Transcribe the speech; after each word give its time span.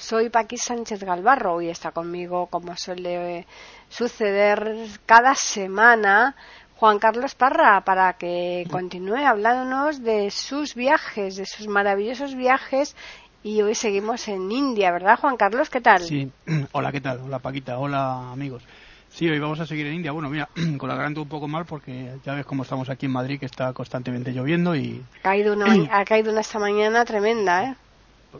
Soy 0.00 0.30
Paqui 0.30 0.56
Sánchez 0.56 1.04
Galvarro 1.04 1.60
y 1.60 1.68
está 1.68 1.92
conmigo, 1.92 2.46
como 2.46 2.74
suele 2.74 3.46
suceder 3.90 4.78
cada 5.04 5.34
semana, 5.34 6.34
Juan 6.76 6.98
Carlos 6.98 7.34
Parra 7.34 7.82
para 7.84 8.14
que 8.14 8.66
continúe 8.70 9.18
hablándonos 9.18 10.02
de 10.02 10.30
sus 10.30 10.74
viajes, 10.74 11.36
de 11.36 11.44
sus 11.44 11.68
maravillosos 11.68 12.34
viajes. 12.34 12.96
Y 13.42 13.60
hoy 13.60 13.74
seguimos 13.74 14.26
en 14.28 14.50
India, 14.50 14.90
¿verdad, 14.90 15.18
Juan 15.18 15.36
Carlos? 15.36 15.68
¿Qué 15.68 15.82
tal? 15.82 16.00
Sí, 16.00 16.32
hola, 16.72 16.90
¿qué 16.92 17.02
tal? 17.02 17.20
Hola, 17.20 17.38
Paquita, 17.38 17.78
hola, 17.78 18.32
amigos. 18.32 18.62
Sí, 19.10 19.28
hoy 19.28 19.38
vamos 19.38 19.60
a 19.60 19.66
seguir 19.66 19.86
en 19.86 19.94
India. 19.94 20.12
Bueno, 20.12 20.30
mira, 20.30 20.48
con 20.78 20.88
la 20.88 20.94
garganta 20.94 21.20
un 21.20 21.28
poco 21.28 21.46
mal 21.46 21.66
porque 21.66 22.16
ya 22.24 22.32
ves 22.34 22.46
cómo 22.46 22.62
estamos 22.62 22.88
aquí 22.88 23.04
en 23.04 23.12
Madrid, 23.12 23.38
que 23.38 23.46
está 23.46 23.74
constantemente 23.74 24.32
lloviendo 24.32 24.74
y... 24.74 25.04
Ha 25.18 25.22
caído 25.22 25.52
una, 25.52 25.66
ha 25.92 26.04
caído 26.06 26.32
una 26.32 26.40
esta 26.40 26.58
mañana 26.58 27.04
tremenda, 27.04 27.64
¿eh? 27.64 27.74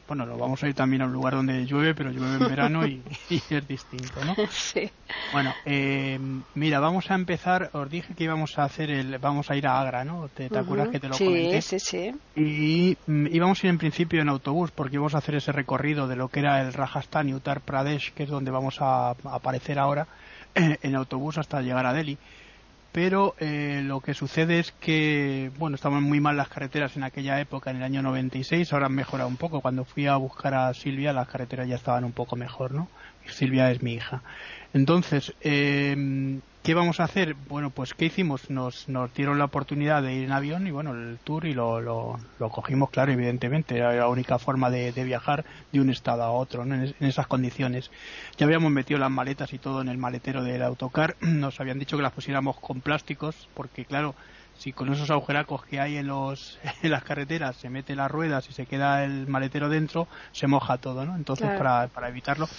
Bueno, 0.06 0.27
lo 0.27 0.38
vamos 0.38 0.62
a 0.62 0.69
ir 0.69 0.74
también 0.74 1.02
a 1.02 1.06
un 1.06 1.12
lugar 1.12 1.34
donde 1.34 1.64
llueve, 1.66 1.94
pero 1.94 2.10
llueve 2.10 2.34
en 2.34 2.48
verano 2.48 2.86
y, 2.86 3.02
es 3.28 3.66
distinto, 3.66 4.24
¿no? 4.24 4.34
Sí. 4.50 4.91
Bueno, 5.32 5.55
eh, 5.64 6.19
mira, 6.55 6.80
vamos 6.80 7.10
a 7.10 7.14
empezar. 7.14 7.70
Os 7.72 7.91
dije 7.91 8.14
que 8.14 8.24
íbamos 8.24 8.58
a 8.58 8.64
hacer 8.64 8.91
el, 8.91 9.19
vamos 9.19 9.50
a 9.50 9.56
ir 9.56 9.66
a 9.66 9.80
Agra, 9.80 10.05
¿no? 10.05 10.28
¿Te, 10.28 10.47
acuerdas 10.56 10.88
que 10.88 11.00
te 11.00 11.08
lo 11.08 11.14
sí, 11.14 11.24
comenté? 11.24 11.62
Sí, 11.62 11.78
sí, 11.78 12.12
Y 12.36 12.97
mm, 13.06 13.27
íbamos 13.32 13.62
a 13.62 13.66
ir 13.66 13.70
en 13.70 13.78
principio 13.78 14.20
en 14.20 14.28
autobús 14.28 14.70
porque 14.70 14.97
íbamos 14.97 15.14
a 15.14 15.19
hacer 15.19 15.34
ese 15.34 15.52
recorrido 15.52 16.06
de 16.06 16.16
lo 16.16 16.28
que 16.28 16.41
era 16.41 16.60
el 16.60 16.72
Rajasthan 16.72 17.28
y 17.28 17.34
Uttar 17.34 17.60
Pradesh, 17.60 18.12
que 18.12 18.25
es 18.25 18.30
donde 18.30 18.50
vamos 18.50 18.78
a, 18.80 19.10
aparecer 19.10 19.78
ahora 19.78 20.06
en 20.54 20.94
autobús 20.94 21.38
hasta 21.38 21.62
llegar 21.62 21.86
a 21.86 21.92
Delhi 21.92 22.19
pero 22.92 23.34
eh, 23.38 23.83
lo 23.84 24.00
que 24.00 24.14
sucede 24.14 24.58
es 24.58 24.72
que, 24.72 25.50
bueno, 25.58 25.77
estaban 25.77 26.02
muy 26.02 26.20
mal 26.20 26.36
las 26.36 26.48
carreteras 26.48 26.97
en 26.97 27.05
aquella 27.05 27.41
época, 27.41 27.70
en 27.70 27.77
el 27.77 27.82
año 27.82 28.02
96, 28.02 28.72
ahora 28.72 28.86
han 28.86 28.94
mejorado 28.94 29.28
un 29.28 29.36
poco. 29.36 29.60
Cuando 29.60 29.84
fui 29.84 30.06
a 30.06 30.16
buscar 30.16 30.55
a 30.55 30.74
Silvia, 30.74 31.12
las 31.12 31.28
carreteras 31.28 31.69
ya 31.69 31.77
estaban 31.77 32.05
un 32.05 32.12
poco 32.12 32.36
mejor, 32.36 32.72
¿no? 32.72 32.88
Silvia 33.27 33.70
es 33.70 33.82
mi 33.82 33.94
hija. 33.94 34.22
Entonces, 34.72 35.34
eh, 35.41 36.41
¿Qué 36.62 36.75
vamos 36.75 37.00
a 37.00 37.05
hacer? 37.05 37.36
Bueno, 37.48 37.70
pues 37.70 37.94
¿qué 37.94 38.05
hicimos? 38.05 38.50
Nos, 38.50 38.86
nos 38.86 39.14
dieron 39.14 39.39
la 39.39 39.47
oportunidad 39.47 40.03
de 40.03 40.12
ir 40.12 40.25
en 40.25 40.33
avión 40.33 40.66
y 40.66 40.70
bueno, 40.70 40.92
el 40.92 41.19
tour 41.25 41.47
y 41.47 41.55
lo, 41.55 41.80
lo, 41.80 42.19
cogimos, 42.50 42.91
claro, 42.91 43.12
evidentemente. 43.12 43.78
Era 43.78 43.94
la 43.94 44.08
única 44.08 44.39
forma 44.39 44.69
de, 44.69 44.92
viajar 45.05 45.47
de 45.72 45.81
un 45.81 45.88
estado 45.88 46.22
a 46.22 46.31
otro, 46.31 46.62
en, 46.64 46.94
esas 47.00 47.27
condiciones. 47.27 47.91
Ya 48.36 48.44
habíamos 48.44 48.70
metido 48.70 49.00
las 49.00 49.11
maletas 49.11 49.55
y 49.55 49.58
todo 49.58 49.81
en 49.81 49.88
el 49.88 49.97
maletero 49.97 50.44
del 50.44 50.62
autocar. 50.62 51.16
Nos 51.22 51.58
habían 51.61 51.78
dicho 51.78 51.97
que 51.97 52.03
las 52.03 52.12
pusiéramos 52.12 52.61
con 52.61 52.83
plásticos 52.83 53.48
porque, 53.55 53.86
claro, 53.86 54.14
si 54.58 54.75
con 54.75 54.92
esos 54.92 55.11
agujeracos 55.11 55.64
que 55.64 55.81
hay 55.81 55.97
en, 55.97 56.08
los, 56.08 56.58
en 56.83 56.91
las 56.91 57.05
carreteras 57.05 57.56
se 57.56 57.70
mete 57.70 57.97
las 57.97 58.11
ruedas 58.11 58.50
y 58.50 58.53
se 58.53 58.66
queda 58.66 59.03
el 59.03 59.27
maletero 59.28 59.70
dentro, 59.70 60.08
se 60.33 60.47
moja 60.47 60.77
todo, 60.77 61.06
¿no? 61.06 61.16
Entonces, 61.16 61.49
para, 61.56 61.88
para 61.88 62.10
evitarlo, 62.10 62.50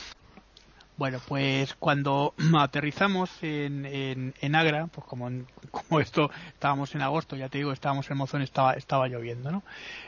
bueno, 1.02 1.20
pues 1.28 1.74
cuando 1.80 2.36
aterrizamos 2.60 3.32
en, 3.42 4.36
en, 4.40 4.56
Agra, 4.56 4.86
pues 4.86 5.08
como, 5.08 5.32
como 5.72 6.00
esto 6.00 6.30
estábamos 6.54 6.94
en 6.94 7.02
agosto, 7.02 7.36
ya 7.36 7.50
te 7.50 7.58
digo, 7.58 7.72
estábamos 7.72 8.12
en 8.12 8.18
Mozón, 8.18 8.44
estaba, 8.44 8.74
estaba 8.74 9.08
lloviendo, 9.08 9.52
¿no? 9.52 9.64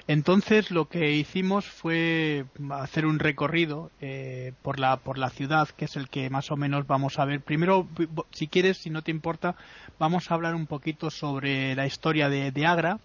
Entonces 0.07 0.69
lo 0.69 0.89
que 0.89 1.13
hicimos 1.13 1.65
fue 1.65 2.45
hacer 2.69 3.07
un 3.07 3.17
recorrido 3.17 3.89
eh, 4.01 4.53
por, 4.61 4.79
la, 4.79 4.97
por 4.97 5.17
la 5.17 5.31
ciudad, 5.31 5.67
que 5.69 5.85
es 5.85 5.95
el 5.95 6.09
que 6.09 6.29
más 6.29 6.51
o 6.51 6.57
menos 6.57 6.85
vamos 6.85 7.17
a 7.17 7.25
ver. 7.25 7.41
Primero, 7.41 7.87
si 8.29 8.47
quieres, 8.47 8.77
si 8.77 8.91
no 8.91 9.01
te 9.01 9.09
importa, 9.09 9.55
vamos 9.97 10.29
a 10.29 10.35
hablar 10.35 10.53
un 10.53 10.67
poquito 10.67 11.09
sobre 11.09 11.73
la 11.73 11.87
historia 11.87 12.29
de, 12.29 12.51
de 12.51 12.67
Agra. 12.67 12.99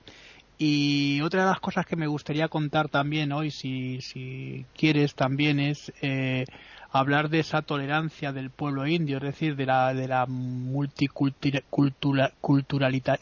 Y 0.60 1.20
otra 1.22 1.44
de 1.44 1.50
las 1.50 1.60
cosas 1.60 1.86
que 1.86 1.94
me 1.96 2.08
gustaría 2.08 2.48
contar 2.48 2.88
también 2.88 3.30
hoy, 3.32 3.52
si, 3.52 4.02
si 4.02 4.66
quieres, 4.76 5.14
también 5.14 5.60
es 5.60 5.92
eh, 6.02 6.44
hablar 6.90 7.28
de 7.28 7.40
esa 7.40 7.60
tolerancia 7.62 8.32
del 8.32 8.50
pueblo 8.50 8.86
indio, 8.86 9.16
es 9.18 9.22
decir, 9.22 9.56
de 9.56 9.66
la, 9.66 9.92
de 9.94 10.08
la 10.08 10.26
multiculturalidad, 10.26 13.20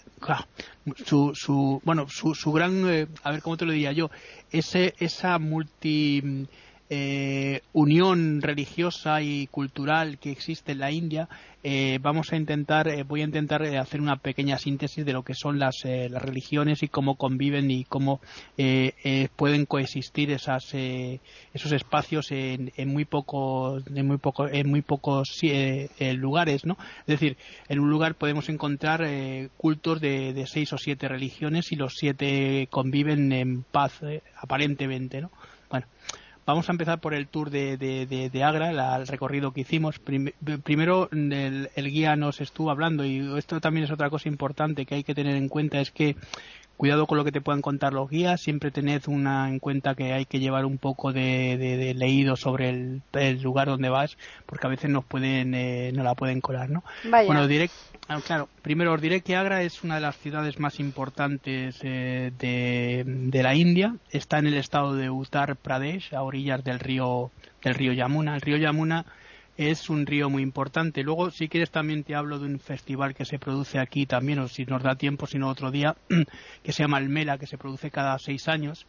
su, 1.04 1.32
su, 1.34 1.82
bueno, 1.84 2.08
su, 2.08 2.34
su 2.34 2.52
gran, 2.52 2.88
eh, 2.88 3.08
a 3.22 3.32
ver 3.32 3.42
cómo 3.42 3.56
te 3.56 3.64
lo 3.64 3.72
diría 3.72 3.92
yo, 3.92 4.10
ese, 4.50 4.94
esa 4.98 5.38
multi, 5.38 6.46
eh, 6.88 7.62
unión 7.72 8.40
religiosa 8.40 9.20
y 9.20 9.48
cultural 9.48 10.18
que 10.18 10.30
existe 10.30 10.72
en 10.72 10.78
la 10.78 10.92
India, 10.92 11.28
eh, 11.64 11.98
vamos 12.00 12.32
a 12.32 12.36
intentar, 12.36 12.86
eh, 12.86 13.02
voy 13.02 13.22
a 13.22 13.24
intentar 13.24 13.64
hacer 13.64 14.00
una 14.00 14.18
pequeña 14.18 14.56
síntesis 14.56 15.04
de 15.04 15.12
lo 15.12 15.24
que 15.24 15.34
son 15.34 15.58
las, 15.58 15.82
las 15.84 16.22
religiones 16.22 16.84
y 16.84 16.88
cómo 16.88 17.16
conviven 17.16 17.72
y 17.72 17.84
cómo 17.84 18.20
pueden 19.34 19.66
coexistir 19.66 20.30
esas, 20.30 20.72
esos 20.74 21.72
espacios 21.72 22.30
en, 22.30 22.72
en, 22.76 22.92
muy 22.92 23.04
pocos, 23.04 23.82
en 23.92 24.06
muy 24.06 24.18
poco, 24.18 24.46
en 24.46 24.70
muy 24.70 24.82
pocos 24.82 25.40
lugares, 25.98 26.64
¿no? 26.66 26.76
Es 27.00 27.18
decir, 27.18 27.36
en 27.68 27.80
un 27.80 27.90
lugar 27.90 28.14
podemos 28.14 28.48
encontrar 28.48 29.04
cultos 29.56 30.00
de, 30.00 30.32
de 30.32 30.46
seis 30.46 30.72
o 30.72 30.78
siete 30.78 31.08
religiones 31.08 31.72
y 31.72 31.76
los 31.76 31.94
siete 31.96 32.68
conviven 32.70 33.32
en 33.32 33.64
paz, 33.64 34.00
aparentemente, 34.40 35.20
¿no? 35.20 35.32
Bueno, 35.68 35.86
Vamos 36.46 36.68
a 36.68 36.72
empezar 36.72 37.00
por 37.00 37.12
el 37.12 37.26
tour 37.26 37.50
de, 37.50 37.76
de, 37.76 38.44
Agra, 38.44 38.70
el 38.96 39.06
recorrido 39.08 39.52
que 39.52 39.62
hicimos. 39.62 39.98
primero, 39.98 41.08
el, 41.10 41.90
guía 41.90 42.14
nos 42.14 42.40
estuvo 42.40 42.70
hablando, 42.70 43.04
y 43.04 43.36
esto 43.36 43.60
también 43.60 43.84
es 43.84 43.90
otra 43.90 44.10
cosa 44.10 44.28
importante 44.28 44.86
que 44.86 44.94
hay 44.94 45.02
que 45.02 45.14
tener 45.14 45.34
en 45.34 45.48
cuenta, 45.48 45.80
es 45.80 45.90
que 45.90 46.14
cuidado 46.76 47.06
con 47.06 47.18
lo 47.18 47.24
que 47.24 47.32
te 47.32 47.40
puedan 47.40 47.62
contar 47.62 47.92
los 47.92 48.08
guías, 48.10 48.40
siempre 48.40 48.70
tened 48.70 49.02
una 49.06 49.48
en 49.48 49.58
cuenta 49.58 49.94
que 49.94 50.12
hay 50.12 50.26
que 50.26 50.40
llevar 50.40 50.64
un 50.64 50.78
poco 50.78 51.12
de, 51.12 51.94
leído 51.96 52.36
sobre 52.36 52.70
el, 52.70 53.42
lugar 53.42 53.68
donde 53.68 53.88
vas, 53.88 54.16
porque 54.44 54.66
a 54.66 54.70
veces 54.70 54.90
nos 54.90 55.04
pueden, 55.04 55.54
eh, 55.54 55.90
no 55.94 56.02
la 56.02 56.14
pueden 56.14 56.40
colar, 56.40 56.70
¿no? 56.70 56.84
Bueno, 57.04 57.46
direct, 57.46 57.72
ah, 58.08 58.20
claro, 58.24 58.48
primero 58.62 58.92
os 58.92 59.00
diré 59.00 59.20
que 59.22 59.36
Agra 59.36 59.62
es 59.62 59.84
una 59.84 59.96
de 59.96 60.00
las 60.02 60.16
ciudades 60.18 60.58
más 60.58 60.78
importantes 60.80 61.78
eh, 61.82 62.32
de, 62.38 63.04
de, 63.06 63.42
la 63.42 63.54
India, 63.54 63.96
está 64.10 64.38
en 64.38 64.46
el 64.46 64.54
estado 64.54 64.94
de 64.94 65.10
Uttar 65.10 65.56
Pradesh, 65.56 66.14
a 66.14 66.22
orillas 66.22 66.62
del 66.62 66.78
río, 66.78 67.30
del 67.62 67.74
río 67.74 67.92
Yamuna. 67.92 68.34
El 68.34 68.40
río 68.40 68.56
Yamuna 68.56 69.06
es 69.56 69.88
un 69.88 70.06
río 70.06 70.28
muy 70.28 70.42
importante. 70.42 71.02
Luego, 71.02 71.30
si 71.30 71.48
quieres, 71.48 71.70
también 71.70 72.04
te 72.04 72.14
hablo 72.14 72.38
de 72.38 72.46
un 72.46 72.58
festival 72.58 73.14
que 73.14 73.24
se 73.24 73.38
produce 73.38 73.78
aquí 73.78 74.06
también, 74.06 74.38
o 74.38 74.48
si 74.48 74.64
nos 74.64 74.82
da 74.82 74.96
tiempo, 74.96 75.26
si 75.26 75.38
no 75.38 75.48
otro 75.48 75.70
día, 75.70 75.96
que 76.62 76.72
se 76.72 76.82
llama 76.82 76.98
el 76.98 77.08
Mela, 77.08 77.38
que 77.38 77.46
se 77.46 77.58
produce 77.58 77.90
cada 77.90 78.18
seis 78.18 78.48
años 78.48 78.86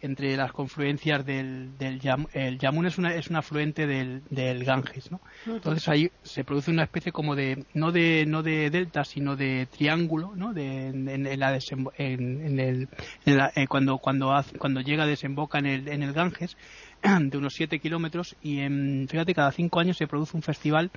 entre 0.00 0.36
las 0.36 0.52
confluencias 0.52 1.24
del, 1.26 1.76
del 1.78 2.00
el 2.32 2.58
Yamun 2.58 2.86
es 2.86 2.98
una 2.98 3.14
es 3.14 3.28
un 3.28 3.36
afluente 3.36 3.86
del, 3.86 4.22
del 4.30 4.64
Ganges, 4.64 5.10
¿no? 5.10 5.20
Entonces 5.46 5.88
ahí 5.88 6.10
se 6.22 6.44
produce 6.44 6.70
una 6.70 6.84
especie 6.84 7.10
como 7.12 7.34
de 7.34 7.64
no 7.74 7.90
de 7.90 8.24
no 8.26 8.42
de 8.42 8.70
delta 8.70 9.04
sino 9.04 9.36
de 9.36 9.66
triángulo, 9.66 10.32
¿no? 10.36 10.52
De, 10.52 10.88
en, 10.88 11.40
la 11.40 11.58
en, 11.98 12.60
el 12.60 12.88
eh, 13.26 13.66
cuando 13.68 13.98
cuando 13.98 14.32
cuando 14.58 14.80
llega 14.80 15.06
desemboca 15.06 15.58
en 15.58 15.66
el 15.66 15.88
en 15.88 16.02
el 16.02 16.12
Ganges 16.12 16.56
de 17.20 17.36
unos 17.36 17.54
7 17.54 17.78
kilómetros 17.78 18.36
y 18.42 18.60
en, 18.60 19.06
fíjate, 19.08 19.34
cada 19.34 19.52
5 19.52 19.80
años 19.80 19.96
se 19.96 20.06
produce 20.06 20.36
un 20.36 20.42
festival 20.42 20.90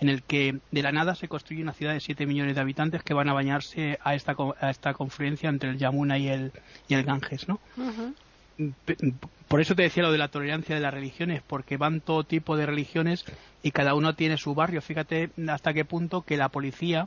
en 0.00 0.08
el 0.08 0.22
que 0.22 0.58
de 0.70 0.82
la 0.82 0.92
nada 0.92 1.14
se 1.14 1.28
construye 1.28 1.62
una 1.62 1.72
ciudad 1.72 1.92
de 1.92 2.00
7 2.00 2.26
millones 2.26 2.54
de 2.54 2.60
habitantes 2.60 3.02
que 3.02 3.14
van 3.14 3.28
a 3.28 3.32
bañarse 3.32 3.98
a 4.02 4.14
esta, 4.14 4.36
a 4.60 4.70
esta 4.70 4.94
confluencia 4.94 5.48
entre 5.48 5.70
el 5.70 5.78
Yamuna 5.78 6.18
y 6.18 6.28
el, 6.28 6.52
y 6.88 6.94
el 6.94 7.04
Ganges, 7.04 7.48
¿no? 7.48 7.60
Por 9.48 9.60
eso 9.60 9.74
te 9.74 9.82
decía 9.82 10.02
lo 10.02 10.12
de 10.12 10.18
la 10.18 10.28
tolerancia 10.28 10.74
de 10.74 10.80
las 10.80 10.92
religiones, 10.92 11.42
porque 11.46 11.76
van 11.76 12.00
todo 12.00 12.24
tipo 12.24 12.56
de 12.56 12.66
religiones 12.66 13.24
y 13.62 13.70
cada 13.70 13.94
uno 13.94 14.14
tiene 14.14 14.36
su 14.36 14.54
barrio. 14.54 14.82
Fíjate 14.82 15.30
hasta 15.48 15.72
qué 15.72 15.84
punto 15.84 16.22
que 16.22 16.36
la 16.36 16.48
policía 16.48 17.06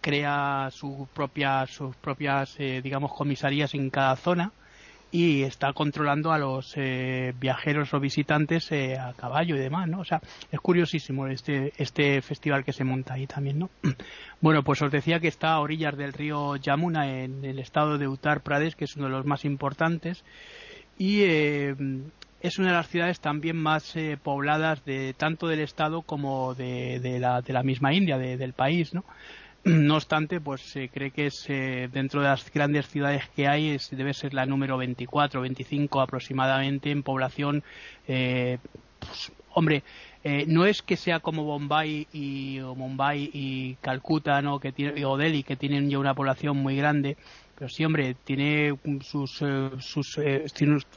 crea 0.00 0.68
su 0.72 1.08
propia, 1.14 1.66
sus 1.66 1.94
propias, 1.96 2.54
eh, 2.58 2.80
digamos, 2.82 3.12
comisarías 3.12 3.74
en 3.74 3.90
cada 3.90 4.16
zona 4.16 4.52
y 5.10 5.42
está 5.42 5.72
controlando 5.72 6.32
a 6.32 6.38
los 6.38 6.74
eh, 6.76 7.32
viajeros 7.38 7.94
o 7.94 8.00
visitantes 8.00 8.70
eh, 8.72 8.98
a 8.98 9.12
caballo 9.14 9.56
y 9.56 9.60
demás, 9.60 9.88
¿no? 9.88 10.00
O 10.00 10.04
sea, 10.04 10.20
es 10.50 10.60
curiosísimo 10.60 11.26
este, 11.28 11.72
este 11.78 12.20
festival 12.22 12.64
que 12.64 12.72
se 12.72 12.84
monta 12.84 13.14
ahí 13.14 13.26
también, 13.26 13.58
¿no? 13.58 13.70
Bueno, 14.40 14.62
pues 14.62 14.82
os 14.82 14.92
decía 14.92 15.18
que 15.18 15.28
está 15.28 15.54
a 15.54 15.60
orillas 15.60 15.96
del 15.96 16.12
río 16.12 16.56
Yamuna 16.56 17.22
en 17.22 17.42
el 17.44 17.58
estado 17.58 17.96
de 17.96 18.06
Uttar 18.06 18.42
Pradesh, 18.42 18.74
que 18.74 18.84
es 18.84 18.94
uno 18.94 19.06
de 19.06 19.12
los 19.12 19.24
más 19.24 19.46
importantes, 19.46 20.24
y 20.98 21.22
eh, 21.22 21.74
es 22.40 22.58
una 22.58 22.68
de 22.68 22.74
las 22.74 22.88
ciudades 22.88 23.20
también 23.20 23.56
más 23.56 23.96
eh, 23.96 24.18
pobladas 24.22 24.84
de 24.84 25.14
tanto 25.14 25.48
del 25.48 25.60
estado 25.60 26.02
como 26.02 26.54
de, 26.54 27.00
de, 27.00 27.18
la, 27.18 27.42
de 27.42 27.52
la 27.52 27.62
misma 27.62 27.92
India, 27.92 28.18
del 28.18 28.52
país, 28.52 28.94
¿no? 28.94 29.04
No 29.64 29.96
obstante, 29.96 30.40
pues 30.40 30.60
se 30.60 30.88
cree 30.88 31.10
que 31.10 31.26
es 31.26 31.44
eh, 31.48 31.88
dentro 31.92 32.20
de 32.20 32.28
las 32.28 32.52
grandes 32.52 32.86
ciudades 32.86 33.28
que 33.34 33.48
hay 33.48 33.70
es, 33.70 33.90
debe 33.90 34.14
ser 34.14 34.32
la 34.32 34.46
número 34.46 34.76
24, 34.76 35.40
25 35.40 36.00
aproximadamente 36.00 36.92
en 36.92 37.02
población. 37.02 37.64
Eh, 38.06 38.58
pues, 39.00 39.32
hombre, 39.54 39.82
eh, 40.22 40.44
no 40.46 40.66
es 40.66 40.82
que 40.82 40.96
sea 40.96 41.18
como 41.18 41.42
Bombay 41.42 42.06
y 42.12 42.60
o 42.60 42.76
Mumbai 42.76 43.28
y 43.32 43.74
Calcuta, 43.80 44.40
¿no? 44.40 44.60
Que 44.60 44.70
tiene, 44.70 45.04
o 45.04 45.16
Delhi, 45.16 45.42
que 45.42 45.56
tienen 45.56 45.90
ya 45.90 45.98
una 45.98 46.14
población 46.14 46.58
muy 46.58 46.76
grande, 46.76 47.16
pero 47.58 47.68
sí, 47.68 47.84
hombre, 47.84 48.14
tiene 48.24 48.76
sus, 49.00 49.42
sus 49.78 50.20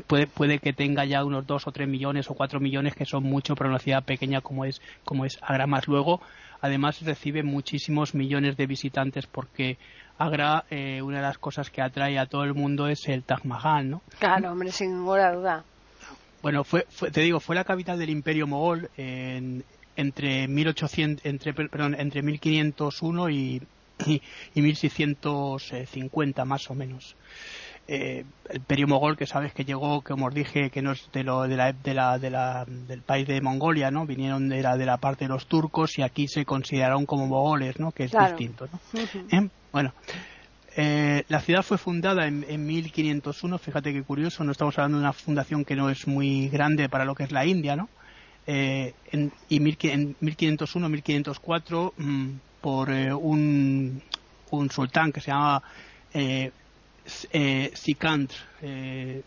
puede, 0.07 0.27
puede 0.27 0.59
que 0.59 0.73
tenga 0.73 1.05
ya 1.05 1.23
unos 1.23 1.47
dos 1.47 1.67
o 1.67 1.71
tres 1.71 1.87
millones 1.87 2.29
o 2.29 2.33
cuatro 2.33 2.59
millones 2.59 2.95
que 2.95 3.05
son 3.05 3.23
mucho 3.23 3.55
para 3.55 3.69
una 3.69 3.79
ciudad 3.79 4.03
pequeña 4.03 4.41
como 4.41 4.65
es 4.65 4.81
como 5.05 5.25
es 5.25 5.39
Agra 5.41 5.67
más 5.67 5.87
luego 5.87 6.21
además 6.61 7.01
recibe 7.01 7.43
muchísimos 7.43 8.13
millones 8.13 8.57
de 8.57 8.67
visitantes 8.67 9.25
porque 9.25 9.77
Agra, 10.17 10.65
eh, 10.69 11.01
una 11.01 11.17
de 11.17 11.23
las 11.23 11.37
cosas 11.37 11.69
que 11.69 11.81
atrae 11.81 12.19
a 12.19 12.25
todo 12.25 12.43
el 12.43 12.53
mundo 12.53 12.87
es 12.87 13.07
el 13.07 13.23
Taj 13.23 13.45
Mahal, 13.45 13.89
¿no? 13.89 14.01
Claro, 14.19 14.51
hombre, 14.51 14.71
sin 14.71 14.97
ninguna 14.97 15.31
duda. 15.31 15.63
Bueno, 16.41 16.65
fue, 16.65 16.85
te 17.11 17.21
digo, 17.21 17.39
fue 17.39 17.55
la 17.55 17.63
capital 17.63 17.97
del 17.97 18.09
Imperio 18.09 18.45
Mogol 18.45 18.89
entre 18.97 20.47
1800, 20.47 21.25
entre, 21.25 21.53
perdón, 21.53 21.95
entre 21.97 22.21
1501 22.21 23.29
y, 23.29 23.61
y, 24.05 24.21
y 24.55 24.61
1650 24.61 26.45
más 26.45 26.69
o 26.69 26.75
menos. 26.75 27.15
Eh, 27.91 28.23
el 28.51 28.57
imperio 28.57 28.87
mogol 28.87 29.17
que 29.17 29.25
sabes 29.25 29.51
que 29.51 29.65
llegó 29.65 30.01
como 30.01 30.27
os 30.27 30.33
dije 30.35 30.69
que 30.69 30.83
no 30.83 30.91
es 30.91 31.09
de, 31.11 31.23
lo, 31.23 31.47
de, 31.47 31.57
la, 31.57 31.73
de, 31.73 31.95
la, 31.95 32.19
de 32.19 32.29
la, 32.29 32.63
del 32.67 33.01
país 33.01 33.27
de 33.27 33.41
Mongolia 33.41 33.89
no 33.89 34.05
vinieron 34.05 34.47
de 34.47 34.61
la, 34.61 34.77
de 34.77 34.85
la 34.85 34.97
parte 34.97 35.25
de 35.25 35.29
los 35.29 35.47
turcos 35.47 35.97
y 35.97 36.03
aquí 36.03 36.27
se 36.27 36.45
consideraron 36.45 37.07
como 37.07 37.25
mogoles 37.25 37.79
no 37.79 37.91
que 37.91 38.03
es 38.03 38.11
distinto 38.11 38.69
¿no? 38.71 38.79
¿Eh? 39.31 39.49
bueno 39.71 39.91
eh, 40.77 41.23
la 41.29 41.39
ciudad 41.39 41.63
fue 41.63 41.79
fundada 41.79 42.27
en, 42.27 42.45
en, 42.47 42.63
1501 42.63 43.57
fíjate 43.57 43.91
qué 43.91 44.03
curioso 44.03 44.43
no 44.43 44.51
estamos 44.51 44.77
hablando 44.77 44.99
de 44.99 45.05
una 45.05 45.13
fundación 45.13 45.65
que 45.65 45.75
no 45.75 45.89
es 45.89 46.07
muy 46.07 46.47
grande 46.49 46.89
para 46.89 47.05
lo 47.05 47.15
que 47.15 47.23
es 47.23 47.31
la 47.31 47.47
India 47.47 47.75
no 47.75 47.89
eh, 48.45 48.93
en, 49.11 49.31
y 49.49 49.59
mil, 49.59 49.75
en 49.81 50.15
1501 50.19 50.89
1504 50.89 51.93
mmm, 51.97 52.29
por 52.61 52.91
eh, 52.91 53.13
un, 53.13 54.01
un 54.51 54.69
sultán 54.69 55.11
que 55.11 55.21
se 55.21 55.31
llamaba 55.31 55.61
eh, 56.13 56.51
eh, 57.31 57.71
Sikandr, 57.73 58.35
eh, 58.61 59.23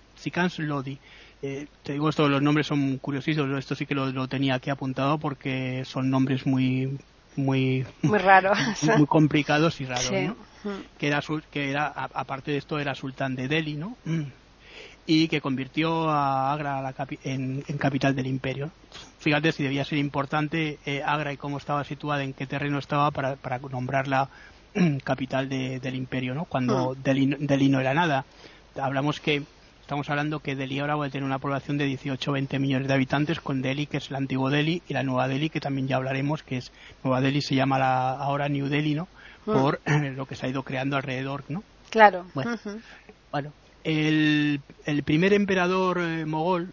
Lodi. 0.58 0.99
Eh, 1.43 1.67
te 1.82 1.94
digo 1.94 2.08
esto, 2.08 2.29
los 2.29 2.40
nombres 2.40 2.69
son 2.69 2.99
curiosísimos, 2.99 3.58
esto 3.58 3.75
sí 3.75 3.84
que 3.84 3.94
lo, 3.94 4.29
tenía 4.29 4.55
aquí 4.55 4.70
apuntado 4.70 5.19
porque 5.19 5.82
son 5.84 6.08
nombres 6.08 6.46
muy 6.46 6.99
muy 7.34 7.84
muy 8.02 8.19
raros, 8.19 8.56
muy, 8.96 9.06
complicados 9.06 9.81
y 9.81 9.87
raros, 9.87 10.12
¿no? 10.12 10.37
Que 10.99 11.08
era 11.08 11.20
que 11.50 11.70
era 11.70 11.87
aparte 11.88 12.52
de 12.52 12.58
esto 12.58 12.78
era 12.78 12.94
sultán 12.94 13.35
de 13.35 13.49
Delhi, 13.49 13.75
¿no? 13.75 13.96
Y 15.06 15.28
que 15.28 15.40
convirtió 15.40 16.08
a 16.08 16.52
Agra 16.52 16.94
en, 17.25 17.62
capital 17.78 18.14
del 18.14 18.28
imperio. 18.28 18.70
Fíjate 19.19 19.52
si 19.52 19.62
debía 19.62 19.84
ser 19.84 19.99
importante 19.99 20.78
eh, 20.87 21.02
Agra 21.04 21.32
y 21.32 21.37
cómo 21.37 21.58
estaba 21.58 21.82
situada, 21.84 22.22
en 22.22 22.32
qué 22.32 22.46
terreno 22.46 22.78
estaba 22.78 23.10
para, 23.10 23.37
para 23.37 23.58
nombrarla 23.58 24.28
capital 25.04 25.49
del 25.49 25.94
imperio, 25.94 26.34
¿no? 26.34 26.44
Cuando 26.44 26.94
mm. 26.94 27.02
Delhi, 27.02 27.69
no 27.69 27.81
era 27.81 27.94
nada. 27.94 28.25
Hablamos 28.81 29.20
que 29.20 29.43
estamos 29.81 30.08
hablando 30.08 30.40
que 30.40 30.54
Delhi 30.54 30.78
ahora 30.78 30.96
va 30.96 31.06
a 31.06 31.10
tener 31.10 31.25
una 31.25 31.38
población 31.38 31.76
de 31.76 31.84
18 31.84 32.32
20 32.32 32.58
millones 32.58 32.88
de 32.88 32.94
habitantes 32.94 33.40
con 33.40 33.60
Delhi 33.60 33.87
que 33.87 33.99
es 33.99 34.08
el 34.10 34.16
antiguo 34.16 34.49
Delhi 34.49 34.82
y 34.88 34.94
la 34.94 35.02
nueva 35.02 35.28
Delhi 35.28 35.50
que 35.50 35.60
también 35.60 35.88
ya 35.88 35.96
hablaremos 35.96 36.43
que 36.43 36.56
es 36.56 36.72
Nueva 37.04 37.20
Delhi 37.20 37.43
se 37.43 37.56
llama 37.56 37.78
la, 37.78 38.12
ahora 38.12 38.49
New 38.49 38.69
Delhi 38.69 38.94
no 38.94 39.08
mm. 39.44 39.52
por 39.52 39.81
lo 40.16 40.25
que 40.25 40.37
se 40.37 40.46
ha 40.46 40.49
ido 40.49 40.62
creando 40.62 40.96
alrededor 40.96 41.44
no 41.49 41.62
claro 41.90 42.25
bueno, 42.32 42.58
bueno 43.31 43.52
el, 43.84 44.61
el, 44.87 45.02
primer 45.02 45.32
emperador 45.32 45.99
eh, 46.00 46.25
mogol 46.25 46.73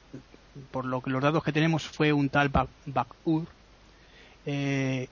por 0.72 0.86
lo 0.86 1.02
que 1.02 1.10
los 1.10 1.22
datos 1.22 1.44
que 1.44 1.52
tenemos 1.52 1.84
fue 1.84 2.14
un 2.14 2.30
tal 2.30 2.52
Bakur 2.86 3.46
eh, 4.46 5.08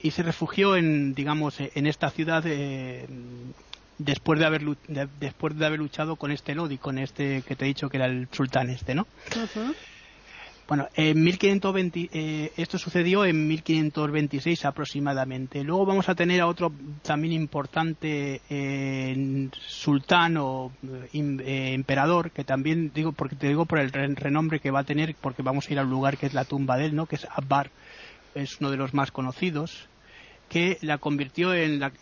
y 0.00 0.10
se 0.10 0.22
refugió 0.22 0.76
en 0.76 1.14
digamos 1.14 1.56
en 1.60 1.86
esta 1.86 2.10
ciudad 2.10 2.42
eh, 2.46 3.06
después 3.98 4.38
de 4.38 4.46
haber 4.46 4.62
después 5.18 5.58
de 5.58 5.66
haber 5.66 5.78
luchado 5.78 6.16
con 6.16 6.30
este 6.30 6.54
Lodi 6.54 6.78
con 6.78 6.98
este 6.98 7.42
que 7.42 7.56
te 7.56 7.64
he 7.64 7.68
dicho 7.68 7.88
que 7.88 7.96
era 7.98 8.06
el 8.06 8.28
sultán 8.30 8.70
este 8.70 8.94
no 8.94 9.06
bueno 10.70 10.88
en 10.94 11.20
1520 11.20 12.10
eh, 12.12 12.52
esto 12.56 12.78
sucedió 12.78 13.24
en 13.24 13.48
1526 13.48 14.64
aproximadamente. 14.64 15.64
Luego 15.64 15.84
vamos 15.84 16.08
a 16.08 16.14
tener 16.14 16.40
a 16.40 16.46
otro 16.46 16.72
también 17.02 17.32
importante 17.32 18.40
eh, 18.48 19.48
sultán 19.52 20.36
o 20.38 20.70
emperador 21.12 22.30
que 22.30 22.44
también 22.44 22.92
digo 22.94 23.10
porque 23.10 23.34
te 23.34 23.48
digo 23.48 23.66
por 23.66 23.80
el 23.80 23.90
renombre 23.90 24.60
que 24.60 24.70
va 24.70 24.80
a 24.80 24.84
tener 24.84 25.16
porque 25.20 25.42
vamos 25.42 25.68
a 25.68 25.72
ir 25.72 25.80
al 25.80 25.90
lugar 25.90 26.16
que 26.16 26.26
es 26.26 26.34
la 26.34 26.44
tumba 26.44 26.76
de 26.76 26.86
él 26.86 26.94
no 26.94 27.06
que 27.06 27.16
es 27.16 27.26
Abbar 27.34 27.72
es 28.36 28.60
uno 28.60 28.70
de 28.70 28.76
los 28.76 28.94
más 28.94 29.10
conocidos 29.10 29.88
que 30.50 30.78
la 30.82 30.98
convirtió 30.98 31.54
en, 31.54 31.78
la, 31.78 31.92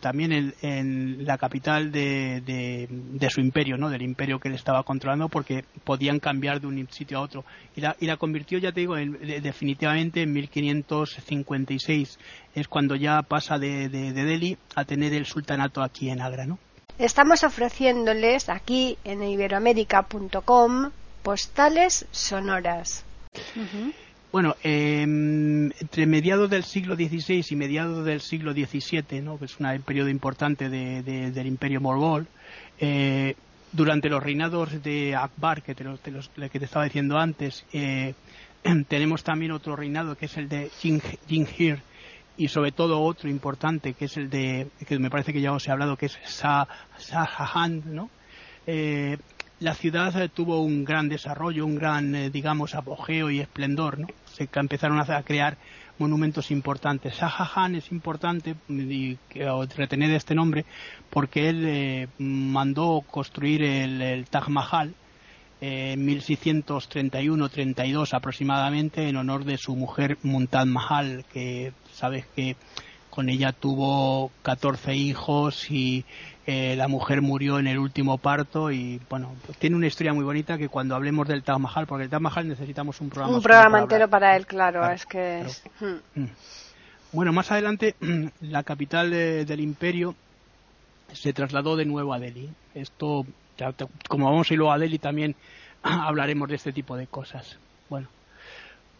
también 0.00 0.54
en, 0.62 1.26
la 1.26 1.36
capital 1.36 1.92
de, 1.92 2.88
su 3.28 3.40
imperio, 3.40 3.76
¿no? 3.76 3.90
del 3.90 4.00
imperio 4.00 4.40
que 4.40 4.48
él 4.48 4.54
estaba 4.54 4.82
controlando, 4.82 5.28
porque 5.28 5.66
podían 5.84 6.18
cambiar 6.18 6.58
de 6.58 6.68
un 6.68 6.88
sitio 6.90 7.18
a 7.18 7.20
otro. 7.20 7.44
Y 7.76 7.82
la, 7.82 7.94
y 8.00 8.06
la 8.06 8.16
convirtió, 8.16 8.58
ya 8.58 8.72
te 8.72 8.80
digo, 8.80 8.96
definitivamente 8.96 10.22
en 10.22 10.32
1556. 10.32 12.18
Es 12.54 12.66
cuando 12.66 12.96
ya 12.96 13.20
pasa 13.20 13.58
de, 13.58 13.90
Delhi 13.90 14.56
a 14.74 14.86
tener 14.86 15.12
el 15.12 15.26
sultanato 15.26 15.82
aquí 15.82 16.08
en 16.08 16.22
Agra. 16.22 16.46
¿no? 16.46 16.58
Estamos 16.98 17.44
ofreciéndoles 17.44 18.48
aquí 18.48 18.96
en 19.04 19.22
iberoamérica.com 19.22 20.92
postales 21.22 22.06
sonoras. 22.10 23.04
Bueno, 24.32 24.56
em, 24.62 25.66
entre 25.80 26.06
mediados 26.06 26.50
del 26.50 26.64
siglo 26.64 26.94
XVI 26.94 27.44
y 27.50 27.56
mediados 27.56 28.04
del 28.04 28.20
siglo 28.20 28.52
XVII, 28.52 29.22
¿no? 29.22 29.38
que 29.38 29.46
es 29.46 29.58
un 29.58 29.82
periodo 29.82 30.08
importante 30.08 30.68
del 30.68 31.46
imperio 31.46 31.80
mogol, 31.80 32.26
eh, 32.78 33.34
durante 33.72 34.08
los 34.08 34.22
reinados 34.22 34.82
de 34.82 35.14
Akbar, 35.14 35.62
que 35.62 35.74
te, 35.74 35.84
que 36.50 36.58
te 36.58 36.64
estaba 36.64 36.84
diciendo 36.84 37.18
antes, 37.18 37.64
eh, 37.72 38.14
tenemos 38.88 39.22
también 39.22 39.52
otro 39.52 39.76
reinado 39.76 40.16
que 40.16 40.26
es 40.26 40.36
el 40.36 40.48
de 40.48 40.70
Jinghir 41.28 41.80
y 42.36 42.48
sobre 42.48 42.72
todo 42.72 43.02
otro 43.02 43.28
importante 43.30 43.94
que 43.94 44.06
es 44.06 44.16
el 44.16 44.28
de, 44.28 44.68
que 44.86 44.98
me 44.98 45.10
parece 45.10 45.32
que 45.32 45.40
ya 45.40 45.52
os 45.52 45.66
he 45.66 45.70
hablado, 45.70 45.96
que 45.96 46.06
es 46.06 46.18
Shah, 46.26 46.66
Jahan, 46.98 47.82
¿no? 47.86 48.10
Eh, 48.66 49.16
la 49.60 49.74
ciudad 49.74 50.30
tuvo 50.30 50.60
un 50.60 50.84
gran 50.84 51.08
desarrollo, 51.08 51.64
un 51.64 51.76
gran, 51.76 52.30
digamos, 52.30 52.74
apogeo 52.74 53.30
y 53.30 53.40
esplendor, 53.40 53.98
¿no? 53.98 54.08
se 54.36 54.48
empezaron 54.52 55.00
a 55.00 55.22
crear 55.22 55.56
monumentos 55.98 56.50
importantes. 56.50 57.14
Shah 57.14 57.30
Jahan 57.30 57.76
es 57.76 57.90
importante 57.90 58.54
y 58.68 59.16
retener 59.76 60.10
este 60.10 60.34
nombre 60.34 60.66
porque 61.10 61.48
él 61.48 61.64
eh, 61.66 62.08
mandó 62.18 63.02
construir 63.10 63.62
el, 63.62 64.26
Taj 64.28 64.48
Mahal 64.48 64.92
en 65.60 66.06
1631-32 66.06 68.12
aproximadamente 68.12 69.08
en 69.08 69.16
honor 69.16 69.44
de 69.44 69.56
su 69.56 69.74
mujer 69.74 70.18
Muntad 70.22 70.66
Mahal, 70.66 71.24
que 71.32 71.72
sabes 71.92 72.26
que 72.34 72.56
con 73.16 73.30
ella 73.30 73.52
tuvo 73.52 74.30
14 74.42 74.94
hijos 74.94 75.70
y 75.70 76.04
eh, 76.46 76.76
la 76.76 76.86
mujer 76.86 77.22
murió 77.22 77.58
en 77.58 77.66
el 77.66 77.78
último 77.78 78.18
parto 78.18 78.70
y 78.70 79.00
bueno, 79.08 79.34
pues 79.46 79.56
tiene 79.56 79.74
una 79.74 79.86
historia 79.86 80.12
muy 80.12 80.22
bonita 80.22 80.58
que 80.58 80.68
cuando 80.68 80.94
hablemos 80.94 81.26
del 81.26 81.42
Taj 81.42 81.58
Mahal, 81.58 81.86
porque 81.86 82.04
el 82.04 82.10
Taj 82.10 82.20
Mahal 82.20 82.46
necesitamos 82.46 83.00
un 83.00 83.08
programa. 83.08 83.34
Un 83.34 83.42
programa 83.42 83.78
entero 83.78 84.06
para 84.10 84.36
él, 84.36 84.46
claro, 84.46 84.86
es 84.90 85.06
que 85.06 85.40
es... 85.40 85.64
Hmm. 85.80 86.20
Mm. 86.20 86.28
Bueno, 87.12 87.32
más 87.32 87.50
adelante 87.50 87.94
la 88.42 88.62
capital 88.64 89.10
del 89.10 89.60
imperio 89.60 90.14
se 91.10 91.32
trasladó 91.32 91.74
de 91.76 91.86
nuevo 91.86 92.12
a 92.12 92.18
Delhi. 92.18 92.50
Esto, 92.74 93.24
como 94.10 94.26
vamos 94.26 94.50
a 94.50 94.52
ir 94.52 94.58
luego 94.58 94.74
a 94.74 94.78
Delhi 94.78 94.98
también 94.98 95.34
hablaremos 95.82 96.50
de 96.50 96.56
este 96.56 96.70
tipo 96.70 96.98
de 96.98 97.06
cosas. 97.06 97.58
Bueno, 97.88 98.08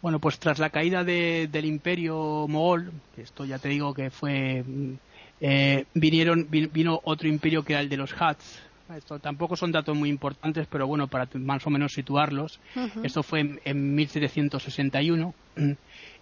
bueno, 0.01 0.19
pues 0.19 0.39
tras 0.39 0.59
la 0.59 0.69
caída 0.69 1.03
del 1.03 1.65
imperio 1.65 2.47
mogol, 2.47 2.91
esto 3.17 3.45
ya 3.45 3.59
te 3.59 3.69
digo 3.69 3.93
que 3.93 4.09
fue 4.09 4.63
mm, 4.65 4.93
eh, 5.39 5.85
vinieron, 5.93 6.47
vino 6.49 6.99
otro 7.03 7.27
imperio 7.27 7.63
que 7.63 7.73
era 7.73 7.81
el 7.81 7.89
de 7.89 7.97
los 7.97 8.13
Hats. 8.19 8.61
Esto 8.95 9.19
tampoco 9.19 9.57
son 9.57 9.71
datos 9.71 9.97
muy 9.97 10.09
importantes, 10.09 10.65
pero 10.67 10.87
bueno, 10.87 11.07
para 11.07 11.27
más 11.33 11.65
o 11.67 11.69
menos 11.69 11.93
situarlos. 11.93 12.59
Esto 13.03 13.21
fue 13.21 13.59
en, 13.65 13.95
1761 13.95 15.33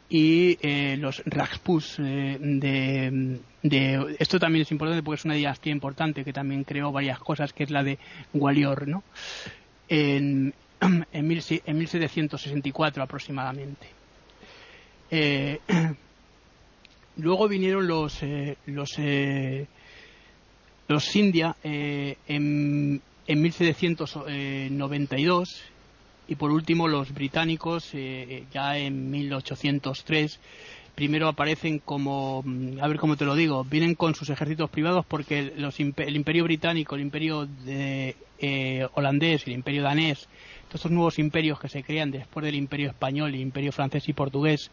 y 0.09 0.57
eh, 0.61 0.97
los 0.97 1.23
Rajputs 1.25 1.97
eh, 1.99 2.37
de, 2.39 3.39
esto 4.19 4.39
también 4.39 4.63
es 4.63 4.71
importante 4.71 5.03
porque 5.03 5.19
es 5.19 5.25
una 5.25 5.33
dinastía 5.33 5.71
importante 5.71 6.23
que 6.23 6.33
también 6.33 6.63
creó 6.63 6.91
varias 6.91 7.19
cosas 7.19 7.53
que 7.53 7.63
es 7.63 7.71
la 7.71 7.83
de 7.83 7.97
Gwalior 8.31 8.87
no 8.87 9.03
en, 9.89 10.53
en, 11.11 11.27
1764 11.27 13.03
aproximadamente. 13.03 13.87
luego 17.17 17.47
vinieron 17.47 17.87
los 17.87 18.19
los 18.65 18.97
los 20.87 21.15
India 21.15 21.55
en, 21.63 23.01
en 23.27 23.41
1792 23.41 25.63
y 26.27 26.35
por 26.35 26.51
último 26.51 26.87
los 26.87 27.11
británicos 27.13 27.91
ya 28.51 28.77
en 28.77 29.11
1803 29.11 30.39
primero 30.95 31.27
aparecen 31.27 31.79
como, 31.79 32.41
mm, 32.43 32.79
a 32.81 32.87
ver 32.87 32.97
cómo 32.97 33.17
te 33.17 33.25
lo 33.25 33.35
digo, 33.35 33.63
vienen 33.65 33.95
con 33.95 34.15
sus 34.15 34.29
ejércitos 34.29 34.69
privados 34.69 35.05
porque 35.05 35.53
el 35.57 36.15
imperio 36.15 36.45
británico, 36.45 36.95
el 36.95 37.01
imperio 37.01 37.47
eh, 37.67 38.87
holandés 38.93 39.45
y 39.45 39.51
el 39.51 39.57
imperio 39.57 39.83
danés, 39.83 40.27
todos 40.67 40.75
estos 40.75 40.91
nuevos 40.91 41.19
imperios 41.19 41.59
que 41.59 41.69
se 41.69 41.83
crean 41.83 42.11
después 42.11 42.45
del 42.45 42.55
imperio 42.55 42.89
español, 42.89 43.33
el 43.33 43.41
imperio 43.41 43.71
francés 43.71 44.07
y 44.09 44.13
portugués, 44.13 44.71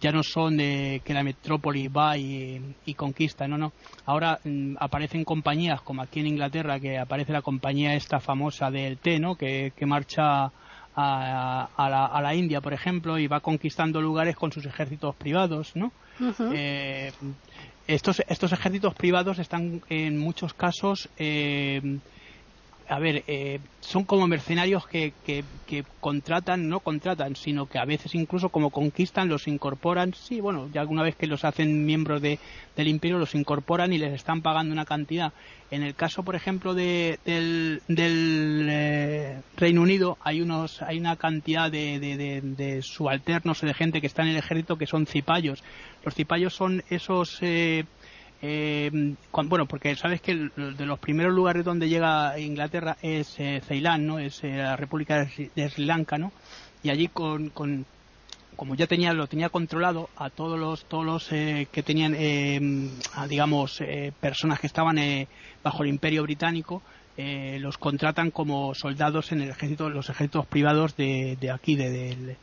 ya 0.00 0.12
no 0.12 0.22
son 0.22 0.56
de 0.56 1.02
que 1.04 1.14
la 1.14 1.22
metrópoli 1.22 1.88
va 1.88 2.16
y, 2.16 2.74
conquista, 2.96 3.46
no, 3.46 3.58
no. 3.58 3.72
Ahora 4.06 4.38
mm, 4.44 4.76
aparecen 4.78 5.24
compañías 5.24 5.82
como 5.82 6.02
aquí 6.02 6.20
en 6.20 6.28
Inglaterra, 6.28 6.80
que 6.80 6.98
aparece 6.98 7.32
la 7.32 7.42
compañía 7.42 7.94
esta 7.94 8.20
famosa 8.20 8.70
del 8.70 8.98
té, 8.98 9.18
¿no? 9.18 9.34
que 9.34 9.72
marcha 9.86 10.52
a, 10.96 12.20
la, 12.22 12.34
India, 12.34 12.60
por 12.60 12.72
ejemplo, 12.72 13.18
y 13.18 13.26
va 13.26 13.40
conquistando 13.40 14.00
lugares 14.00 14.36
con 14.36 14.52
sus 14.52 14.64
ejércitos 14.66 15.14
privados, 15.16 15.74
¿no? 15.74 15.92
Eh, 16.52 17.12
estos, 17.86 18.22
estos 18.28 18.52
ejércitos 18.52 18.94
privados 18.94 19.38
están 19.38 19.82
en 19.88 20.18
muchos 20.18 20.54
casos 20.54 21.08
eh, 21.18 21.98
a 22.88 22.98
ver, 22.98 23.24
eh, 23.26 23.60
son 23.80 24.04
como 24.04 24.26
mercenarios 24.26 24.86
que, 24.86 25.12
que, 25.24 25.44
contratan, 26.00 26.68
no 26.68 26.80
contratan, 26.80 27.34
sino 27.34 27.66
que 27.66 27.78
a 27.78 27.84
veces 27.84 28.14
incluso 28.14 28.50
como 28.50 28.70
conquistan, 28.70 29.28
los 29.28 29.48
incorporan, 29.48 30.12
sí, 30.14 30.40
bueno, 30.40 30.68
ya 30.72 30.82
alguna 30.82 31.02
vez 31.02 31.16
que 31.16 31.26
los 31.26 31.44
hacen 31.44 31.86
miembros 31.86 32.20
de, 32.20 32.38
del 32.76 32.88
imperio, 32.88 33.18
los 33.18 33.34
incorporan 33.34 33.92
y 33.92 33.98
les 33.98 34.12
están 34.12 34.42
pagando 34.42 34.72
una 34.72 34.84
cantidad. 34.84 35.32
En 35.70 35.82
el 35.82 35.94
caso, 35.94 36.22
por 36.22 36.36
ejemplo, 36.36 36.74
de, 36.74 37.18
del, 37.24 37.80
eh, 37.88 39.40
Reino 39.56 39.82
Unido, 39.82 40.18
hay, 40.20 40.42
unos, 40.42 40.82
hay 40.82 40.98
una 40.98 41.16
cantidad 41.16 41.70
de, 41.70 41.98
de, 41.98 42.40
de, 42.42 42.82
subalternos 42.82 43.62
o 43.62 43.66
de 43.66 43.74
gente 43.74 44.00
que 44.00 44.06
está 44.06 44.22
en 44.22 44.28
el 44.28 44.36
ejército 44.36 44.76
que 44.76 44.86
son 44.86 45.06
cipayos. 45.06 45.64
Los 46.04 46.14
cipayos 46.14 46.54
son 46.54 46.84
esos... 46.90 47.38
Eh, 47.40 47.84
eh, 48.46 49.14
bueno, 49.32 49.64
porque 49.64 49.96
sabes 49.96 50.20
que 50.20 50.34
de 50.34 50.84
los 50.84 50.98
primeros 50.98 51.32
lugares 51.32 51.64
donde 51.64 51.88
llega 51.88 52.38
Inglaterra 52.38 52.98
es 53.00 53.40
eh, 53.40 53.62
Ceilán, 53.66 54.06
¿no? 54.06 54.18
Es 54.18 54.44
eh, 54.44 54.58
la 54.58 54.76
República 54.76 55.26
de 55.54 55.70
Sri 55.70 55.86
Lanka, 55.86 56.18
¿no? 56.18 56.30
Y 56.82 56.90
allí 56.90 57.08
con, 57.08 57.48
con 57.48 57.86
como 58.54 58.74
ya 58.74 58.86
tenía 58.86 59.14
lo 59.14 59.28
tenía 59.28 59.48
controlado 59.48 60.10
a 60.16 60.28
todos 60.28 60.58
los 60.60 60.84
todos 60.84 61.06
los 61.06 61.32
eh, 61.32 61.68
que 61.72 61.82
tenían 61.82 62.14
digamos 63.28 63.82
personas 64.20 64.60
que 64.60 64.66
estaban 64.66 64.98
bajo 65.62 65.82
el 65.82 65.88
Imperio 65.88 66.22
británico 66.22 66.82
los 67.16 67.78
contratan 67.78 68.30
como 68.30 68.74
soldados 68.74 69.32
en 69.32 69.40
el 69.40 69.50
ejército 69.50 69.88
los 69.88 70.10
ejércitos 70.10 70.46
privados 70.46 70.96
de, 70.96 71.36
de 71.40 71.50
aquí 71.50 71.74
de, 71.74 71.90
de, 71.90 72.36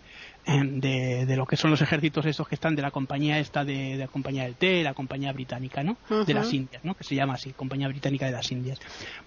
de, 0.46 1.26
de, 1.26 1.36
lo 1.36 1.46
que 1.46 1.56
son 1.56 1.72
los 1.72 1.82
ejércitos 1.82 2.26
esos 2.26 2.48
que 2.48 2.56
están 2.56 2.76
de 2.76 2.82
la 2.82 2.92
compañía 2.92 3.40
esta 3.40 3.64
de, 3.64 3.96
la 3.96 4.08
compañía 4.08 4.44
del 4.44 4.56
té, 4.56 4.84
la 4.84 4.94
compañía 4.94 5.32
británica, 5.32 5.84
¿no? 5.84 5.98
De 6.26 6.34
las 6.34 6.52
Indias, 6.54 6.84
¿no? 6.84 6.96
Que 6.96 7.04
se 7.04 7.16
llama 7.16 7.34
así, 7.34 7.52
compañía 7.54 7.88
británica 7.88 8.26
de 8.26 8.32
las 8.32 8.52
Indias. 8.52 8.80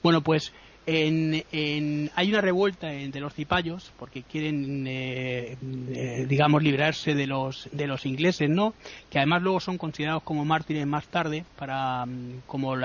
Bueno, 0.02 0.22
pues 0.22 0.52
en, 0.86 2.10
hay 2.14 2.28
una 2.28 2.40
revuelta 2.40 2.92
entre 2.92 3.20
los 3.20 3.32
cipayos 3.34 3.92
porque 3.98 4.22
quieren, 4.22 4.86
eh, 4.86 5.56
eh, 5.88 6.26
digamos, 6.28 6.62
librarse 6.62 7.14
de 7.14 7.26
los, 7.26 7.68
de 7.72 7.86
los 7.86 8.04
ingleses, 8.06 8.50
¿no? 8.50 8.74
Que 9.10 9.18
además 9.18 9.42
luego 9.42 9.60
son 9.60 9.78
considerados 9.78 10.22
como 10.22 10.44
mártires 10.44 10.86
más 10.86 11.06
tarde, 11.06 11.44
para, 11.56 12.04
mm, 12.04 12.42
como 12.46 12.76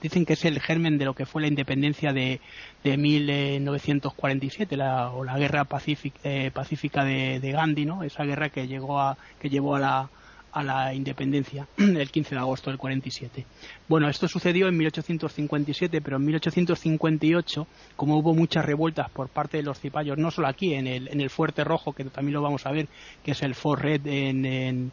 dicen 0.00 0.24
que 0.24 0.32
es 0.32 0.44
el 0.44 0.60
germen 0.60 0.98
de 0.98 1.04
lo 1.04 1.14
que 1.14 1.26
fue 1.26 1.42
la 1.42 1.48
independencia 1.48 2.12
de, 2.12 2.40
de 2.84 2.96
1947, 2.96 4.76
la, 4.76 5.10
o 5.10 5.24
la 5.24 5.38
guerra 5.38 5.64
pacífica, 5.64 6.18
eh, 6.24 6.50
pacífica 6.52 7.04
de, 7.04 7.40
de 7.40 7.52
Gandhi, 7.52 7.84
¿no? 7.84 8.02
Esa 8.02 8.24
guerra 8.24 8.48
que 8.48 8.66
llegó 8.66 8.98
a, 9.00 9.18
que 9.40 9.50
llevó 9.50 9.76
a 9.76 9.80
la, 9.80 10.10
a 10.52 10.62
la 10.62 10.94
independencia 10.94 11.66
el 11.76 12.10
15 12.10 12.34
de 12.34 12.40
agosto 12.40 12.70
del 12.70 12.78
47. 12.78 13.44
Bueno, 13.88 14.08
esto 14.08 14.28
sucedió 14.28 14.68
en 14.68 14.76
1857, 14.76 16.00
pero 16.00 16.16
en 16.16 16.24
1858, 16.24 17.66
como 17.96 18.18
hubo 18.18 18.34
muchas 18.34 18.64
revueltas 18.64 19.10
por 19.10 19.28
parte 19.28 19.58
de 19.58 19.62
los 19.62 19.78
cipayos, 19.78 20.18
no 20.18 20.30
solo 20.30 20.48
aquí, 20.48 20.74
en 20.74 20.86
el, 20.86 21.08
en 21.08 21.20
el 21.20 21.30
Fuerte 21.30 21.64
Rojo, 21.64 21.92
que 21.92 22.04
también 22.04 22.34
lo 22.34 22.42
vamos 22.42 22.66
a 22.66 22.72
ver, 22.72 22.88
que 23.22 23.32
es 23.32 23.42
el 23.42 23.54
Fort 23.54 23.82
Red 23.82 24.06
en, 24.06 24.44
en, 24.44 24.92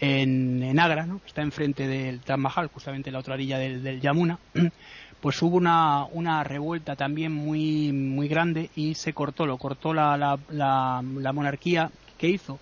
en, 0.00 0.80
Agra, 0.80 1.06
¿no? 1.06 1.20
está 1.26 1.42
enfrente 1.42 1.86
del 1.86 2.20
Taj 2.20 2.38
justamente 2.72 3.10
en 3.10 3.14
la 3.14 3.20
otra 3.20 3.34
orilla 3.34 3.58
del, 3.58 4.00
Yamuna, 4.00 4.38
pues 5.20 5.40
hubo 5.42 5.56
una, 5.56 6.04
una 6.04 6.44
revuelta 6.44 6.94
también 6.96 7.32
muy, 7.32 7.92
muy 7.92 8.28
grande 8.28 8.70
y 8.76 8.94
se 8.94 9.12
cortó, 9.12 9.46
lo 9.46 9.58
cortó 9.58 9.92
la, 9.92 10.16
la, 10.16 11.02
la 11.02 11.32
monarquía 11.32 11.90
que 12.16 12.28
hizo 12.28 12.58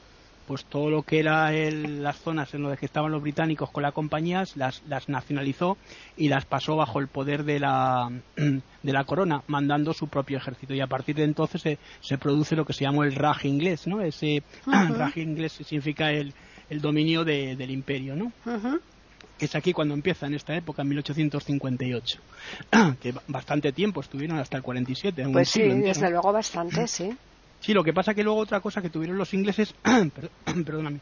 pues 0.47 0.65
todo 0.65 0.91
lo 0.91 1.03
que 1.03 1.19
era 1.19 1.50
las 1.50 2.19
zonas 2.19 2.55
en 2.55 2.62
las 2.62 2.79
que 2.79 2.87
estaban 2.87 3.11
los 3.11 3.23
británicos 3.23 3.71
con 3.71 3.83
las 3.83 3.93
compañías 3.93 4.57
las, 4.57 4.83
las 4.88 5.09
nacionalizó 5.09 5.76
y 6.17 6.29
las 6.29 6.45
pasó 6.45 6.76
bajo 6.76 7.00
el 7.00 7.09
poder 7.09 7.45
de 7.45 7.59
la, 7.61 8.11
de 8.37 8.93
la 8.93 9.05
corona, 9.05 9.43
mandando 9.49 9.93
su 9.93 10.09
propio 10.09 10.38
ejército. 10.38 10.75
Y 10.75 10.81
a 10.81 10.87
partir 10.87 11.17
de 11.17 11.25
entonces 11.25 11.62
se, 11.62 11.79
se 12.00 12.19
produce 12.19 12.57
lo 12.57 12.65
que 12.65 12.73
se 12.73 12.85
llamó 12.85 13.05
el 13.05 13.15
Raj 13.15 13.45
inglés, 13.45 13.87
¿no? 13.87 14.00
Ese 14.00 14.43
Raj 14.67 15.17
inglés 15.19 15.53
significa 15.53 16.11
el, 16.11 16.33
el 16.71 16.81
dominio 16.81 17.25
del 17.25 17.71
imperio, 17.71 18.17
¿no? 18.17 18.33
es 19.38 19.55
aquí 19.55 19.73
cuando 19.73 19.95
empieza 19.95 20.26
en 20.26 20.35
esta 20.35 20.57
época, 20.57 20.83
en 20.83 20.88
1858, 20.88 22.19
que 23.00 23.15
bastante 23.29 23.73
tiempo 23.73 24.00
estuvieron 24.00 24.38
hasta 24.38 24.57
el 24.57 24.62
47. 24.62 25.29
Pues 25.31 25.50
sí, 25.50 25.62
desde 25.62 26.11
luego 26.11 26.33
bastante, 26.33 26.87
sí. 26.87 27.15
Sí, 27.60 27.72
lo 27.72 27.82
que 27.82 27.92
pasa 27.92 28.14
que 28.14 28.22
luego 28.22 28.38
otra 28.38 28.60
cosa 28.60 28.82
que 28.82 28.90
tuvieron 28.90 29.18
los 29.18 29.34
ingleses, 29.34 29.75
perdóname, 30.64 31.00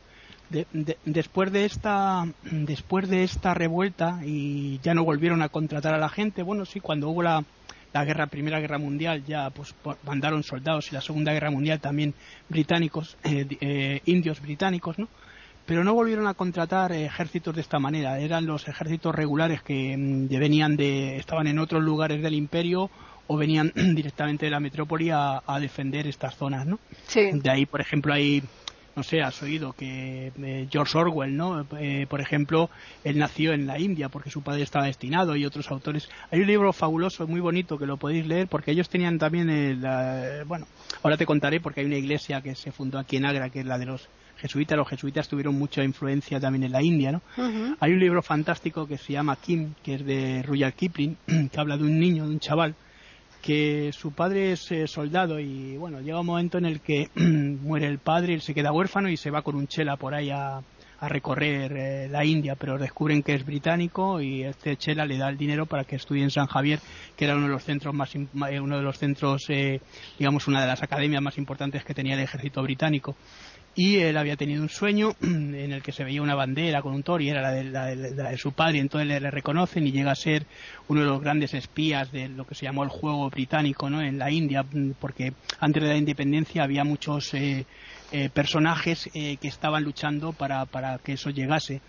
después 1.04 1.52
de 1.52 1.64
esta 1.64 2.26
después 2.42 3.08
de 3.08 3.24
esta 3.24 3.54
revuelta 3.54 4.20
y 4.24 4.78
ya 4.80 4.94
no 4.94 5.04
volvieron 5.04 5.42
a 5.42 5.48
contratar 5.48 5.94
a 5.94 5.98
la 5.98 6.08
gente, 6.08 6.42
bueno, 6.42 6.64
sí, 6.64 6.80
cuando 6.80 7.08
hubo 7.08 7.22
la, 7.22 7.44
la 7.94 8.04
guerra 8.04 8.26
primera 8.26 8.58
guerra 8.58 8.78
mundial 8.78 9.24
ya 9.24 9.50
pues 9.50 9.74
mandaron 10.04 10.42
soldados 10.42 10.90
y 10.90 10.94
la 10.94 11.00
segunda 11.00 11.32
guerra 11.32 11.50
mundial 11.50 11.80
también 11.80 12.12
británicos 12.48 13.16
eh, 13.22 13.46
eh, 13.60 14.00
indios 14.04 14.40
británicos 14.42 14.98
no 14.98 15.08
pero 15.64 15.84
no 15.84 15.94
volvieron 15.94 16.26
a 16.26 16.34
contratar 16.34 16.92
ejércitos 16.92 17.54
de 17.54 17.60
esta 17.60 17.78
manera 17.78 18.18
eran 18.18 18.46
los 18.46 18.66
ejércitos 18.66 19.14
regulares 19.14 19.62
que 19.62 19.96
mm, 19.96 20.26
venían 20.28 20.76
de 20.76 21.18
estaban 21.18 21.46
en 21.46 21.60
otros 21.60 21.84
lugares 21.84 22.20
del 22.20 22.34
imperio 22.34 22.90
o 23.26 23.36
venían 23.36 23.72
directamente 23.94 24.46
de 24.46 24.50
la 24.50 24.60
metrópoli 24.60 25.10
a, 25.10 25.42
defender 25.60 26.06
estas 26.06 26.36
zonas, 26.36 26.66
¿no? 26.66 26.78
Sí. 27.06 27.30
De 27.32 27.50
ahí, 27.50 27.66
por 27.66 27.80
ejemplo, 27.80 28.12
hay, 28.12 28.42
no 28.96 29.02
sé, 29.02 29.22
has 29.22 29.42
oído 29.42 29.72
que 29.72 30.32
eh, 30.36 30.68
George 30.70 30.98
Orwell, 30.98 31.36
¿no? 31.36 31.66
Eh, 31.78 32.06
por 32.08 32.20
ejemplo, 32.20 32.70
él 33.02 33.18
nació 33.18 33.52
en 33.52 33.66
la 33.66 33.78
India 33.78 34.08
porque 34.08 34.30
su 34.30 34.42
padre 34.42 34.62
estaba 34.62 34.86
destinado 34.86 35.36
y 35.36 35.46
otros 35.46 35.70
autores. 35.70 36.08
Hay 36.30 36.40
un 36.40 36.46
libro 36.46 36.72
fabuloso, 36.72 37.26
muy 37.26 37.40
bonito, 37.40 37.78
que 37.78 37.86
lo 37.86 37.96
podéis 37.96 38.26
leer 38.26 38.48
porque 38.48 38.72
ellos 38.72 38.88
tenían 38.88 39.18
también, 39.18 39.48
el, 39.48 40.44
bueno, 40.46 40.66
ahora 41.02 41.16
te 41.16 41.26
contaré 41.26 41.60
porque 41.60 41.80
hay 41.80 41.86
una 41.86 41.96
iglesia 41.96 42.40
que 42.42 42.54
se 42.54 42.72
fundó 42.72 42.98
aquí 42.98 43.16
en 43.16 43.26
Agra, 43.26 43.50
que 43.50 43.60
es 43.60 43.66
la 43.66 43.78
de 43.78 43.86
los 43.86 44.08
jesuitas, 44.36 44.76
los 44.76 44.88
jesuitas 44.88 45.28
tuvieron 45.28 45.54
mucha 45.54 45.82
influencia 45.82 46.40
también 46.40 46.64
en 46.64 46.72
la 46.72 46.82
India, 46.82 47.12
¿no? 47.12 47.22
Hay 47.80 47.92
un 47.92 48.00
libro 48.00 48.20
fantástico 48.20 48.86
que 48.86 48.98
se 48.98 49.12
llama 49.12 49.36
Kim, 49.36 49.74
que 49.82 49.94
es 49.94 50.04
de 50.04 50.42
Rudyard 50.42 50.74
Kipling, 50.74 51.16
que 51.50 51.60
habla 51.60 51.76
de 51.76 51.84
un 51.84 51.98
niño, 51.98 52.26
de 52.26 52.30
un 52.30 52.40
chaval, 52.40 52.74
que 53.44 53.92
su 53.92 54.12
padre 54.12 54.52
es 54.52 54.72
eh, 54.72 54.86
soldado 54.86 55.38
y 55.38 55.76
bueno, 55.76 56.00
llega 56.00 56.18
un 56.18 56.24
momento 56.24 56.56
en 56.56 56.64
el 56.64 56.80
que 56.80 57.10
muere 57.14 57.86
el 57.88 57.98
padre, 57.98 58.32
él 58.32 58.40
se 58.40 58.54
queda 58.54 58.72
huérfano 58.72 59.10
y 59.10 59.18
se 59.18 59.30
va 59.30 59.42
con 59.42 59.54
un 59.54 59.66
chela 59.66 59.98
por 59.98 60.14
ahí 60.14 60.30
a, 60.30 60.62
recorrer 61.06 61.76
eh, 61.76 62.08
la 62.08 62.24
India, 62.24 62.56
pero 62.58 62.78
descubren 62.78 63.22
que 63.22 63.34
es 63.34 63.44
británico 63.44 64.22
y 64.22 64.42
este 64.42 64.78
chela 64.78 65.04
le 65.04 65.18
da 65.18 65.28
el 65.28 65.36
dinero 65.36 65.66
para 65.66 65.84
que 65.84 65.96
estudie 65.96 66.22
en 66.22 66.30
San 66.30 66.46
Javier, 66.46 66.80
que 67.14 67.26
era 67.26 67.34
uno 67.34 67.44
de 67.44 67.52
los 67.52 67.62
centros 67.62 67.94
más 67.94 68.14
eh, 68.14 68.26
uno 68.58 68.78
de 68.78 68.82
los 68.82 68.96
centros 68.96 69.42
digamos 70.18 70.48
una 70.48 70.62
de 70.62 70.66
las 70.66 70.82
academias 70.82 71.20
más 71.20 71.36
importantes 71.36 71.84
que 71.84 71.92
tenía 71.92 72.14
el 72.14 72.20
ejército 72.20 72.62
británico 72.62 73.16
y 73.76 73.96
él 73.96 74.16
había 74.16 74.36
tenido 74.36 74.62
un 74.62 74.68
sueño 74.68 75.14
en 75.22 75.72
el 75.72 75.82
que 75.82 75.92
se 75.92 76.04
veía 76.04 76.22
una 76.22 76.34
bandera 76.34 76.82
con 76.82 76.94
un 76.94 77.02
toro 77.02 77.22
y 77.22 77.28
era 77.28 77.42
la 77.42 77.50
de, 77.52 78.38
su 78.38 78.52
padre, 78.52 78.78
entonces 78.78 79.08
le, 79.08 79.30
reconocen 79.30 79.86
y 79.86 79.92
llega 79.92 80.12
a 80.12 80.16
ser 80.16 80.46
uno 80.88 81.00
de 81.00 81.06
los 81.06 81.20
grandes 81.20 81.54
espías 81.54 82.12
de 82.12 82.28
lo 82.28 82.46
que 82.46 82.54
se 82.54 82.66
llamó 82.66 82.84
el 82.84 82.90
juego 82.90 83.28
británico 83.30 83.90
¿no? 83.90 84.00
en 84.00 84.18
la 84.18 84.30
India, 84.30 84.64
porque 85.00 85.32
antes 85.58 85.82
de 85.82 85.88
la 85.88 85.96
independencia 85.96 86.62
había 86.62 86.84
muchos 86.84 87.34
eh, 87.34 87.66
eh, 88.12 88.28
personajes 88.32 89.10
eh, 89.14 89.36
que 89.38 89.48
estaban 89.48 89.82
luchando 89.82 90.32
para, 90.32 90.66
para 90.66 90.98
que 90.98 91.14
eso 91.14 91.30
llegase. 91.30 91.80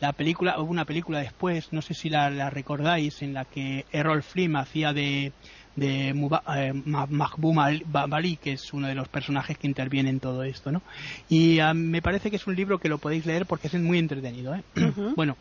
La 0.00 0.12
película, 0.12 0.60
hubo 0.60 0.70
una 0.70 0.84
película 0.84 1.20
después, 1.20 1.72
no 1.72 1.80
sé 1.80 1.94
si 1.94 2.10
la, 2.10 2.50
recordáis, 2.50 3.22
en 3.22 3.32
la 3.32 3.44
que 3.44 3.86
Errol 3.92 4.22
Flynn 4.22 4.56
hacía 4.56 4.92
de, 4.92 5.32
de 5.76 6.10
eh, 6.10 6.72
Mahbub 6.84 7.54
Bali, 7.86 8.36
que 8.36 8.52
es 8.52 8.72
uno 8.72 8.86
de 8.86 8.94
los 8.94 9.08
personajes 9.08 9.58
que 9.58 9.66
interviene 9.66 10.10
en 10.10 10.20
todo 10.20 10.44
esto, 10.44 10.70
¿no? 10.70 10.82
Y 11.28 11.58
ah, 11.58 11.74
me 11.74 12.02
parece 12.02 12.30
que 12.30 12.36
es 12.36 12.46
un 12.46 12.54
libro 12.54 12.78
que 12.78 12.88
lo 12.88 12.98
podéis 12.98 13.26
leer 13.26 13.46
porque 13.46 13.68
es 13.68 13.74
muy 13.74 13.98
entretenido, 13.98 14.54
¿eh? 14.54 14.62
Bueno, 15.16 15.36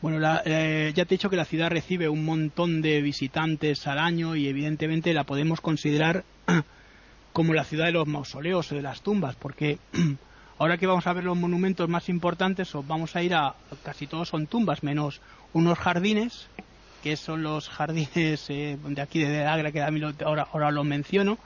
bueno, 0.00 0.18
eh, 0.44 0.92
ya 0.94 1.04
te 1.04 1.14
he 1.14 1.18
dicho 1.18 1.30
que 1.30 1.36
la 1.36 1.44
ciudad 1.44 1.70
recibe 1.70 2.08
un 2.08 2.24
montón 2.24 2.82
de 2.82 3.00
visitantes 3.02 3.86
al 3.86 3.98
año 3.98 4.34
y 4.34 4.48
evidentemente 4.48 5.14
la 5.14 5.24
podemos 5.24 5.60
considerar 5.60 6.24
como 7.32 7.54
la 7.54 7.64
ciudad 7.64 7.86
de 7.86 7.92
los 7.92 8.08
mausoleos 8.08 8.72
o 8.72 8.74
de 8.74 8.82
las 8.82 9.02
tumbas, 9.02 9.36
porque 9.36 9.78
ahora 10.58 10.78
que 10.78 10.86
vamos 10.86 11.06
a 11.06 11.12
ver 11.12 11.24
los 11.24 11.36
monumentos 11.36 11.88
más 11.88 12.08
importantes, 12.08 12.72
vamos 12.86 13.14
a 13.14 13.22
ir 13.22 13.34
a 13.34 13.54
casi 13.84 14.06
todos 14.06 14.28
son 14.28 14.46
tumbas, 14.46 14.82
menos 14.82 15.20
unos 15.52 15.78
jardines 15.78 16.48
que 17.02 17.16
son 17.16 17.42
los 17.42 17.68
jardines 17.68 18.48
eh, 18.48 18.78
de 18.82 19.02
aquí 19.02 19.20
de 19.20 19.44
Agra, 19.44 19.72
que 19.72 19.82
ahora, 20.24 20.46
ahora 20.52 20.70
lo 20.70 20.84
menciono, 20.84 21.38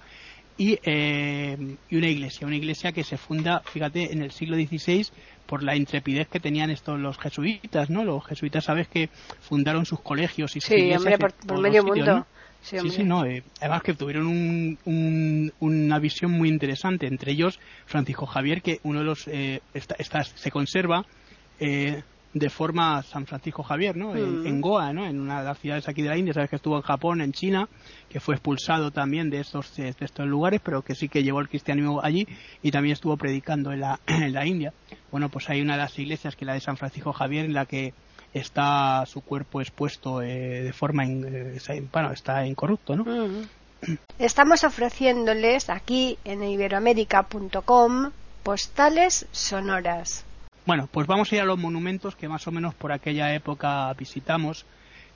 y, 0.59 0.79
eh, 0.85 1.77
y, 1.91 1.97
una 1.97 2.09
iglesia, 2.09 2.47
una 2.47 2.57
iglesia 2.57 2.93
que 2.93 3.05
se 3.05 3.19
funda, 3.19 3.61
fíjate, 3.61 4.13
en 4.13 4.23
el 4.23 4.31
siglo 4.31 4.57
XVI 4.57 5.07
por 5.47 5.63
la 5.63 5.77
intrepidez 5.77 6.29
que 6.29 6.41
tenían 6.41 6.71
estos 6.71 6.99
los 6.99 7.19
jesuitas, 7.19 7.91
¿no? 7.91 8.05
Los 8.05 8.25
jesuitas, 8.27 8.65
sabes 8.65 8.89
que 8.89 9.11
fundaron 9.41 9.85
sus 9.85 10.01
colegios 10.01 10.57
y 10.57 10.61
sus 10.61 10.69
sí, 10.69 10.93
hombre, 10.93 11.19
por, 11.19 11.61
medio 11.61 11.85
mundo. 11.85 12.27
Sí, 12.63 12.79
sí, 12.91 13.05
no. 13.05 13.25
Eh, 13.25 13.45
además 13.61 13.83
que 13.83 13.95
tuvieron 13.95 14.27
un, 14.27 15.53
una 15.61 15.99
visión 16.01 16.33
muy 16.33 16.49
interesante. 16.49 17.07
Entre 17.07 17.33
ellos, 17.33 17.61
Francisco 17.85 18.27
Javier, 18.27 18.61
que 18.61 18.81
uno 18.83 19.01
de 19.01 19.05
los 19.05 19.29
eh, 19.29 19.61
se 20.35 20.51
conserva 20.51 21.05
eh, 21.61 22.03
de 22.38 22.50
forma 22.50 23.02
San 23.02 23.25
Francisco 23.25 23.62
Javier, 23.62 23.97
¿no? 23.97 24.12
Mm. 24.12 24.47
En, 24.47 24.61
Goa, 24.61 24.93
¿no? 24.93 25.07
En 25.07 25.19
una 25.19 25.40
de 25.40 25.47
las 25.47 25.59
ciudades 25.59 25.88
aquí 25.88 26.02
de 26.02 26.11
la 26.11 26.19
India, 26.19 26.35
sabes 26.35 26.50
que 26.50 26.57
estuvo 26.57 26.76
en 26.76 26.83
Japón, 26.83 27.23
en 27.23 27.33
China, 27.33 27.66
que 28.11 28.21
fue 28.21 28.35
expulsado 28.35 28.90
también 28.90 29.31
de 29.31 29.40
estos, 29.40 29.75
de 29.75 29.95
estos 29.99 30.26
lugares, 30.26 30.61
pero 30.62 30.83
que 30.83 30.95
sí 30.95 31.09
que 31.09 31.23
llevó 31.23 31.40
el 31.40 31.49
cristianismo 31.49 32.02
allí 32.02 32.28
y 32.62 32.71
también 32.71 32.93
estuvo 32.93 33.16
predicando 33.16 33.73
en 33.73 33.81
la, 33.81 34.00
en 34.07 34.35
la 34.35 34.45
India. 34.45 34.75
Bueno, 35.11 35.31
pues 35.31 35.49
hay 35.49 35.62
una 35.62 35.76
de 35.76 35.81
las 35.81 35.99
iglesias, 35.99 36.37
que 36.37 36.45
es 36.45 36.47
la 36.47 36.52
de 36.52 36.61
San 36.61 36.76
Francisco 36.76 37.14
Javier, 37.14 37.47
en 37.47 37.55
la 37.55 37.64
que 37.64 37.95
está 38.35 39.07
su 39.07 39.23
cuerpo 39.23 39.62
expuesto 39.62 40.21
eh, 40.21 40.62
de 40.62 40.73
forma, 40.75 41.07
eh, 41.07 41.59
bueno, 41.90 42.12
está 42.12 42.47
incorrupto, 42.47 42.97
¿no? 42.97 43.05
Mm. 43.05 43.49
Estamos 44.19 44.62
ofreciéndoles 44.64 45.71
aquí 45.71 46.19
en 46.25 46.45
iberoamérica.com 46.45 48.11
postales 48.43 49.26
sonoras. 49.33 50.25
Bueno, 50.66 50.88
pues 50.90 51.06
vamos 51.06 51.30
a 51.30 51.37
ir 51.37 51.40
a 51.40 51.44
los 51.44 51.58
monumentos 51.58 52.16
que 52.16 52.28
más 52.28 52.46
o 52.49 52.50
menos 52.50 52.75
por 52.75 52.92
aquella 52.92 53.32
época 53.32 53.92
visitamos. 53.94 54.66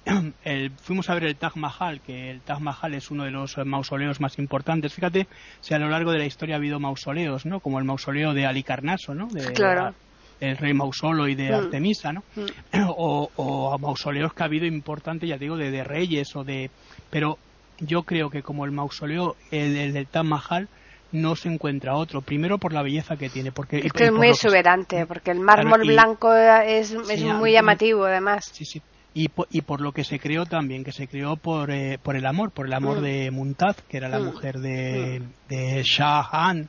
fuimos 0.82 1.10
a 1.10 1.14
ver 1.14 1.24
el 1.24 1.36
Taj 1.36 1.56
Mahal, 1.56 2.00
que 2.00 2.30
el 2.30 2.40
Taj 2.40 2.60
Mahal 2.60 2.94
es 2.94 3.10
uno 3.10 3.24
de 3.24 3.32
los 3.32 3.56
mausoleos 3.66 4.20
más 4.20 4.38
importantes. 4.38 4.94
Fíjate, 4.94 5.26
si 5.60 5.74
a 5.74 5.80
lo 5.80 5.90
largo 5.90 6.12
de 6.12 6.18
la 6.18 6.24
historia 6.24 6.54
ha 6.54 6.58
habido 6.58 6.78
mausoleos, 6.78 7.46
¿no? 7.46 7.58
Como 7.58 7.80
el 7.80 7.84
mausoleo 7.84 8.32
de 8.32 8.46
Alicarnaso, 8.46 9.12
¿no? 9.12 9.26
De, 9.26 9.52
claro. 9.52 9.92
el 10.38 10.56
rey 10.56 10.72
Mausolo 10.72 11.26
y 11.26 11.34
de 11.34 11.50
mm. 11.50 11.54
Artemisa, 11.54 12.12
¿no? 12.12 12.22
Mm. 12.36 12.84
O, 12.96 13.30
o, 13.34 13.78
mausoleos 13.78 14.32
que 14.32 14.44
ha 14.44 14.46
habido 14.46 14.66
importantes, 14.66 15.28
ya 15.28 15.36
digo, 15.36 15.56
de, 15.56 15.72
de, 15.72 15.82
reyes 15.82 16.34
o 16.36 16.44
de... 16.44 16.70
Pero 17.10 17.38
yo 17.80 18.04
creo 18.04 18.30
que 18.30 18.42
como 18.42 18.64
el 18.64 18.70
mausoleo 18.70 19.34
el 19.50 19.92
del 19.92 20.06
Taj 20.06 20.24
Mahal 20.24 20.68
no 21.12 21.36
se 21.36 21.48
encuentra 21.48 21.94
otro. 21.94 22.20
Primero 22.22 22.58
por 22.58 22.72
la 22.72 22.82
belleza 22.82 23.16
que 23.16 23.28
tiene. 23.28 23.52
Porque, 23.52 23.78
es 23.78 24.12
muy 24.12 24.28
exuberante, 24.28 25.06
porque 25.06 25.30
el 25.30 25.40
mármol 25.40 25.86
blanco 25.86 26.32
es, 26.34 26.92
es 26.92 27.22
muy 27.24 27.52
llamativo 27.52 28.04
además. 28.04 28.50
Sí, 28.52 28.64
sí. 28.64 28.82
Y 29.12 29.28
por, 29.28 29.48
y 29.50 29.62
por 29.62 29.80
lo 29.80 29.90
que 29.90 30.04
se 30.04 30.20
creó 30.20 30.46
también, 30.46 30.84
que 30.84 30.92
se 30.92 31.08
creó 31.08 31.36
por, 31.36 31.72
eh, 31.72 31.98
por 32.00 32.14
el 32.14 32.24
amor, 32.26 32.52
por 32.52 32.66
el 32.66 32.72
amor 32.72 33.00
mm. 33.00 33.02
de 33.02 33.30
Muntaz, 33.32 33.82
que 33.88 33.96
era 33.96 34.08
la 34.08 34.20
mm. 34.20 34.24
mujer 34.24 34.60
de, 34.60 35.20
mm. 35.20 35.48
de 35.48 35.82
Shah 35.82 36.28
Han. 36.30 36.68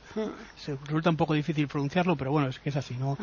Se, 0.56 0.76
resulta 0.76 1.12
un 1.12 1.18
poco 1.18 1.36
difícil 1.36 1.68
pronunciarlo, 1.68 2.16
pero 2.16 2.32
bueno, 2.32 2.48
es 2.48 2.58
que 2.58 2.70
es 2.70 2.76
así, 2.76 2.96
¿no? 2.96 3.16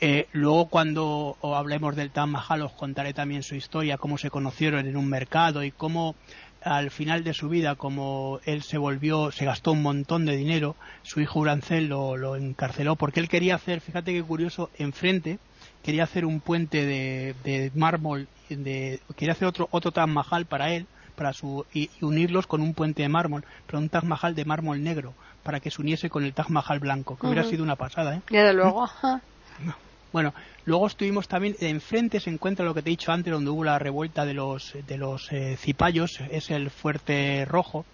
Eh, 0.00 0.26
luego 0.32 0.66
cuando 0.66 1.36
hablemos 1.42 1.94
del 1.94 2.10
Taj 2.10 2.26
Mahal 2.26 2.62
os 2.62 2.72
contaré 2.72 3.14
también 3.14 3.44
su 3.44 3.54
historia, 3.54 3.98
cómo 3.98 4.18
se 4.18 4.30
conocieron 4.30 4.84
en 4.88 4.96
un 4.96 5.08
mercado 5.08 5.62
y 5.62 5.70
cómo 5.70 6.16
al 6.66 6.90
final 6.90 7.22
de 7.22 7.32
su 7.32 7.48
vida, 7.48 7.76
como 7.76 8.40
él 8.44 8.62
se 8.62 8.76
volvió, 8.76 9.30
se 9.30 9.44
gastó 9.44 9.70
un 9.70 9.82
montón 9.82 10.26
de 10.26 10.36
dinero, 10.36 10.74
su 11.02 11.20
hijo 11.20 11.38
Urancel 11.38 11.86
lo, 11.86 12.34
encarceló 12.34 12.96
porque 12.96 13.20
él 13.20 13.28
quería 13.28 13.54
hacer, 13.54 13.80
fíjate 13.80 14.12
qué 14.12 14.22
curioso, 14.22 14.70
enfrente, 14.76 15.38
quería 15.84 16.02
hacer 16.02 16.24
un 16.24 16.40
puente 16.40 16.84
de, 16.84 17.70
mármol, 17.76 18.26
de, 18.48 19.00
quería 19.14 19.32
hacer 19.32 19.46
otro, 19.46 19.68
otro 19.70 19.92
Taj 19.92 20.08
Mahal 20.08 20.46
para 20.46 20.72
él, 20.72 20.86
para 21.14 21.32
su, 21.32 21.64
y, 21.72 21.88
unirlos 22.00 22.48
con 22.48 22.60
un 22.60 22.74
puente 22.74 23.02
de 23.02 23.08
mármol, 23.08 23.44
pero 23.66 23.78
un 23.78 23.88
Taj 23.88 24.02
Mahal 24.02 24.34
de 24.34 24.44
mármol 24.44 24.82
negro, 24.82 25.14
para 25.44 25.60
que 25.60 25.70
se 25.70 25.80
uniese 25.80 26.10
con 26.10 26.24
el 26.24 26.34
Taj 26.34 26.48
Mahal 26.48 26.80
blanco, 26.80 27.16
que 27.16 27.28
hubiera 27.28 27.44
sido 27.44 27.62
una 27.62 27.76
pasada, 27.76 28.16
¿eh? 28.16 28.22
de 28.28 28.52
luego. 28.52 28.90
Bueno, 30.16 30.32
luego 30.64 30.86
estuvimos 30.86 31.28
también, 31.28 31.56
enfrente 31.60 32.20
se 32.20 32.30
encuentra 32.30 32.64
lo 32.64 32.72
que 32.72 32.80
te 32.80 32.88
he 32.88 32.96
dicho 32.96 33.12
antes, 33.12 33.30
donde 33.30 33.50
hubo 33.50 33.64
la 33.64 33.78
revuelta 33.78 34.24
de 34.24 34.32
los, 34.32 34.72
de 34.86 34.96
los 34.96 35.30
eh, 35.30 35.58
cipayos, 35.58 36.20
es 36.30 36.50
el 36.50 36.70
Fuerte 36.70 37.44
Rojo. 37.44 37.84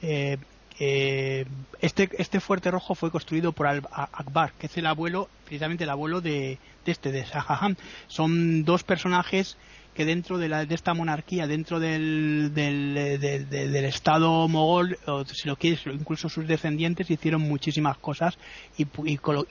Eh, 0.00 0.38
eh, 0.78 1.44
este, 1.80 2.10
este 2.16 2.38
fuerte 2.38 2.70
rojo 2.70 2.94
fue 2.94 3.10
construido 3.10 3.50
por 3.50 3.66
Al 3.66 3.82
Akbar, 3.90 4.52
que 4.52 4.66
es 4.68 4.76
el 4.76 4.86
abuelo, 4.86 5.28
precisamente 5.46 5.82
el 5.82 5.90
abuelo 5.90 6.20
de, 6.20 6.58
de 6.86 6.92
este, 6.92 7.10
de 7.10 7.24
Shah 7.24 7.74
Son 8.06 8.64
dos 8.64 8.84
personajes 8.84 9.56
que 9.94 10.04
dentro 10.04 10.38
de, 10.38 10.48
la, 10.48 10.66
de 10.66 10.74
esta 10.74 10.92
monarquía, 10.92 11.46
dentro 11.46 11.78
del, 11.78 12.50
del, 12.52 13.18
del, 13.48 13.84
Estado 13.84 14.48
mogol, 14.48 14.98
o 15.06 15.24
si 15.24 15.48
lo 15.48 15.56
quieres, 15.56 15.80
incluso 15.86 16.28
sus 16.28 16.46
descendientes 16.46 17.10
hicieron 17.10 17.42
muchísimas 17.42 17.96
cosas 17.98 18.36
y, 18.76 18.86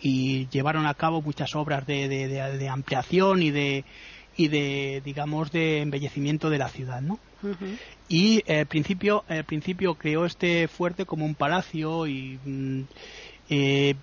y, 0.01 0.47
llevaron 0.49 0.85
a 0.85 0.93
cabo 0.93 1.21
muchas 1.21 1.55
obras 1.55 1.87
de, 1.87 2.07
de, 2.07 2.69
ampliación 2.69 3.41
y 3.41 3.51
de, 3.51 3.85
y 4.35 4.49
de, 4.49 5.01
digamos, 5.03 5.51
de 5.51 5.81
embellecimiento 5.81 6.49
de 6.49 6.57
la 6.57 6.67
ciudad, 6.67 7.01
¿no? 7.01 7.19
Y 8.07 8.43
al 8.51 8.65
principio, 8.67 9.23
al 9.27 9.43
principio 9.45 9.95
creó 9.95 10.25
este 10.25 10.67
fuerte 10.67 11.05
como 11.05 11.25
un 11.25 11.35
palacio 11.35 12.07
y 12.07 12.39
mm, 12.45 12.81
eh, 13.49 13.95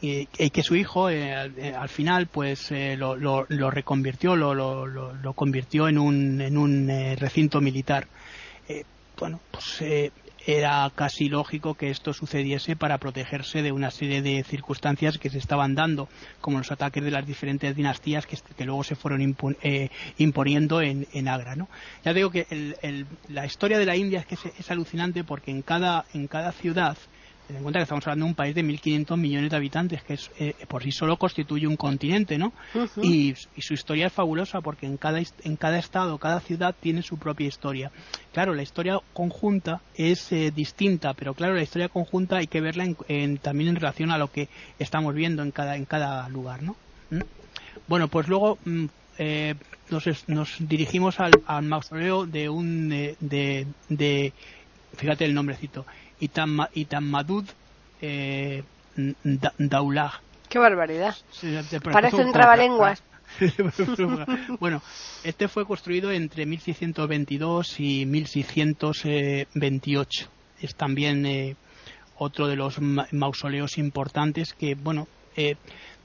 y, 0.00 0.26
que 0.26 0.62
su 0.62 0.76
hijo 0.76 1.08
eh, 1.08 1.50
eh, 1.56 1.74
al 1.76 1.88
final 1.88 2.26
pues 2.26 2.70
eh, 2.70 2.96
lo, 2.96 3.16
lo, 3.16 3.70
reconvirtió, 3.70 4.36
lo, 4.36 4.54
lo, 4.54 4.86
lo, 4.86 5.32
convirtió 5.32 5.88
en 5.88 5.98
un, 5.98 6.40
en 6.40 6.58
un 6.58 6.88
recinto 7.16 7.60
militar. 7.60 8.06
bueno, 9.18 9.40
pues 9.50 9.82
era 10.46 10.88
casi 10.94 11.28
lógico 11.28 11.74
que 11.74 11.90
esto 11.90 12.12
sucediese 12.12 12.76
para 12.76 12.98
protegerse 12.98 13.62
de 13.62 13.72
una 13.72 13.90
serie 13.90 14.22
de 14.22 14.44
circunstancias 14.44 15.18
que 15.18 15.30
se 15.30 15.38
estaban 15.38 15.74
dando, 15.74 16.08
como 16.40 16.58
los 16.58 16.70
ataques 16.70 17.02
de 17.02 17.10
las 17.10 17.26
diferentes 17.26 17.74
dinastías 17.74 18.26
que, 18.26 18.64
luego 18.64 18.84
se 18.84 18.94
fueron 18.94 19.36
imponiendo 20.18 20.82
en, 20.82 21.08
en, 21.12 21.28
Agra. 21.28 21.56
¿no? 21.56 21.68
Ya 22.04 22.12
digo 22.12 22.30
que 22.30 22.46
el, 22.50 22.76
el, 22.82 23.06
la 23.28 23.44
historia 23.44 23.78
de 23.78 23.86
la 23.86 23.96
India 23.96 24.20
es 24.20 24.26
que 24.26 24.34
es, 24.36 24.44
es 24.56 24.70
alucinante 24.70 25.24
porque 25.24 25.50
en 25.50 25.62
cada, 25.62 26.04
en 26.14 26.28
cada 26.28 26.52
ciudad 26.52 26.96
ten 27.46 27.56
en 27.56 27.62
cuenta 27.62 27.78
que 27.78 27.84
estamos 27.84 28.06
hablando 28.06 28.24
de 28.24 28.30
un 28.30 28.34
país 28.34 28.54
de 28.54 28.64
1.500 28.64 29.16
millones 29.16 29.50
de 29.50 29.56
habitantes, 29.56 30.02
que 30.02 30.14
es, 30.14 30.30
eh, 30.38 30.54
por 30.68 30.82
sí 30.82 30.90
solo 30.90 31.16
constituye 31.16 31.66
un 31.66 31.76
continente, 31.76 32.38
¿no? 32.38 32.52
y, 33.02 33.34
su 33.58 33.74
historia 33.74 34.06
es 34.06 34.12
fabulosa 34.12 34.60
porque 34.60 34.86
en 34.86 34.96
cada, 34.96 35.20
en 35.42 35.56
cada 35.56 35.78
estado, 35.78 36.18
cada 36.18 36.40
ciudad 36.40 36.74
tiene 36.78 37.02
su 37.02 37.18
propia 37.18 37.46
historia. 37.46 37.90
Claro, 38.32 38.54
la 38.54 38.62
historia 38.62 38.98
conjunta 39.12 39.80
es 39.94 40.30
eh, 40.32 40.52
distinta, 40.54 41.14
pero 41.14 41.34
claro, 41.34 41.54
la 41.54 41.62
historia 41.62 41.88
conjunta 41.88 42.36
hay 42.36 42.46
que 42.46 42.60
verla 42.60 42.86
en, 43.08 43.38
también 43.38 43.70
en 43.70 43.76
relación 43.76 44.10
a 44.10 44.18
lo 44.18 44.30
que 44.30 44.48
estamos 44.78 45.14
viendo 45.14 45.42
en 45.42 45.50
cada, 45.50 45.76
en 45.76 45.84
cada 45.84 46.28
lugar, 46.28 46.62
¿no? 46.62 46.76
¿Mm? 47.10 47.20
Bueno, 47.88 48.08
pues 48.08 48.28
luego 48.28 48.58
mm, 48.64 48.84
eh, 49.18 49.54
nos, 49.90 50.28
nos, 50.28 50.56
dirigimos 50.60 51.16
al, 51.20 51.62
mausoleo 51.62 52.26
de 52.26 52.48
un 52.48 52.88
de, 52.88 53.66
de 53.88 54.32
fíjate 54.96 55.24
el 55.24 55.34
nombrecito 55.34 55.86
Itamadud 56.20 57.44
eh, 58.00 58.62
Daulah. 59.58 60.22
Qué 60.48 60.58
barbaridad. 60.58 61.14
Parece 61.92 62.24
un 62.24 62.32
trabalenguas. 62.32 63.02
bueno, 64.60 64.80
este 65.24 65.48
fue 65.48 65.66
construido 65.66 66.12
entre 66.12 66.46
1622 66.46 67.80
y 67.80 68.06
1628. 68.06 70.30
Es 70.62 70.74
también 70.74 71.26
eh, 71.26 71.54
otro 72.16 72.46
de 72.46 72.56
los 72.56 72.80
mausoleos 72.80 73.76
importantes 73.78 74.54
que, 74.54 74.74
bueno, 74.74 75.06
eh, 75.36 75.56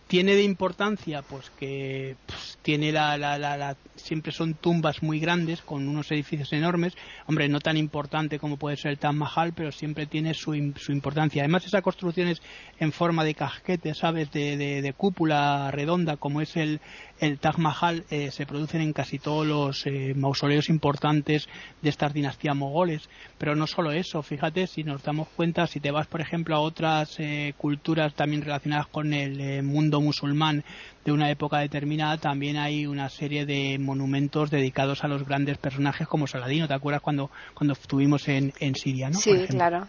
tiene 0.08 0.36
de 0.36 0.44
importancia 0.44 1.22
pues 1.22 1.50
que 1.52 2.18
pues, 2.26 2.58
tiene 2.62 2.92
la, 2.92 3.18
la, 3.18 3.38
la, 3.38 3.78
siempre 4.02 4.32
son 4.32 4.56
tumbas 4.56 5.04
muy 5.04 5.20
grandes 5.20 5.62
con 5.62 5.88
unos 5.88 6.12
edificios 6.12 6.52
enormes. 6.54 6.94
Hombre, 7.28 7.48
no 7.50 7.60
tan 7.60 7.78
importante 7.78 8.40
como 8.40 8.58
puede 8.58 8.78
ser 8.78 8.92
el 8.92 8.98
Taj 8.98 9.14
Mahal, 9.14 9.54
pero 9.54 9.72
siempre 9.72 10.06
tiene 10.06 10.34
su, 10.34 10.74
su 10.76 10.92
importancia. 10.92 11.44
Además, 11.44 11.66
esa 11.66 11.82
construcción 11.82 12.28
es 12.28 12.42
en 12.80 12.92
forma 12.92 13.24
de 13.24 13.36
casquete, 13.36 13.94
¿sabes? 13.94 14.32
De, 14.32 14.58
de, 14.58 14.94
cúpula 14.94 15.72
redonda, 15.72 16.18
como 16.18 16.42
es 16.42 16.56
el, 16.58 16.82
el 17.20 17.40
Taj 17.40 17.58
Mahal, 17.58 18.04
eh, 18.10 18.32
se 18.32 18.46
producen 18.46 18.82
en 18.82 18.94
casi 18.94 19.20
todos 19.20 19.46
los 19.46 19.86
eh, 19.88 20.14
mausoleos 20.16 20.70
importantes 20.70 21.48
de 21.82 21.90
estas 21.90 22.14
dinastías 22.14 22.56
mogoles. 22.56 23.10
Pero 23.38 23.56
no 23.56 23.68
solo 23.68 23.92
eso, 23.92 24.22
fíjate, 24.22 24.68
si 24.68 24.84
nos 24.84 25.04
damos 25.04 25.28
cuenta, 25.30 25.68
si 25.68 25.80
te 25.80 25.92
vas, 25.92 26.08
por 26.08 26.22
ejemplo, 26.22 26.56
a 26.56 26.60
otras 26.60 27.20
eh, 27.20 27.54
culturas 27.58 28.14
también 28.14 28.42
relacionadas 28.42 28.88
con 28.88 29.14
el 29.14 29.64
mundo 29.64 30.02
musulmán 30.02 30.64
de 31.06 31.12
una 31.12 31.30
época 31.30 31.60
determinada, 31.60 32.18
también 32.18 32.58
hay 32.58 32.86
una 32.86 33.10
serie 33.10 33.46
de 33.46 33.78
monumentos 33.80 34.52
dedicados 34.52 35.04
a 35.04 35.08
los 35.08 35.26
grandes 35.26 35.58
personajes 35.58 36.08
como 36.08 36.28
Saladino. 36.28 36.68
¿Te 36.68 36.74
acuerdas 36.74 37.02
cuando, 37.02 37.32
cuando 37.54 37.74
estuvimos 37.74 38.28
en, 38.28 38.54
en 38.60 38.76
Siria? 38.76 39.10
¿no? 39.10 39.18
Sí, 39.18 39.34
claro. 39.50 39.88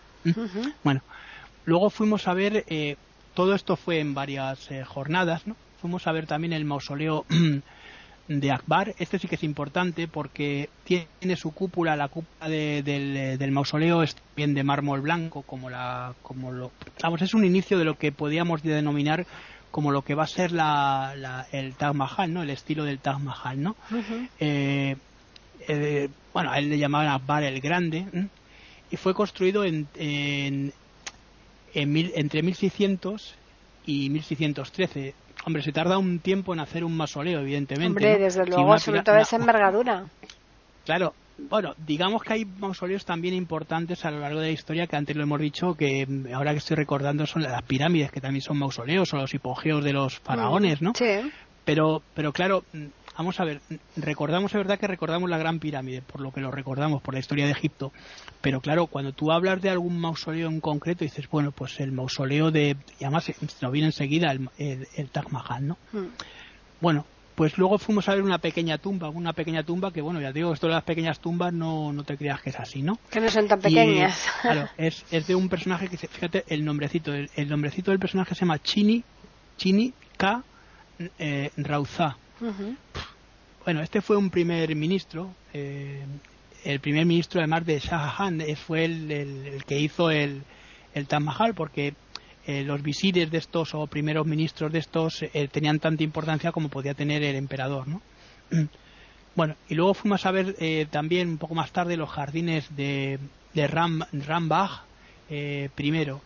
Bueno, 0.85 1.03
luego 1.64 1.90
fuimos 1.90 2.29
a 2.29 2.35
ver, 2.35 2.64
eh, 2.68 2.96
todo 3.35 3.55
esto 3.55 3.77
fue 3.77 4.01
en 4.01 4.14
varias 4.14 4.70
eh, 4.70 4.85
jornadas, 4.85 5.46
¿no? 5.46 5.57
Fuimos 5.81 6.07
a 6.07 6.12
ver 6.12 6.27
también 6.27 6.53
el 6.53 6.64
mausoleo 6.64 7.27
de 8.29 8.53
Akbar. 8.53 8.94
Este 8.98 9.18
sí 9.18 9.29
que 9.29 9.35
es 9.35 9.42
importante 9.42 10.07
porque 10.07 10.68
tiene 10.85 11.37
su 11.37 11.53
cúpula, 11.53 11.96
la 11.96 12.09
cúpula 12.09 12.48
del, 12.48 13.51
mausoleo 13.51 14.03
es 14.03 14.16
bien 14.37 14.55
de 14.55 14.62
mármol 14.62 15.01
blanco, 15.01 15.42
como 15.42 15.70
la, 15.70 16.14
como 16.22 16.53
lo, 16.53 16.70
vamos, 17.03 17.22
es 17.22 17.35
un 17.35 17.44
inicio 17.44 17.79
de 17.79 17.85
lo 17.85 17.98
que 17.98 18.12
podíamos 18.12 18.62
denominar 18.62 19.27
como 19.72 19.90
lo 19.90 20.02
que 20.02 20.14
va 20.14 20.24
a 20.24 20.28
ser 20.28 20.52
la, 20.52 21.46
el 21.50 21.74
Taj 21.74 21.94
Mahal, 21.94 22.32
¿no? 22.32 22.42
El 22.42 22.50
estilo 22.50 22.85
del 22.85 23.00
Taj 23.00 23.18
Mahal, 23.18 23.61
¿no? 23.61 23.74
Eh, 24.38 24.94
eh, 25.66 26.08
bueno, 26.32 26.52
a 26.52 26.58
él 26.58 26.68
le 26.68 26.78
llamaban 26.78 27.08
Akbar 27.08 27.42
el 27.42 27.61
Grande 27.61 28.06
y 28.90 28.96
fue 28.96 29.14
construido 29.14 29.64
en, 29.64 29.88
en, 29.96 30.72
entre 31.74 32.42
1600 32.42 33.35
y 33.87 34.11
1613. 34.11 35.14
Hombre, 35.46 35.62
se 35.62 35.72
tarda 35.72 35.98
un 35.98 36.20
tiempo 36.20 36.52
en 36.52 36.61
hacer 36.61 36.85
un 36.85 36.96
mausoleo, 36.96 37.40
evidentemente. 37.40 37.88
Hombre, 37.88 38.18
desde 38.18 38.46
luego, 38.46 38.78
sobre 38.78 39.02
todo 39.02 39.16
esa 39.16 39.37
envergadura. 39.37 40.04
Claro, 40.85 41.14
bueno, 41.38 41.75
digamos 41.79 42.23
que 42.23 42.33
hay 42.35 42.45
mausoleos 42.45 43.05
también 43.05 43.35
importantes 43.35 44.05
a 44.05 44.11
lo 44.11 44.21
largo 44.21 44.40
de 44.40 44.49
la 44.49 44.53
historia 44.53 44.87
que 44.87 44.97
antes 44.97 45.16
lo 45.16 45.23
hemos 45.23 45.40
dicho 45.40 45.75
que 45.75 46.07
mm, 46.07 46.35
ahora 46.35 46.53
que 46.53 46.59
estoy 46.59 46.77
recordando 46.77 47.27
son 47.27 47.42
las 47.42 47.62
pirámides 47.62 48.11
que 48.11 48.21
también 48.21 48.42
son 48.42 48.59
mausoleos 48.59 49.12
o 49.12 49.16
los 49.16 49.33
hipogeos 49.35 49.83
de 49.85 49.92
los 49.92 50.18
faraones, 50.18 50.83
¿no? 50.83 50.92
Sí. 50.95 51.31
Pero, 51.64 52.03
pero 52.14 52.33
claro, 52.33 52.64
mm, 52.73 52.87
vamos 53.16 53.40
a 53.40 53.45
ver, 53.45 53.61
mm, 53.68 53.75
recordamos, 53.97 54.53
es 54.53 54.59
verdad 54.59 54.79
que 54.79 54.87
recordamos 54.87 55.31
la 55.31 55.38
gran 55.38 55.59
pirámide, 55.59 56.03
por 56.03 56.21
lo 56.21 56.33
que 56.33 56.40
lo 56.40 56.51
recordamos, 56.51 57.03
por 57.03 57.14
la 57.14 57.21
historia 57.21 57.47
de 57.47 57.53
Egipto, 57.53 57.92
pero 58.40 58.61
claro, 58.61 58.87
cuando 58.87 59.12
tú 59.12 59.33
hablas 59.33 59.62
de 59.62 59.71
algún 59.71 59.99
mausoleo 60.01 60.49
en 60.49 60.61
concreto, 60.61 61.05
dices, 61.05 61.29
bueno, 61.31 61.53
pues 61.53 61.81
el 61.81 61.92
mausoleo 61.92 62.51
de, 62.51 62.77
y 62.99 63.05
además 63.05 63.25
se 63.25 63.35
nos 63.61 63.73
viene 63.73 63.88
enseguida 63.88 64.33
el, 64.33 64.49
el, 64.59 65.09
Taj 65.11 65.29
Mahal, 65.31 65.68
¿no? 65.68 65.79
Bueno, 66.81 67.07
pues 67.42 67.59
luego 67.59 67.76
fuimos 67.76 68.09
a 68.09 68.14
ver 68.14 68.22
una 68.22 68.38
pequeña 68.38 68.78
tumba, 68.78 69.09
una 69.09 69.33
pequeña 69.33 69.64
tumba 69.64 69.92
que, 69.92 70.00
bueno, 70.00 70.20
ya 70.20 70.31
digo, 70.31 70.52
esto 70.52 70.68
de 70.68 70.74
las 70.74 70.85
pequeñas 70.85 71.18
tumbas 71.18 71.52
no, 71.52 71.92
no 71.92 72.05
te 72.05 72.16
creas 72.16 72.40
que 72.40 72.50
es 72.50 72.61
así, 72.61 72.83
¿no? 72.83 73.00
Que 73.11 73.18
no 73.18 73.28
son 73.28 73.48
tan 73.48 73.61
pequeñas. 73.61 74.28
claro, 74.42 74.68
es, 74.78 75.05
es, 75.11 75.26
de 75.26 75.35
un 75.35 75.48
personaje 75.48 75.88
que, 75.88 75.96
fíjate, 75.96 76.44
el 76.46 76.64
nombrecito, 76.64 77.12
el, 77.12 77.48
nombrecito 77.48 77.90
del 77.90 77.98
personaje 77.98 78.37
se 78.37 78.42
llama 78.42 78.62
Chini, 78.62 79.02
Chini 79.57 79.92
K. 80.16 80.44
Eh, 81.18 81.50
Rauzá. 81.57 82.16
Bueno, 83.64 83.83
este 83.83 84.02
fue 84.02 84.16
un 84.16 84.31
primer 84.31 84.72
ministro, 84.76 85.35
eh, 85.52 86.07
el 86.62 86.78
primer 86.78 87.07
ministro 87.07 87.40
además 87.40 87.66
de 87.66 87.81
Shah 87.81 88.09
Jahan, 88.09 88.40
eh, 88.40 88.55
fue 88.55 88.85
el, 88.85 89.11
el, 89.11 89.64
que 89.64 89.81
hizo 89.81 90.12
el, 90.12 90.44
el 90.94 91.09
Taj 91.09 91.20
Mahal, 91.20 91.55
porque 91.55 91.94
eh, 92.46 92.64
los 92.64 92.83
visires 92.83 93.31
de 93.31 93.38
estos 93.38 93.72
o 93.74 93.87
primeros 93.87 94.26
ministros 94.26 94.72
de 94.72 94.81
estos 94.81 95.22
eh, 95.22 95.48
tenían 95.50 95.78
tanta 95.78 96.02
importancia 96.02 96.50
como 96.50 96.68
podía 96.68 96.92
tener 96.92 97.22
el 97.22 97.37
emperador, 97.37 97.88
¿no? 97.88 98.02
Bueno, 99.35 99.57
y 99.66 99.74
luego 99.74 99.94
fuimos 99.94 100.26
a 100.26 100.31
ver 100.31 100.57
eh, 100.59 100.87
también 100.90 101.26
un 101.26 101.38
poco 101.38 101.55
más 101.55 101.72
tarde 101.72 101.96
los 101.96 102.11
jardines 102.11 102.66
de, 102.76 103.18
de 103.55 103.66
Ram, 103.66 104.02
Rambach 104.12 104.83
primero. 105.74 106.20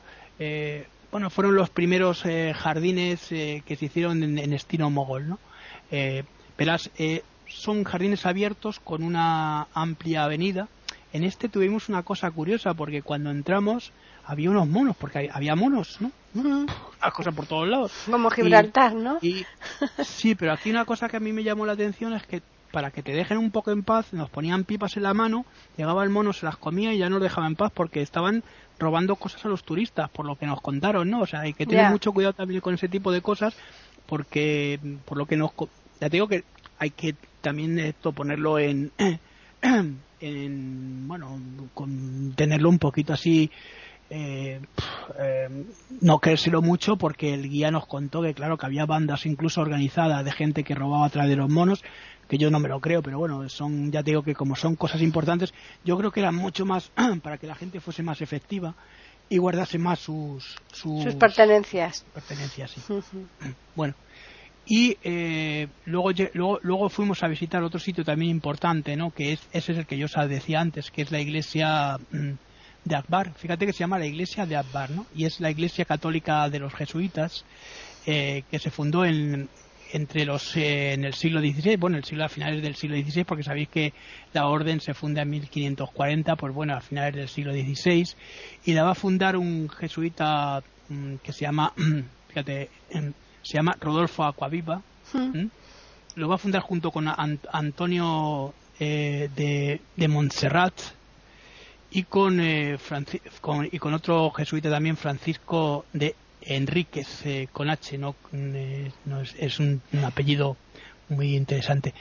bueno, 1.13 1.31
fueron 1.31 1.55
los 1.55 1.71
primeros 1.71 2.23
jardines 2.23 3.29
que 3.29 3.77
se 3.79 3.85
hicieron 3.85 4.25
en, 4.25 4.53
estilo 4.53 4.91
mogol, 4.91 5.29
¿no? 5.29 5.39
verás, 6.59 6.91
son 7.47 7.85
jardines 7.85 8.27
abiertos 8.27 8.81
con 8.81 9.05
una 9.05 9.69
amplia 9.73 10.25
avenida. 10.25 10.67
En 11.13 11.23
este 11.23 11.49
tuvimos 11.49 11.89
una 11.89 12.03
cosa 12.03 12.29
curiosa 12.33 12.75
porque 12.75 13.03
cuando 13.03 13.31
entramos 13.31 13.93
había 14.27 14.51
unos 14.51 14.69
monos, 14.69 14.97
porque 14.97 15.31
había 15.33 15.55
monos, 15.55 15.99
¿no? 16.01 16.11
Las 17.01 17.15
cosas 17.15 17.35
por 17.35 17.47
todos 17.47 17.69
lados. 17.69 17.93
Como 18.11 18.29
Gibraltar, 18.31 18.95
¿no? 18.95 19.19
Y, 19.23 19.47
sí, 20.05 20.35
pero 20.35 20.53
aquí 20.53 20.71
una 20.71 20.85
cosa 20.85 21.09
que 21.09 21.17
a 21.17 21.21
mí 21.21 21.33
me 21.33 21.45
llamó 21.45 21.65
la 21.65 21.73
atención 21.73 22.13
es 22.13 22.27
que 22.27 22.43
para 22.73 22.91
que 22.91 23.03
te 23.03 23.13
dejen 23.13 23.39
un 23.39 23.51
poco 23.53 23.71
en 23.71 23.85
paz, 23.85 24.13
nos 24.13 24.29
ponían 24.29 24.65
pipas 24.65 24.97
en 24.97 25.05
la 25.05 25.15
mano, 25.15 25.47
llegaba 25.77 26.03
el 26.03 26.11
mono, 26.11 26.33
se 26.33 26.45
las 26.45 26.57
comía 26.57 26.93
y 26.93 26.99
ya 26.99 27.09
nos 27.09 27.23
dejaba 27.23 27.47
en 27.47 27.55
paz 27.55 27.73
porque 27.73 28.03
estaban 28.03 28.43
robando 28.79 29.17
cosas 29.17 29.45
a 29.45 29.49
los 29.49 29.65
turistas, 29.65 30.11
por 30.11 30.27
lo 30.27 30.37
que 30.37 30.47
nos 30.47 30.61
contaron, 30.61 31.09
¿no? 31.09 31.21
O 31.21 31.27
sea, 31.27 31.41
hay 31.41 31.55
que 31.55 31.65
tener 31.65 31.91
mucho 31.91 32.13
cuidado 32.13 32.35
también 32.35 32.61
con 32.61 32.75
ese 32.75 32.89
tipo 32.89 33.13
de 33.13 33.23
cosas 33.23 33.57
porque, 34.07 34.79
por 35.05 35.17
lo 35.17 35.27
que 35.27 35.37
nos... 35.37 35.53
Ya 36.01 36.11
te 36.11 36.17
digo 36.17 36.29
que 36.29 36.45
hay 36.79 36.91
que 36.91 37.15
también 37.41 37.79
esto 37.79 38.13
ponerlo 38.13 38.59
en... 38.59 38.93
en 40.21 41.09
bueno, 41.09 41.39
con 41.75 42.35
tenerlo 42.35 42.69
un 42.69 42.79
poquito 42.79 43.13
así 43.13 43.51
eh, 44.11 44.61
eh, 45.19 45.65
no 46.01 46.19
creérselo 46.19 46.63
mucho 46.63 46.97
porque 46.97 47.35
el 47.35 47.49
guía 47.49 47.71
nos 47.71 47.87
contó 47.87 48.23
que 48.23 48.35
claro 48.35 48.57
que 48.57 48.67
había 48.67 48.87
bandas 48.87 49.27
incluso 49.27 49.61
organizadas 49.61 50.25
de 50.25 50.33
gente 50.33 50.63
que 50.63 50.75
robaba 50.75 51.07
a 51.07 51.11
través 51.11 51.31
de 51.31 51.37
los 51.37 51.51
monos 51.51 51.83
que 52.29 52.39
yo 52.39 52.51
no 52.51 52.61
me 52.61 52.69
lo 52.69 52.81
creo 52.81 53.03
pero 53.03 53.19
bueno 53.19 53.49
son 53.49 53.91
ya 53.91 54.03
te 54.03 54.13
digo 54.13 54.23
que 54.23 54.35
como 54.35 54.55
son 54.55 54.77
cosas 54.77 55.03
importantes 55.03 55.53
yo 55.85 55.99
creo 55.99 56.13
que 56.13 56.21
eran 56.21 56.37
mucho 56.37 56.65
más 56.65 56.93
para 57.23 57.39
que 57.39 57.49
la 57.49 57.57
gente 57.57 57.81
fuese 57.81 58.03
más 58.03 58.21
efectiva 58.21 58.75
y 59.29 59.39
guardase 59.39 59.79
más 59.79 59.99
sus 59.99 60.57
sus, 60.73 61.15
pertenencias 61.17 62.07
pertenencias 62.15 62.71
sí. 62.71 63.27
bueno 63.75 63.95
y 64.69 64.97
eh, 65.05 65.69
luego, 65.85 66.11
luego, 66.35 66.59
luego 66.63 66.89
fuimos 66.89 67.23
a 67.23 67.29
visitar 67.29 67.63
otro 67.63 67.79
sitio 67.79 68.05
también 68.05 68.33
importante, 68.33 68.97
¿no? 68.97 69.13
Que 69.13 69.35
es, 69.35 69.41
ese 69.53 69.71
es 69.71 69.79
el 69.79 69.87
que 69.87 69.97
yo 69.97 70.07
os 70.07 70.29
decía 70.29 70.61
antes, 70.61 70.91
que 70.91 71.03
es 71.03 71.13
la 71.13 71.21
iglesia 71.21 71.99
mm, 72.11 72.33
de 72.87 72.97
Akbar. 72.97 73.35
Fíjate 73.35 73.67
que 73.67 73.73
se 73.73 73.81
llama 73.81 73.99
la 73.99 74.07
iglesia 74.07 74.47
de 74.47 74.57
Akbar, 74.57 74.91
¿no? 74.91 75.07
Y 75.15 75.27
es 75.27 75.41
la 75.41 75.51
iglesia 75.51 75.85
católica 75.85 76.49
de 76.49 76.61
los 76.61 76.73
jesuitas 76.73 77.45
eh, 78.07 78.45
que 78.49 78.59
se 78.61 78.71
fundó 78.71 79.05
en, 79.05 79.49
entre 79.93 80.25
los 80.25 80.57
eh, 80.57 80.93
en 80.93 81.05
el 81.05 81.13
siglo 81.13 81.41
XVI, 81.41 81.77
bueno, 81.77 81.97
el 81.97 82.05
siglo 82.05 82.25
a 82.25 82.29
finales 82.29 82.63
del 82.63 82.77
siglo 82.77 82.97
XVI, 82.97 83.25
porque 83.25 83.43
sabéis 83.43 83.69
que 83.69 83.93
la 84.33 84.47
orden 84.47 84.81
se 84.81 84.95
funda 84.95 85.23
en 85.23 85.31
1540, 85.31 86.37
pues 86.37 86.55
bueno, 86.55 86.75
a 86.75 86.81
finales 86.81 87.15
del 87.17 87.29
siglo 87.29 87.53
XVI, 87.53 88.09
y 88.65 88.73
la 88.73 88.85
va 88.85 88.93
a 88.93 88.95
fundar 88.95 89.37
un 89.37 89.69
jesuita 89.69 90.63
mm, 90.89 91.17
que 91.17 91.33
se 91.33 91.41
llama, 91.41 91.73
fíjate, 92.29 92.71
se 93.43 93.55
llama 93.55 93.77
Rodolfo 93.81 94.25
Aquaviva, 94.25 94.81
hmm. 95.13 95.47
lo 96.15 96.29
va 96.29 96.37
a 96.37 96.39
fundar 96.39 96.63
junto 96.63 96.93
con 96.93 97.07
Antonio 97.09 98.55
eh, 98.79 99.29
de, 99.35 99.81
de 99.97 100.09
Montserrat, 100.09 100.75
y 101.97 102.03
con, 102.03 102.41
eh, 102.41 102.77
y 103.73 103.79
con 103.79 103.95
otro 103.95 104.31
jesuita 104.31 104.69
también, 104.69 104.99
Francisco 104.99 105.87
de 105.95 106.15
Enríquez, 106.43 107.25
eh, 107.25 107.49
con 107.51 107.71
H, 107.71 107.97
no, 107.97 108.15
eh, 108.35 108.91
es, 109.39 109.59
un, 109.59 109.81
apellido 110.05 110.59
muy 111.09 111.35
interesante. 111.35 111.95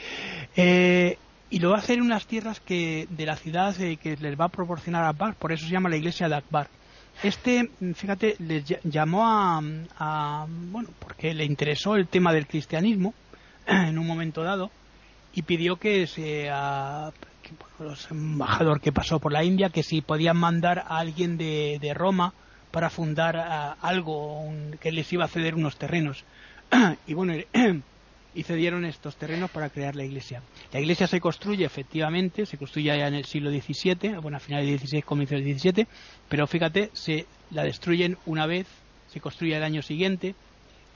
y 1.49 1.59
lo 1.59 1.69
va 1.69 1.77
a 1.77 1.79
hacer 1.79 1.99
en 1.99 2.03
unas 2.03 2.27
tierras 2.27 2.59
que 2.59 3.07
de 3.09 3.25
la 3.25 3.37
ciudad 3.37 3.73
que 3.73 4.17
les 4.19 4.37
va 4.37 4.45
a 4.45 4.49
proporcionar 4.49 5.05
Akbar, 5.05 5.35
por 5.35 5.53
eso 5.53 5.65
se 5.65 5.71
llama 5.71 5.87
la 5.87 5.95
iglesia 5.95 6.27
de 6.27 6.35
Akbar. 6.35 6.67
Este, 7.23 7.69
fíjate, 7.95 8.35
les 8.39 8.65
llamó 8.83 9.25
a, 9.25 9.61
a, 9.97 10.45
bueno, 10.49 10.89
porque 10.99 11.33
le 11.33 11.45
interesó 11.45 11.95
el 11.95 12.09
tema 12.09 12.33
del 12.33 12.47
cristianismo 12.47 13.13
en 13.65 13.97
un 13.97 14.05
momento 14.05 14.43
dado 14.43 14.71
y 15.33 15.43
pidió 15.43 15.77
que 15.77 16.05
se, 16.05 16.49
los 17.79 18.09
embajador 18.11 18.81
que 18.81 18.91
pasó 18.91 19.19
por 19.19 19.31
la 19.31 19.43
India, 19.43 19.69
que 19.69 19.83
si 19.83 20.01
podían 20.01 20.37
mandar 20.37 20.79
a 20.79 20.99
alguien 20.99 21.37
de, 21.37 21.77
de 21.81 21.93
Roma 21.93 22.33
para 22.71 22.89
fundar 22.89 23.77
algo, 23.81 24.51
que 24.81 24.91
les 24.91 25.11
iba 25.13 25.23
a 25.25 25.29
ceder 25.29 25.55
unos 25.55 25.77
terrenos. 25.77 26.25
y 27.07 27.13
bueno, 27.13 27.33
y 28.35 28.43
cedieron 28.43 28.83
estos 28.83 29.15
terrenos 29.15 29.49
para 29.49 29.69
crear 29.69 29.95
la 29.95 30.03
iglesia. 30.03 30.41
La 30.73 30.81
iglesia 30.81 31.07
se 31.07 31.21
construye 31.21 31.63
efectivamente, 31.63 32.45
se 32.45 32.57
construye 32.57 32.97
ya 32.97 33.07
en 33.07 33.13
el 33.13 33.25
siglo 33.25 33.49
XVII, 33.49 34.17
bueno, 34.21 34.37
a 34.37 34.41
finales 34.41 34.67
del 34.67 34.79
XVI, 34.79 35.01
comienzo 35.03 35.35
del 35.35 35.57
XVII, 35.57 35.87
pero 36.27 36.45
fíjate, 36.47 36.89
se 36.93 37.25
la 37.51 37.63
destruyen 37.63 38.17
una 38.25 38.45
vez, 38.45 38.67
se 39.07 39.21
construye 39.21 39.55
el 39.55 39.63
año 39.63 39.81
siguiente, 39.81 40.35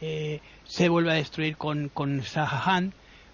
eh, 0.02 0.42
se 0.66 0.90
vuelve 0.90 1.12
a 1.12 1.16
destruir 1.16 1.56
con, 1.56 1.88
con 1.88 2.20
Shah 2.20 2.92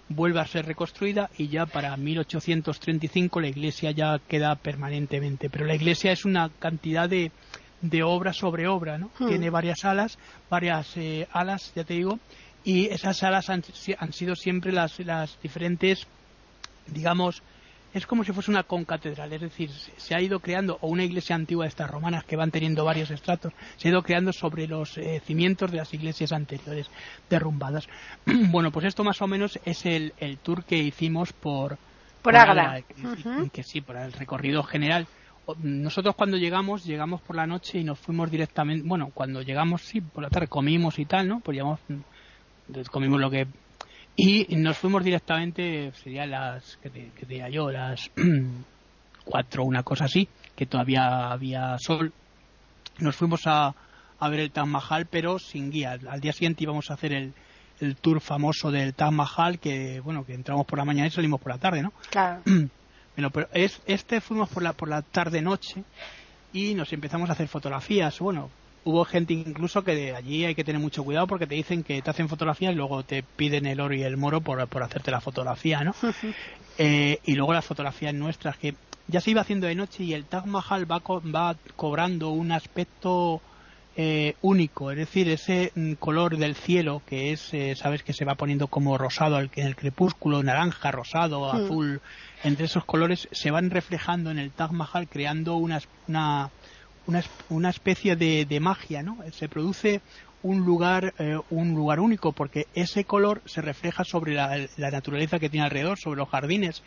vuelve 0.08 0.40
a 0.40 0.46
ser 0.46 0.66
reconstruida 0.66 1.30
y 1.36 1.48
ya 1.48 1.66
para 1.66 1.96
1835 1.96 3.40
la 3.40 3.48
iglesia 3.48 3.90
ya 3.90 4.20
queda 4.28 4.54
permanentemente. 4.56 5.50
Pero 5.50 5.66
la 5.66 5.74
iglesia 5.74 6.12
es 6.12 6.24
una 6.24 6.50
cantidad 6.58 7.08
de, 7.08 7.32
de 7.80 8.02
obra 8.02 8.32
sobre 8.32 8.68
obra, 8.68 8.98
¿no? 8.98 9.10
Hmm. 9.18 9.28
Tiene 9.28 9.50
varias 9.50 9.84
alas, 9.84 10.18
varias 10.48 10.96
eh, 10.96 11.26
alas, 11.32 11.72
ya 11.74 11.84
te 11.84 11.94
digo, 11.94 12.18
y 12.64 12.86
esas 12.86 13.22
alas 13.22 13.50
han, 13.50 13.62
han 13.98 14.12
sido 14.12 14.34
siempre 14.34 14.72
las, 14.72 14.98
las 15.00 15.38
diferentes, 15.42 16.06
digamos, 16.86 17.42
es 17.96 18.06
como 18.06 18.24
si 18.24 18.32
fuese 18.32 18.50
una 18.50 18.62
concatedral, 18.62 19.32
es 19.32 19.40
decir, 19.40 19.70
se 19.70 20.14
ha 20.14 20.20
ido 20.20 20.40
creando, 20.40 20.76
o 20.82 20.88
una 20.88 21.02
iglesia 21.02 21.34
antigua 21.34 21.64
de 21.64 21.70
estas 21.70 21.90
romanas 21.90 22.24
que 22.24 22.36
van 22.36 22.50
teniendo 22.50 22.84
varios 22.84 23.10
estratos, 23.10 23.54
se 23.78 23.88
ha 23.88 23.90
ido 23.90 24.02
creando 24.02 24.34
sobre 24.34 24.66
los 24.66 24.98
eh, 24.98 25.22
cimientos 25.24 25.70
de 25.70 25.78
las 25.78 25.94
iglesias 25.94 26.32
anteriores 26.32 26.90
derrumbadas. 27.30 27.88
bueno, 28.26 28.70
pues 28.70 28.84
esto 28.84 29.02
más 29.02 29.22
o 29.22 29.26
menos 29.26 29.58
es 29.64 29.86
el, 29.86 30.12
tour 30.42 30.64
que 30.64 30.76
hicimos 30.76 31.32
por, 31.32 31.78
por, 32.20 32.36
Agra. 32.36 32.82
que, 33.50 33.62
sí, 33.62 33.80
por 33.80 33.96
el 33.96 34.12
recorrido 34.12 34.62
general. 34.62 35.06
Nosotros 35.62 36.14
cuando 36.16 36.36
llegamos, 36.36 36.84
llegamos 36.84 37.22
por 37.22 37.36
la 37.36 37.46
noche 37.46 37.78
y 37.78 37.84
nos 37.84 37.98
fuimos 37.98 38.30
directamente, 38.30 38.86
bueno, 38.86 39.10
cuando 39.14 39.40
llegamos, 39.40 39.80
sí, 39.80 40.02
por 40.02 40.22
la 40.22 40.28
tarde 40.28 40.48
comimos 40.48 40.98
y 40.98 41.06
tal, 41.06 41.28
¿no? 41.28 41.40
Pues 41.40 41.54
llegamos, 41.54 41.80
mm, 41.88 42.80
comimos 42.90 43.18
lo 43.18 43.30
que 43.30 43.46
y 44.16 44.56
nos 44.56 44.78
fuimos 44.78 45.04
directamente, 45.04 45.92
sería 46.02 46.26
las, 46.26 46.78
que, 46.78 46.90
diría 47.28 47.50
yo, 47.50 47.70
las 47.70 48.10
cuatro, 49.24 49.64
una 49.64 49.82
cosa 49.82 50.06
así, 50.06 50.26
que 50.54 50.64
todavía 50.64 51.30
había 51.30 51.76
sol. 51.78 52.12
Nos 52.98 53.14
fuimos 53.14 53.42
a, 53.46 53.74
a 54.18 54.28
ver 54.30 54.40
el 54.40 54.50
Taj 54.50 54.66
Mahal, 54.66 55.06
pero 55.06 55.38
sin 55.38 55.70
guía. 55.70 55.98
Al 56.08 56.20
día 56.20 56.32
siguiente 56.32 56.64
íbamos 56.64 56.90
a 56.90 56.94
hacer 56.94 57.12
el, 57.12 57.34
el 57.80 57.96
tour 57.96 58.22
famoso 58.22 58.70
del 58.70 58.94
Taj 58.94 59.12
Mahal, 59.12 59.58
que 59.58 60.00
bueno, 60.00 60.24
que 60.24 60.32
entramos 60.32 60.66
por 60.66 60.78
la 60.78 60.86
mañana 60.86 61.08
y 61.08 61.10
salimos 61.10 61.40
por 61.40 61.52
la 61.52 61.58
tarde, 61.58 61.82
¿no? 61.82 61.92
Claro. 62.10 62.42
Bueno, 63.16 63.30
pero 63.30 63.48
es, 63.54 63.80
este 63.86 64.20
fuimos 64.20 64.50
por 64.50 64.62
la, 64.62 64.74
por 64.74 64.90
la 64.90 65.00
tarde-noche 65.00 65.82
y 66.52 66.74
nos 66.74 66.92
empezamos 66.92 67.30
a 67.30 67.32
hacer 67.32 67.48
fotografías. 67.48 68.18
Bueno, 68.18 68.50
hubo 68.86 69.04
gente 69.04 69.34
incluso 69.34 69.82
que 69.82 69.96
de 69.96 70.14
allí 70.14 70.44
hay 70.44 70.54
que 70.54 70.62
tener 70.62 70.80
mucho 70.80 71.02
cuidado 71.02 71.26
porque 71.26 71.48
te 71.48 71.56
dicen 71.56 71.82
que 71.82 72.00
te 72.00 72.08
hacen 72.08 72.28
fotografías 72.28 72.72
y 72.72 72.76
luego 72.76 73.02
te 73.02 73.24
piden 73.24 73.66
el 73.66 73.80
oro 73.80 73.94
y 73.94 74.04
el 74.04 74.16
moro 74.16 74.40
por, 74.40 74.64
por 74.68 74.82
hacerte 74.84 75.10
la 75.10 75.20
fotografía, 75.20 75.84
¿no? 75.84 75.94
Eh, 76.78 77.20
y 77.24 77.36
luego 77.36 77.54
las 77.54 77.64
fotografías 77.64 78.12
nuestras 78.12 78.58
que 78.58 78.74
ya 79.06 79.22
se 79.22 79.30
iba 79.30 79.40
haciendo 79.40 79.66
de 79.66 79.74
noche 79.74 80.04
y 80.04 80.12
el 80.12 80.26
Taj 80.26 80.44
Mahal 80.44 80.84
va, 80.90 80.98
va 80.98 81.56
cobrando 81.74 82.28
un 82.28 82.52
aspecto 82.52 83.40
eh, 83.96 84.34
único, 84.42 84.90
es 84.90 84.98
decir, 84.98 85.26
ese 85.30 85.72
mm, 85.74 85.94
color 85.94 86.36
del 86.36 86.54
cielo 86.54 87.00
que 87.06 87.32
es, 87.32 87.54
eh, 87.54 87.74
sabes, 87.76 88.02
que 88.02 88.12
se 88.12 88.26
va 88.26 88.34
poniendo 88.34 88.66
como 88.66 88.98
rosado 88.98 89.40
en 89.40 89.50
el 89.54 89.74
crepúsculo, 89.74 90.42
naranja, 90.42 90.90
rosado, 90.90 91.50
azul, 91.50 92.02
entre 92.44 92.66
esos 92.66 92.84
colores 92.84 93.26
se 93.32 93.50
van 93.50 93.70
reflejando 93.70 94.30
en 94.30 94.38
el 94.38 94.50
Taj 94.50 94.72
Mahal 94.72 95.08
creando 95.08 95.56
una, 95.56 95.80
una 96.08 96.50
una, 97.06 97.22
una 97.48 97.70
especie 97.70 98.16
de, 98.16 98.44
de, 98.44 98.60
magia, 98.60 99.02
¿no? 99.02 99.18
Se 99.32 99.48
produce 99.48 100.00
un 100.42 100.64
lugar, 100.64 101.14
eh, 101.18 101.38
un 101.50 101.74
lugar 101.74 102.00
único 102.00 102.32
porque 102.32 102.66
ese 102.74 103.04
color 103.04 103.42
se 103.46 103.62
refleja 103.62 104.04
sobre 104.04 104.34
la, 104.34 104.68
naturaleza 104.76 105.38
que 105.38 105.48
tiene 105.48 105.64
alrededor, 105.64 105.98
sobre 105.98 106.18
los 106.18 106.28
jardines. 106.28 106.82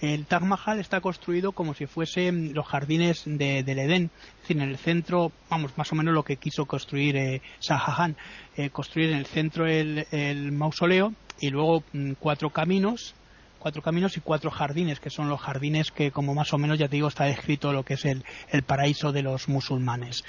El 0.00 0.26
Taj 0.26 0.42
Mahal 0.42 0.80
está 0.80 1.00
construido 1.00 1.52
como 1.52 1.74
si 1.74 1.86
fuesen 1.86 2.54
los 2.54 2.66
jardines 2.66 3.22
de, 3.24 3.62
del 3.62 3.78
Edén, 3.78 4.10
es 4.36 4.40
decir, 4.40 4.56
en 4.56 4.68
el 4.68 4.78
centro, 4.78 5.30
vamos, 5.48 5.76
más 5.76 5.92
o 5.92 5.94
menos 5.94 6.12
lo 6.12 6.24
que 6.24 6.38
quiso 6.38 6.64
construir 6.64 7.16
eh, 7.16 7.42
Shah 7.60 7.78
Jahan, 7.78 8.16
eh, 8.56 8.70
construir 8.70 9.10
en 9.10 9.18
el 9.18 9.26
centro 9.26 9.66
el, 9.66 10.06
el 10.10 10.50
mausoleo 10.50 11.12
y 11.38 11.50
luego 11.50 11.84
mm, 11.92 12.12
cuatro 12.18 12.50
caminos 12.50 13.14
cuatro 13.62 13.80
caminos 13.80 14.16
y 14.16 14.20
cuatro 14.20 14.50
jardines, 14.50 14.98
que 14.98 15.08
son 15.08 15.28
los 15.28 15.40
jardines 15.40 15.92
que, 15.92 16.10
como 16.10 16.34
más 16.34 16.52
o 16.52 16.58
menos 16.58 16.80
ya 16.80 16.88
te 16.88 16.96
digo, 16.96 17.06
está 17.06 17.26
descrito 17.26 17.72
lo 17.72 17.84
que 17.84 17.94
es 17.94 18.04
el, 18.04 18.24
el 18.50 18.64
paraíso 18.64 19.12
de 19.12 19.22
los 19.22 19.48
musulmanes. 19.48 20.24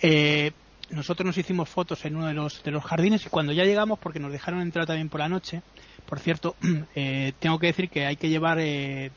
Eh, 0.00 0.50
nosotros 0.90 1.24
nos 1.24 1.38
hicimos 1.38 1.68
fotos 1.68 2.04
en 2.04 2.16
uno 2.16 2.26
de 2.26 2.34
los, 2.34 2.60
de 2.64 2.72
los 2.72 2.82
jardines 2.82 3.24
y 3.24 3.28
cuando 3.28 3.52
ya 3.52 3.64
llegamos, 3.64 4.00
porque 4.00 4.18
nos 4.18 4.32
dejaron 4.32 4.60
entrar 4.60 4.84
también 4.84 5.08
por 5.08 5.20
la 5.20 5.28
noche, 5.28 5.62
por 6.06 6.18
cierto, 6.18 6.56
eh, 6.96 7.32
tengo 7.38 7.60
que 7.60 7.68
decir 7.68 7.88
que 7.88 8.04
hay 8.04 8.16
que 8.16 8.28
llevar 8.28 8.58
eh, 8.58 9.12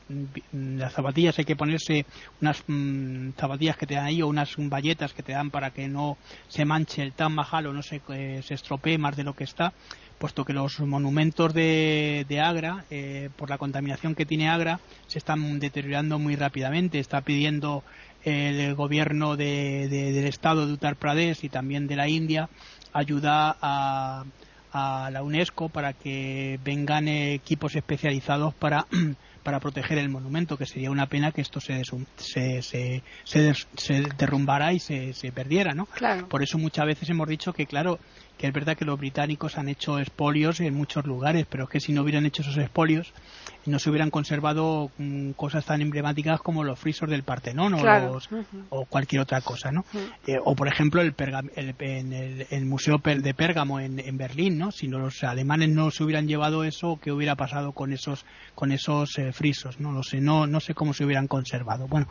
las 0.54 0.93
zapatillas, 0.93 1.39
hay 1.39 1.45
que 1.45 1.56
ponerse 1.56 2.06
unas 2.41 2.63
mm, 2.67 3.32
zapatillas 3.32 3.78
que 3.78 3.88
te 3.88 3.95
dan 3.95 4.06
ahí 4.06 4.21
o 4.21 4.28
unas 4.28 4.54
bayetas 4.58 5.12
que 5.13 5.23
te 5.23 5.32
dan 5.32 5.49
para 5.49 5.71
que 5.71 5.88
no 5.88 6.17
se 6.47 6.65
manche 6.65 7.01
el 7.01 7.13
tan 7.13 7.34
Mahal 7.34 7.65
o 7.65 7.73
no 7.73 7.82
se, 7.82 7.99
se 8.43 8.54
estropee 8.54 8.99
más 8.99 9.17
de 9.17 9.23
lo 9.23 9.34
que 9.34 9.43
está 9.43 9.73
puesto 10.17 10.45
que 10.45 10.54
los 10.54 10.80
monumentos 10.80 11.54
de, 11.54 12.41
Agra, 12.41 12.86
eh, 12.89 13.30
por 13.36 13.49
la 13.49 13.58
contaminación 13.58 14.15
que 14.15 14.25
tiene 14.25 14.49
Agra, 14.49 14.80
se 15.08 15.17
están 15.17 15.60
deteriorando 15.60 16.19
muy 16.19 16.36
rápidamente. 16.36 16.99
Está 16.99 17.21
pidiendo 17.21 17.84
el 18.23 18.73
gobierno 18.75 19.36
del 19.36 20.25
estado 20.25 20.65
de 20.65 20.73
Uttar 20.73 20.95
Pradesh 20.95 21.43
y 21.43 21.49
también 21.49 21.88
de 21.88 21.95
la 21.95 22.08
India 22.08 22.49
ayuda 22.91 23.56
a, 23.62 24.23
la 24.73 25.23
UNESCO 25.23 25.69
para 25.69 25.93
que 25.93 26.60
vengan 26.65 27.08
equipos 27.08 27.78
especializados 27.78 28.54
para 28.54 28.86
para 29.45 29.60
proteger 29.60 29.99
el 29.99 30.10
monumento, 30.10 30.58
que 30.58 30.65
sería 30.65 30.89
una 30.89 31.06
pena 31.06 31.32
que 31.32 31.41
esto 31.41 31.62
se, 31.62 31.84
se, 32.17 32.63
se, 32.63 33.04
se, 33.23 34.01
derrumbara 34.17 34.73
y 34.73 34.80
se, 34.80 35.13
se 35.13 35.32
perdiera, 35.32 35.75
¿no? 35.75 35.88
Por 36.28 36.41
eso 36.41 36.58
muchas 36.58 36.88
veces 36.88 37.08
hemos 37.12 37.28
dicho 37.28 37.54
que, 37.54 37.67
claro, 37.67 37.99
que 38.38 38.48
es 38.48 38.54
verdad 38.54 38.78
que 38.78 38.86
los 38.86 39.00
británicos 39.00 39.58
han 39.58 39.69
hecho 39.69 40.00
espolios 40.00 40.60
en 40.60 40.74
muchos 40.74 41.06
lugares, 41.06 41.45
pero 41.50 41.65
es 41.65 41.69
que 41.69 41.80
si 41.80 41.93
no 41.93 42.02
hubieran 42.02 42.26
hecho 42.26 42.41
esos 42.41 42.58
espolios, 42.58 43.13
no 43.65 43.80
se 43.80 43.89
hubieran 43.89 44.12
conservado 44.12 44.91
mm, 44.98 45.32
cosas 45.32 45.65
tan 45.65 45.82
emblemáticas 45.82 46.41
como 46.41 46.63
los 46.63 46.80
frisos 46.80 47.10
del 47.10 47.24
Partenón 47.24 47.74
o, 48.69 48.86
cualquier 48.86 49.21
otra 49.21 49.41
cosa, 49.41 49.71
¿no? 49.71 49.86
Eh, 50.28 50.38
o 50.43 50.56
por 50.56 50.67
ejemplo 50.67 51.02
el, 51.02 51.15
en 51.17 52.45
el, 52.50 52.65
Museo 52.65 53.02
de 53.04 53.34
Pérgamo 53.34 53.80
en, 53.80 54.17
Berlín, 54.17 54.58
¿no? 54.58 54.71
Si 54.71 54.88
los 54.88 55.24
alemanes 55.24 55.69
no 55.69 55.91
se 55.91 56.04
hubieran 56.04 56.28
llevado 56.28 56.63
eso, 56.63 57.00
¿qué 57.02 57.12
hubiera 57.12 57.36
pasado 57.36 57.71
con 57.71 57.93
esos 57.93 58.26
con 58.54 58.71
esos 58.71 59.17
eh, 59.17 59.32
frisos? 59.32 59.80
No 59.80 59.91
lo 59.91 60.04
sé, 60.04 60.21
no 60.21 60.48
no 60.48 60.60
sé 60.60 60.74
cómo 60.74 60.93
se 60.93 61.06
hubieran 61.06 61.28
conservado. 61.28 61.88
Bueno, 61.88 62.08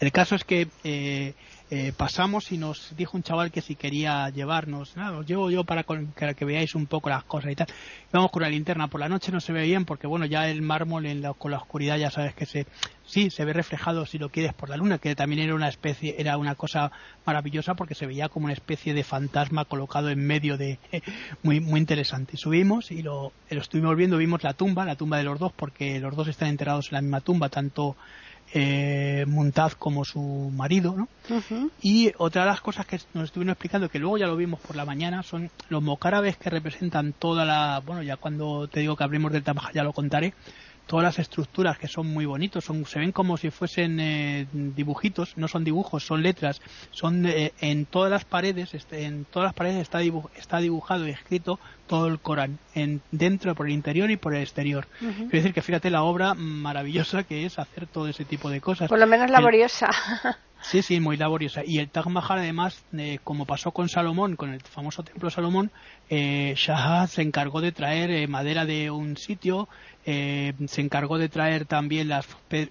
el 0.00 0.12
caso 0.12 0.34
es 0.34 0.44
que 0.44 0.68
eh, 0.84 1.34
eh, 1.74 1.92
pasamos 1.92 2.52
y 2.52 2.56
nos 2.56 2.94
dijo 2.96 3.16
un 3.16 3.24
chaval 3.24 3.50
que 3.50 3.60
si 3.60 3.74
quería 3.74 4.30
llevarnos, 4.30 4.96
nada, 4.96 5.18
os 5.18 5.26
llevo 5.26 5.50
yo 5.50 5.64
para, 5.64 5.82
que 5.82 6.44
veáis 6.44 6.76
un 6.76 6.86
poco 6.86 7.08
las 7.08 7.24
cosas 7.24 7.50
y 7.50 7.56
tal. 7.56 7.66
Vamos 8.12 8.30
con 8.30 8.42
la 8.42 8.48
linterna, 8.48 8.86
por 8.86 9.00
la 9.00 9.08
noche 9.08 9.32
no 9.32 9.40
se 9.40 9.52
ve 9.52 9.64
bien 9.64 9.84
porque 9.84 10.06
bueno, 10.06 10.24
ya 10.24 10.48
el 10.48 10.62
mármol 10.62 11.04
en 11.06 11.24
con 11.32 11.50
la 11.50 11.56
oscuridad 11.56 11.96
ya 11.96 12.12
sabes 12.12 12.32
que 12.34 12.46
se, 12.46 12.66
sí, 13.04 13.28
se 13.30 13.44
ve 13.44 13.52
reflejado 13.52 14.06
si 14.06 14.18
lo 14.18 14.28
quieres 14.28 14.54
por 14.54 14.68
la 14.68 14.76
luna, 14.76 14.98
que 14.98 15.16
también 15.16 15.42
era 15.42 15.54
una 15.56 15.68
especie, 15.68 16.14
era 16.16 16.38
una 16.38 16.54
cosa 16.54 16.92
maravillosa 17.26 17.74
porque 17.74 17.96
se 17.96 18.06
veía 18.06 18.28
como 18.28 18.44
una 18.44 18.52
especie 18.52 18.94
de 18.94 19.02
fantasma 19.02 19.64
colocado 19.64 20.10
en 20.10 20.24
medio 20.24 20.56
de, 20.56 20.78
muy, 21.42 21.58
muy 21.58 21.80
interesante. 21.80 22.36
Subimos 22.36 22.92
y 22.92 23.02
lo, 23.02 23.32
lo 23.50 23.60
estuvimos 23.60 23.96
viendo, 23.96 24.16
vimos 24.16 24.44
la 24.44 24.52
tumba, 24.52 24.84
la 24.84 24.94
tumba 24.94 25.18
de 25.18 25.24
los 25.24 25.40
dos 25.40 25.52
porque 25.52 25.98
los 25.98 26.14
dos 26.14 26.28
están 26.28 26.50
enterrados 26.50 26.92
en 26.92 26.94
la 26.94 27.02
misma 27.02 27.20
tumba, 27.20 27.48
tanto 27.48 27.96
eh, 28.56 29.24
Muntaz 29.26 29.74
como 29.74 30.04
su 30.04 30.20
marido, 30.54 30.94
¿no? 30.96 31.08
Y 31.82 32.12
otra 32.18 32.42
de 32.42 32.50
las 32.50 32.60
cosas 32.60 32.86
que 32.86 33.00
nos 33.12 33.24
estuvieron 33.24 33.50
explicando, 33.50 33.88
que 33.88 33.98
luego 33.98 34.16
ya 34.16 34.28
lo 34.28 34.36
vimos 34.36 34.60
por 34.60 34.76
la 34.76 34.84
mañana, 34.84 35.24
son 35.24 35.50
los 35.68 35.82
mocárabes 35.82 36.36
que 36.36 36.50
representan 36.50 37.12
toda 37.12 37.44
la, 37.44 37.82
bueno, 37.84 38.02
ya 38.02 38.16
cuando 38.16 38.68
te 38.68 38.80
digo 38.80 38.94
que 38.94 39.02
abrimos 39.02 39.32
del 39.32 39.42
Tamaja 39.42 39.72
ya 39.72 39.82
lo 39.82 39.92
contaré, 39.92 40.34
todas 40.86 41.04
las 41.04 41.18
estructuras 41.18 41.78
que 41.78 41.88
son 41.88 42.06
muy 42.06 42.26
bonitos, 42.26 42.64
son, 42.64 42.84
se 42.86 42.98
ven 42.98 43.12
como 43.12 43.36
si 43.36 43.50
fuesen 43.50 43.98
eh, 44.00 44.46
dibujitos, 44.52 45.36
no 45.36 45.48
son 45.48 45.64
dibujos, 45.64 46.06
son 46.06 46.22
letras, 46.22 46.60
son 46.90 47.26
eh, 47.26 47.52
en 47.60 47.86
todas 47.86 48.10
las 48.10 48.24
paredes, 48.24 48.74
este, 48.74 49.04
en 49.04 49.24
todas 49.24 49.48
las 49.48 49.54
paredes 49.54 49.80
está, 49.80 50.00
está 50.36 50.58
dibujado 50.58 51.06
y 51.06 51.10
escrito 51.10 51.58
todo 51.86 52.06
el 52.06 52.18
Corán, 52.18 52.58
en, 52.74 53.00
dentro, 53.10 53.54
por 53.54 53.66
el 53.66 53.72
interior 53.72 54.10
y 54.10 54.16
por 54.16 54.34
el 54.34 54.42
exterior. 54.42 54.86
Quiero 54.98 55.28
decir 55.30 55.54
que 55.54 55.62
fíjate 55.62 55.90
la 55.90 56.02
obra 56.02 56.34
maravillosa 56.34 57.24
que 57.24 57.46
es 57.46 57.58
hacer 57.58 57.86
todo 57.86 58.08
ese 58.08 58.24
tipo 58.24 58.50
de 58.50 58.60
cosas. 58.60 58.88
Por 58.88 58.98
lo 58.98 59.06
menos 59.06 59.30
laboriosa. 59.30 59.88
Sí, 60.64 60.80
sí, 60.80 60.98
muy 60.98 61.18
laboriosa. 61.18 61.60
Y 61.64 61.78
el 61.78 61.90
Taj 61.90 62.06
Mahal, 62.06 62.38
además, 62.38 62.82
eh, 62.96 63.18
como 63.22 63.44
pasó 63.44 63.72
con 63.72 63.90
Salomón, 63.90 64.34
con 64.34 64.54
el 64.54 64.62
famoso 64.62 65.02
templo 65.02 65.28
de 65.28 65.34
Salomón, 65.34 65.70
eh, 66.08 66.54
Shah 66.56 67.06
se 67.06 67.20
encargó 67.20 67.60
de 67.60 67.70
traer 67.70 68.10
eh, 68.10 68.26
madera 68.28 68.64
de 68.64 68.90
un 68.90 69.18
sitio, 69.18 69.68
eh, 70.06 70.52
se 70.66 70.80
encargó 70.80 71.18
de 71.18 71.28
traer 71.28 71.64
también 71.64 72.08
las 72.08 72.26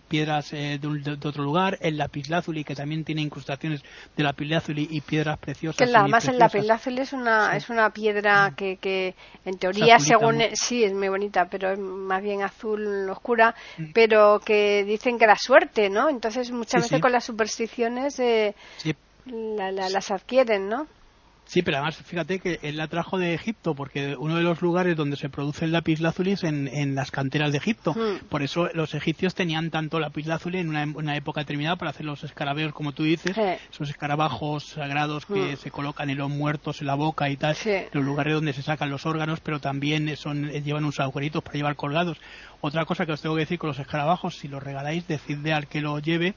piedras 0.07 0.53
eh, 0.53 0.79
de, 0.79 1.11
otro 1.11 1.43
lugar, 1.43 1.77
el 1.81 1.97
lapislázuli, 1.97 2.63
que 2.63 2.75
también 2.75 3.03
tiene 3.03 3.21
incrustaciones 3.21 3.81
de 4.15 4.23
lapislázuli 4.23 4.87
y 4.91 5.01
piedras 5.01 5.39
preciosas. 5.39 5.89
Que 5.89 5.95
además 5.95 6.27
el 6.27 6.37
lapislázuli 6.37 7.01
es 7.01 7.13
una, 7.13 7.55
es 7.55 7.69
una 7.69 7.89
piedra 7.89 8.49
mm. 8.49 8.55
que, 8.55 8.77
que 8.77 9.15
en 9.45 9.57
teoría, 9.57 9.99
según. 9.99 10.41
Sí, 10.53 10.83
es 10.83 10.93
muy 10.93 11.09
bonita, 11.09 11.45
pero 11.49 11.71
es 11.71 11.79
más 11.79 12.21
bien 12.21 12.43
azul 12.43 13.09
oscura, 13.09 13.55
mm. 13.77 13.91
pero 13.93 14.39
que 14.39 14.83
dicen 14.83 15.17
que 15.17 15.25
da 15.25 15.35
suerte, 15.35 15.89
¿no? 15.89 16.09
Entonces, 16.09 16.51
muchas 16.51 16.83
veces 16.83 17.01
con 17.01 17.11
las 17.11 17.23
supersticiones 17.23 18.19
eh, 18.19 18.55
la, 19.25 19.71
las 19.71 20.11
adquieren, 20.11 20.69
¿no? 20.69 20.87
Sí, 21.45 21.61
pero 21.61 21.77
además 21.77 21.97
fíjate 21.97 22.39
que 22.39 22.59
él 22.63 22.77
la 22.77 22.87
trajo 22.87 23.17
de 23.17 23.33
Egipto, 23.33 23.75
porque 23.75 24.15
uno 24.17 24.37
de 24.37 24.43
los 24.43 24.61
lugares 24.61 24.95
donde 24.95 25.17
se 25.17 25.29
produce 25.29 25.65
el 25.65 25.71
lápiz 25.71 25.99
lazuli 25.99 26.31
es 26.31 26.43
en, 26.43 26.95
las 26.95 27.11
canteras 27.11 27.51
de 27.51 27.57
Egipto. 27.57 27.93
Hmm. 27.93 28.25
Por 28.29 28.43
eso 28.43 28.69
los 28.73 28.93
egipcios 28.93 29.35
tenían 29.35 29.69
tanto 29.69 29.99
lápiz 29.99 30.25
lazuli 30.25 30.59
en 30.59 30.69
una, 30.69 31.15
época 31.15 31.41
determinada 31.41 31.75
para 31.75 31.91
hacer 31.91 32.05
los 32.05 32.23
escarabeos, 32.23 32.73
como 32.73 32.93
tú 32.93 33.03
dices, 33.03 33.37
esos 33.71 33.89
escarabajos 33.89 34.65
sagrados 34.65 35.25
que 35.25 35.53
hmm. 35.53 35.57
se 35.57 35.71
colocan 35.71 36.09
en 36.09 36.17
los 36.17 36.29
muertos, 36.29 36.81
en 36.81 36.87
la 36.87 36.95
boca 36.95 37.29
y 37.29 37.37
tal, 37.37 37.55
los 37.91 38.03
lugares 38.03 38.33
donde 38.33 38.53
se 38.53 38.61
sacan 38.61 38.89
los 38.89 39.05
órganos, 39.05 39.39
pero 39.41 39.59
también 39.59 40.15
son 40.17 40.49
llevan 40.49 40.83
unos 40.83 40.99
agujeritos 40.99 41.43
para 41.43 41.55
llevar 41.55 41.75
colgados. 41.75 42.17
Otra 42.61 42.85
cosa 42.85 43.05
que 43.05 43.11
os 43.11 43.21
tengo 43.21 43.35
que 43.35 43.41
decir 43.41 43.59
con 43.59 43.67
los 43.67 43.79
escarabajos, 43.79 44.37
si 44.37 44.47
los 44.47 44.63
regaláis, 44.63 45.05
decidle 45.05 45.51
al 45.51 45.67
que 45.67 45.81
lo 45.81 45.99
lleve 45.99 46.33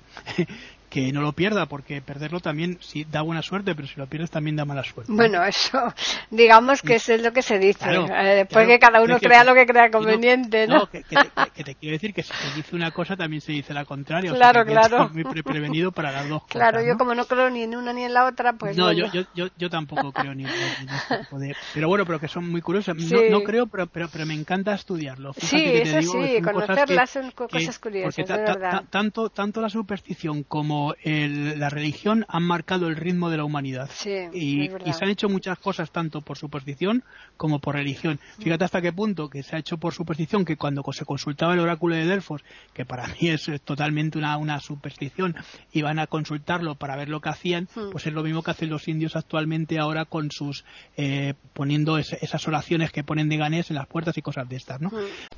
que 0.96 1.12
no 1.12 1.20
lo 1.20 1.32
pierda, 1.32 1.66
porque 1.66 2.00
perderlo 2.00 2.40
también 2.40 2.78
sí 2.80 3.04
da 3.04 3.20
buena 3.20 3.42
suerte, 3.42 3.74
pero 3.74 3.86
si 3.86 3.96
lo 3.96 4.06
pierdes 4.06 4.30
también 4.30 4.56
da 4.56 4.64
mala 4.64 4.82
suerte. 4.82 5.12
Bueno, 5.12 5.44
eso, 5.44 5.92
digamos 6.30 6.80
que 6.80 6.94
eso 6.94 7.12
es 7.12 7.22
lo 7.22 7.34
que 7.34 7.42
se 7.42 7.58
dice. 7.58 7.84
Eh, 7.92 8.34
después 8.34 8.66
que 8.66 8.78
cada 8.78 9.02
uno 9.02 9.18
crea 9.18 9.44
lo 9.44 9.52
que 9.52 9.66
crea 9.66 9.90
conveniente, 9.90 10.66
¿no? 10.66 10.88
que, 10.88 11.02
te, 11.02 11.74
quiero 11.74 11.92
decir 11.92 12.14
que 12.14 12.22
si 12.22 12.32
se 12.32 12.56
dice 12.56 12.74
una 12.74 12.92
cosa 12.92 13.14
también 13.14 13.42
se 13.42 13.52
dice 13.52 13.74
la 13.74 13.84
contraria. 13.84 14.32
Claro, 14.32 14.64
claro. 14.64 15.10
muy 15.12 15.42
prevenido 15.42 15.92
para 15.92 16.12
las 16.12 16.30
dos 16.30 16.42
cosas. 16.44 16.52
Claro, 16.52 16.82
yo 16.82 16.96
como 16.96 17.14
no 17.14 17.26
creo 17.26 17.50
ni 17.50 17.64
en 17.64 17.76
una 17.76 17.92
ni 17.92 18.04
en 18.04 18.14
la 18.14 18.24
otra, 18.24 18.54
pues. 18.54 18.74
No, 18.74 18.90
yo, 18.90 19.06
yo, 19.34 19.48
yo, 19.54 19.68
tampoco 19.68 20.12
creo 20.12 20.34
ni 20.34 20.44
en, 20.44 20.50
en 20.50 21.54
Pero 21.74 21.88
bueno, 21.88 22.06
pero 22.06 22.18
que 22.18 22.28
son 22.28 22.48
muy 22.48 22.62
curiosas. 22.62 22.96
No, 22.96 23.42
creo, 23.42 23.66
pero, 23.66 23.86
pero, 23.86 24.08
pero 24.08 24.24
me 24.24 24.34
encanta 24.34 24.74
estudiarlo. 24.74 25.34
sí, 25.34 25.62
eso 25.62 26.00
sí, 26.00 26.40
conocerlas 26.40 27.10
son 27.10 27.30
cosas 27.32 27.78
curiosas. 27.78 28.14
Porque 28.14 28.86
tanto, 28.90 29.28
tanto 29.28 29.60
la 29.60 29.68
superstición 29.68 30.42
como 30.42 30.85
la 31.04 31.68
religión 31.68 32.24
han 32.28 32.42
marcado 32.42 32.88
el 32.88 32.96
ritmo 32.96 33.30
de 33.30 33.36
la 33.36 33.44
humanidad. 33.44 33.90
y, 34.32 34.70
se 34.96 35.04
han 35.04 35.10
hecho 35.10 35.28
muchas 35.28 35.58
cosas 35.58 35.90
tanto 35.90 36.22
por 36.22 36.38
superstición 36.38 37.04
como 37.36 37.58
por 37.58 37.74
religión. 37.74 38.18
Fíjate 38.38 38.64
hasta 38.64 38.80
qué 38.80 38.92
punto 38.92 39.28
que 39.28 39.42
se 39.42 39.56
ha 39.56 39.58
hecho 39.58 39.76
por 39.76 39.92
superstición 39.92 40.44
que 40.44 40.56
cuando 40.56 40.82
se 40.92 41.04
consultaba 41.04 41.54
el 41.54 41.60
oráculo 41.60 41.94
de 41.94 42.06
Delfos, 42.06 42.42
que 42.72 42.84
para 42.84 43.06
mí 43.20 43.28
es 43.28 43.50
totalmente 43.64 44.18
una, 44.18 44.36
una 44.36 44.60
superstición, 44.60 45.34
iban 45.72 45.98
a 45.98 46.06
consultarlo 46.06 46.74
para 46.74 46.96
ver 46.96 47.08
lo 47.08 47.20
que 47.20 47.28
hacían, 47.28 47.68
pues 47.92 48.06
es 48.06 48.12
lo 48.12 48.22
mismo 48.22 48.42
que 48.42 48.50
hacen 48.50 48.70
los 48.70 48.88
indios 48.88 49.16
actualmente 49.16 49.78
ahora 49.78 50.04
con 50.04 50.30
sus 50.30 50.64
eh, 50.96 51.34
poniendo 51.52 51.98
esas 51.98 52.46
oraciones 52.48 52.92
que 52.92 53.04
ponen 53.04 53.28
de 53.28 53.36
ganés 53.36 53.70
en 53.70 53.76
las 53.76 53.86
puertas 53.86 54.16
y 54.16 54.22
cosas 54.22 54.48
de 54.48 54.56
estas, 54.56 54.80
¿no? 54.80 54.90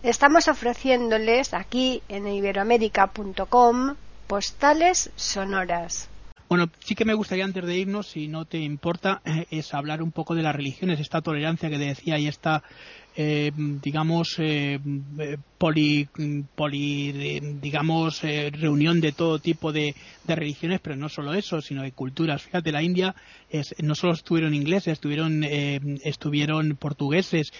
Estamos 0.02 0.48
ofreciéndoles 0.48 1.54
aquí 1.54 2.02
en 2.08 2.26
iberoamérica.com 2.26 3.96
postales 4.28 5.10
sonoras. 5.16 6.08
Bueno, 6.48 6.70
sí 6.80 6.94
que 6.94 7.04
me 7.04 7.14
gustaría 7.14 7.44
antes 7.44 7.64
de 7.66 7.76
irnos, 7.76 8.06
si 8.06 8.28
no 8.28 8.44
te 8.46 8.58
importa, 8.58 9.20
eh, 9.24 9.46
es 9.50 9.74
hablar 9.74 10.02
un 10.02 10.12
poco 10.12 10.34
de 10.34 10.42
las 10.42 10.54
religiones, 10.54 11.00
esta 11.00 11.20
tolerancia 11.20 11.68
que 11.68 11.76
decía 11.76 12.18
y 12.18 12.26
esta 12.26 12.62
eh, 13.20 13.50
digamos, 13.52 14.36
eh, 14.38 14.78
poli, 15.58 16.08
digamos, 17.60 18.22
eh, 18.22 18.50
reunión 18.52 19.00
de 19.00 19.10
todo 19.10 19.40
tipo 19.40 19.72
de, 19.72 19.96
religiones, 20.36 20.80
pero 20.80 20.96
no 20.96 21.08
solo 21.08 21.34
eso, 21.34 21.60
sino 21.60 21.82
de 21.82 21.92
culturas. 21.92 22.42
Fíjate, 22.42 22.72
la 22.72 22.82
India 22.82 23.14
es, 23.48 23.74
no 23.78 23.94
solo 23.94 24.14
estuvieron 24.14 24.54
ingleses, 24.54 24.94
estuvieron, 24.94 25.44
estuvieron 25.44 26.76
portugueses, 26.76 27.52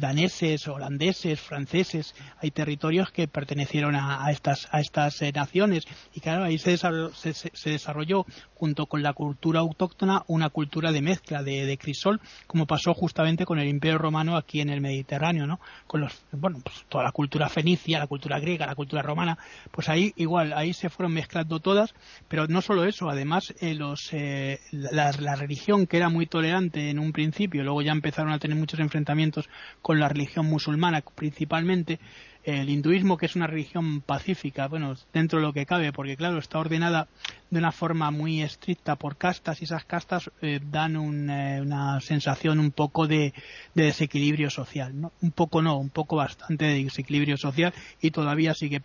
daneses, 0.00 0.66
holandeses, 0.68 1.40
franceses. 1.40 2.14
Hay 2.38 2.50
territorios 2.50 3.10
que 3.10 3.28
pertenecieron 3.28 3.94
a, 3.96 4.30
estas, 4.30 4.68
a 4.70 4.80
estas 4.80 5.20
naciones. 5.34 5.84
Y 6.14 6.20
claro, 6.20 6.44
ahí 6.44 6.58
se 6.58 7.70
desarrolló, 7.70 8.26
junto 8.54 8.86
con 8.86 9.02
la 9.02 9.12
cultura 9.12 9.60
autóctona, 9.60 10.22
una 10.26 10.48
cultura 10.50 10.92
de 10.92 11.02
mezcla, 11.02 11.42
de, 11.42 11.66
de 11.66 11.76
crisol, 11.76 12.20
como 12.46 12.66
pasó 12.66 12.94
justamente 12.94 13.44
con 13.44 13.58
el 13.58 13.68
Imperio 13.68 13.98
Romano 13.98 14.36
aquí 14.36 14.60
en 14.60 14.70
el 14.70 14.80
Mediterráneo, 14.80 15.46
¿no? 15.46 15.60
Con 15.86 16.00
los, 16.00 16.24
bueno, 16.32 16.58
pues 16.62 16.84
toda 16.88 17.04
la 17.04 17.12
cultura 17.12 17.48
fenicia, 17.48 17.98
la 17.98 18.06
cultura 18.06 18.38
griega, 18.38 18.66
la 18.66 18.74
cultura 18.74 19.02
romana, 19.02 19.38
pues 19.70 19.88
ahí 19.88 20.12
igual, 20.16 20.52
ahí 20.52 20.72
se 20.72 20.88
fueron 20.88 21.12
mezclando 21.12 21.60
todas, 21.60 21.94
pero 22.28 22.46
no 22.46 22.62
solo 22.62 22.84
eso, 22.84 23.08
además 23.08 23.54
eh, 23.60 23.74
los, 23.74 24.12
eh, 24.12 24.60
la, 24.70 25.12
religión 25.12 25.86
que 25.86 25.96
era 25.96 26.08
muy 26.08 26.26
tolerante 26.26 26.90
en 26.90 26.98
un 26.98 27.12
principio, 27.12 27.62
luego 27.62 27.82
ya 27.82 27.92
empezaron 27.92 28.32
a 28.32 28.38
tener 28.38 28.56
muchos 28.56 28.80
enfrentamientos 28.80 29.48
con 29.82 29.98
la 30.00 30.08
religión 30.08 30.46
musulmana 30.46 31.02
principalmente, 31.14 31.98
el 32.44 32.68
hinduismo, 32.68 33.16
que 33.16 33.26
es 33.26 33.36
una 33.36 33.46
religión 33.46 34.02
pacífica, 34.02 34.68
bueno, 34.68 34.94
dentro 35.12 35.38
de 35.38 35.46
lo 35.46 35.52
que 35.52 35.66
cabe, 35.66 35.92
porque 35.92 36.16
claro, 36.16 36.38
está 36.38 36.58
ordenada 36.58 37.08
de 37.50 37.58
una 37.58 37.72
forma 37.72 38.10
muy 38.10 38.42
estricta 38.42 38.96
por 38.96 39.16
castas 39.16 39.60
y 39.60 39.64
esas 39.64 39.84
castas 39.84 40.30
eh, 40.42 40.60
dan 40.62 40.96
eh, 41.30 41.60
una 41.62 42.00
sensación 42.00 42.58
un 42.60 42.70
poco 42.70 43.06
de, 43.06 43.32
desequilibrio 43.74 44.50
social. 44.50 44.92
Un 44.94 45.30
poco 45.32 45.62
no, 45.62 45.78
un 45.78 45.90
poco 45.90 46.16
bastante 46.16 46.66
de 46.66 46.84
desequilibrio 46.84 47.36
social 47.36 47.72
y 48.00 48.10
todavía 48.10 48.52
sigue 48.54 48.80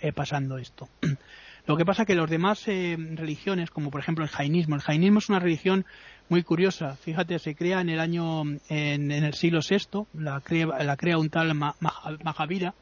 eh, 0.00 0.12
pasando 0.12 0.56
esto. 0.56 0.88
Lo 1.66 1.76
que 1.76 1.84
pasa 1.84 2.04
que 2.04 2.14
los 2.14 2.28
demás 2.28 2.66
religiones, 2.66 3.70
como 3.70 3.90
por 3.90 4.00
ejemplo 4.00 4.24
el 4.24 4.30
jainismo, 4.30 4.74
el 4.74 4.80
jainismo 4.80 5.20
es 5.20 5.28
una 5.28 5.38
religión 5.38 5.86
muy 6.28 6.42
curiosa. 6.42 6.96
Fíjate, 6.96 7.38
se 7.38 7.54
crea 7.54 7.80
en 7.80 7.88
el 7.88 8.00
año, 8.00 8.42
en, 8.68 9.10
el 9.12 9.34
siglo 9.34 9.60
VI, 9.68 10.06
la 10.14 10.40
crea, 10.40 10.66
la 10.66 10.96
crea 10.96 11.18
un 11.18 11.30
tal 11.30 11.54
Mahavira, 11.54 12.74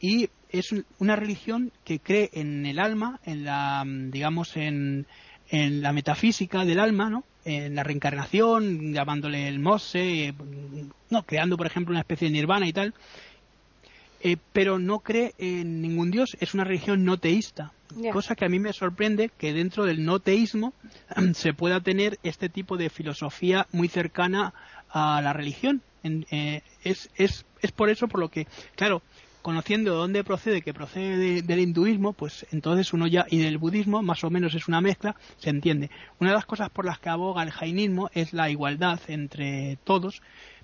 y 0.00 0.28
es 0.50 0.74
una 0.98 1.16
religión 1.16 1.72
que 1.84 2.00
cree 2.00 2.28
en 2.34 2.66
el 2.66 2.78
alma, 2.78 3.20
en 3.24 3.44
la, 3.44 3.84
digamos, 3.86 4.56
en, 4.56 5.06
en 5.48 5.80
la 5.80 5.92
metafísica 5.92 6.64
del 6.64 6.80
alma, 6.80 7.08
¿no? 7.08 7.24
En 7.44 7.74
la 7.74 7.82
reencarnación, 7.82 8.92
llamándole 8.92 9.48
el 9.48 9.58
Mose, 9.58 10.34
no, 11.10 11.22
creando, 11.24 11.56
por 11.56 11.66
ejemplo, 11.66 11.92
una 11.92 12.00
especie 12.00 12.28
de 12.28 12.32
nirvana 12.32 12.66
y 12.66 12.72
tal. 12.72 12.94
Eh, 14.24 14.36
pero 14.52 14.78
no 14.78 15.00
cree 15.00 15.34
en 15.38 15.82
ningún 15.82 16.12
dios, 16.12 16.36
es 16.38 16.54
una 16.54 16.64
religión 16.64 17.04
no 17.04 17.18
teísta. 17.18 17.72
Cosa 18.12 18.36
que 18.36 18.44
a 18.44 18.48
mí 18.48 18.58
me 18.58 18.72
sorprende 18.72 19.30
que 19.36 19.52
dentro 19.52 19.84
del 19.84 20.04
no 20.04 20.20
teísmo 20.20 20.72
se 21.34 21.52
pueda 21.52 21.80
tener 21.80 22.18
este 22.22 22.48
tipo 22.48 22.76
de 22.76 22.88
filosofía 22.88 23.66
muy 23.72 23.88
cercana 23.88 24.54
a 24.88 25.20
la 25.22 25.32
religión. 25.32 25.82
Eh, 26.04 26.62
es, 26.84 27.10
es, 27.16 27.44
es 27.60 27.72
por 27.72 27.90
eso 27.90 28.08
por 28.08 28.20
lo 28.20 28.28
que, 28.28 28.46
claro, 28.76 29.02
conociendo 29.42 29.90
de 29.90 29.96
dónde 29.96 30.24
procede, 30.24 30.62
que 30.62 30.72
procede 30.72 31.42
del 31.42 31.60
hinduismo, 31.60 32.12
pues 32.12 32.46
entonces 32.52 32.92
uno 32.92 33.06
ya, 33.06 33.26
y 33.28 33.38
del 33.38 33.58
budismo, 33.58 34.02
más 34.02 34.24
o 34.24 34.30
menos 34.30 34.54
es 34.54 34.68
una 34.68 34.80
mezcla, 34.80 35.16
se 35.38 35.50
entiende. 35.50 35.90
Una 36.20 36.30
de 36.30 36.36
las 36.36 36.46
cosas 36.46 36.70
por 36.70 36.84
las 36.84 37.00
que 37.00 37.10
aboga 37.10 37.42
el 37.42 37.50
jainismo 37.50 38.08
es 38.14 38.32
la 38.32 38.48
igualdad 38.50 39.00
entre 39.08 39.78
todos, 39.84 40.22